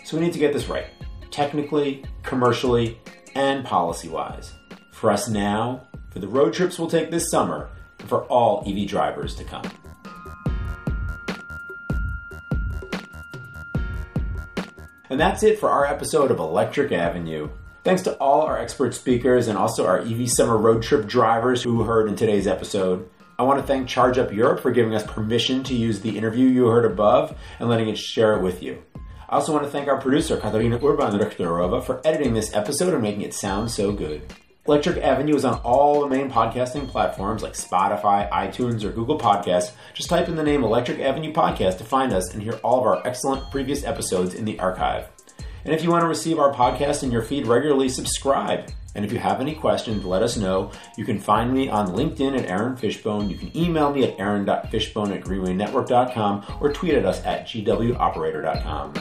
So 0.05 0.19
we 0.19 0.25
need 0.25 0.35
to 0.35 0.39
get 0.39 0.53
this 0.53 0.69
right, 0.69 0.87
technically, 1.31 2.05
commercially, 2.23 2.99
and 3.35 3.65
policy 3.65 4.09
wise. 4.11 4.53
For 4.93 5.11
us 5.11 5.29
now, 5.29 5.87
for 6.11 6.19
the 6.19 6.29
road 6.29 6.53
trips 6.53 6.79
we'll 6.79 6.91
take 6.91 7.11
this 7.11 7.31
summer, 7.31 7.71
and 7.99 8.09
for 8.09 8.25
all 8.25 8.63
EV 8.67 8.87
drivers 8.87 9.35
to 9.37 9.45
come. 9.45 9.65
And 15.09 15.19
that's 15.19 15.43
it 15.43 15.59
for 15.59 15.71
our 15.71 15.87
episode 15.87 16.31
of 16.31 16.39
Electric 16.39 16.93
Avenue. 16.93 17.49
Thanks 17.89 18.03
to 18.03 18.19
all 18.19 18.43
our 18.43 18.59
expert 18.59 18.93
speakers 18.93 19.49
and 19.49 19.57
also 19.57 19.87
our 19.87 20.01
EV 20.01 20.31
Summer 20.31 20.59
Road 20.59 20.83
Trip 20.83 21.07
drivers 21.07 21.63
who 21.63 21.85
heard 21.85 22.07
in 22.07 22.17
today's 22.17 22.47
episode. 22.47 23.09
I 23.39 23.45
want 23.45 23.61
to 23.61 23.67
thank 23.67 23.89
Charge 23.89 24.19
Up 24.19 24.31
Europe 24.31 24.61
for 24.61 24.71
giving 24.71 24.95
us 24.95 25.07
permission 25.07 25.65
to 25.65 25.75
use 25.75 26.01
the 26.01 26.19
interview 26.19 26.49
you 26.49 26.67
heard 26.67 26.85
above 26.85 27.35
and 27.59 27.71
letting 27.71 27.91
us 27.91 27.99
share 27.99 28.37
it 28.37 28.43
with 28.43 28.63
you. 28.63 28.83
I 29.27 29.37
also 29.37 29.55
want 29.55 29.65
to 29.65 29.71
thank 29.71 29.89
our 29.89 29.99
producer, 29.99 30.37
Katarina 30.37 30.77
Urban 30.77 31.19
Richterova, 31.19 31.83
for 31.83 32.07
editing 32.07 32.35
this 32.35 32.55
episode 32.55 32.93
and 32.93 33.03
making 33.03 33.23
it 33.23 33.33
sound 33.33 33.71
so 33.71 33.91
good. 33.91 34.35
Electric 34.67 34.99
Avenue 34.99 35.37
is 35.37 35.47
on 35.47 35.59
all 35.61 36.03
the 36.03 36.15
main 36.15 36.31
podcasting 36.31 36.89
platforms 36.89 37.43
like 37.43 37.55
Spotify, 37.55 38.29
iTunes, 38.31 38.85
or 38.85 38.91
Google 38.91 39.19
Podcasts. 39.19 39.73
Just 39.95 40.11
type 40.11 40.29
in 40.29 40.37
the 40.37 40.43
name 40.43 40.63
Electric 40.63 41.01
Avenue 41.01 41.33
Podcast 41.33 41.79
to 41.79 41.85
find 41.85 42.13
us 42.13 42.35
and 42.35 42.43
hear 42.43 42.61
all 42.63 42.81
of 42.81 42.87
our 42.87 43.07
excellent 43.07 43.51
previous 43.51 43.83
episodes 43.83 44.35
in 44.35 44.45
the 44.45 44.61
archive. 44.61 45.09
And 45.65 45.75
if 45.75 45.83
you 45.83 45.91
want 45.91 46.03
to 46.03 46.09
receive 46.09 46.39
our 46.39 46.53
podcast 46.53 47.03
in 47.03 47.13
your 47.13 47.23
feed 47.23 47.47
regularly, 47.47 47.89
subscribe. 47.89 48.71
And 48.95 49.05
if 49.05 49.13
you 49.13 49.19
have 49.19 49.41
any 49.41 49.55
questions, 49.55 50.05
let 50.05 50.23
us 50.23 50.37
know. 50.37 50.73
You 50.97 51.05
can 51.05 51.21
find 51.21 51.53
me 51.53 51.69
on 51.69 51.89
LinkedIn 51.89 52.37
at 52.37 52.49
Aaron 52.49 52.77
Fishbone. 52.77 53.31
You 53.31 53.37
can 53.37 53.57
email 53.57 53.93
me 53.93 54.05
at 54.05 54.19
aaron.fishbone 54.19 55.13
at 55.13 55.23
greenwaynetwork.com 55.23 56.57
or 56.61 56.73
tweet 56.73 56.95
at 56.95 57.05
us 57.05 57.25
at 57.25 57.47
gwoperator.com. 57.47 58.95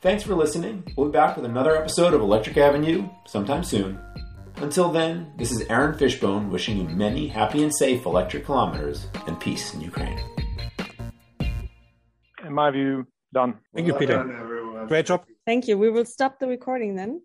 Thanks 0.00 0.24
for 0.24 0.34
listening. 0.34 0.82
We'll 0.96 1.06
be 1.06 1.12
back 1.12 1.36
with 1.36 1.44
another 1.44 1.76
episode 1.76 2.12
of 2.12 2.20
Electric 2.22 2.56
Avenue 2.56 3.08
sometime 3.24 3.62
soon. 3.62 4.00
Until 4.56 4.90
then, 4.90 5.32
this 5.36 5.52
is 5.52 5.62
Aaron 5.68 5.96
Fishbone 5.96 6.50
wishing 6.50 6.76
you 6.76 6.88
many 6.88 7.28
happy 7.28 7.62
and 7.62 7.72
safe 7.72 8.04
electric 8.04 8.46
kilometers 8.46 9.06
and 9.28 9.38
peace 9.38 9.74
in 9.74 9.80
Ukraine. 9.80 10.18
In 12.44 12.52
my 12.52 12.72
view, 12.72 13.06
done. 13.32 13.58
Thank 13.74 13.86
you, 13.86 13.94
Peter. 13.94 14.84
Great 14.88 15.06
job. 15.06 15.24
Thank 15.46 15.68
you. 15.68 15.78
We 15.78 15.90
will 15.90 16.04
stop 16.04 16.38
the 16.38 16.46
recording 16.46 16.94
then. 16.96 17.22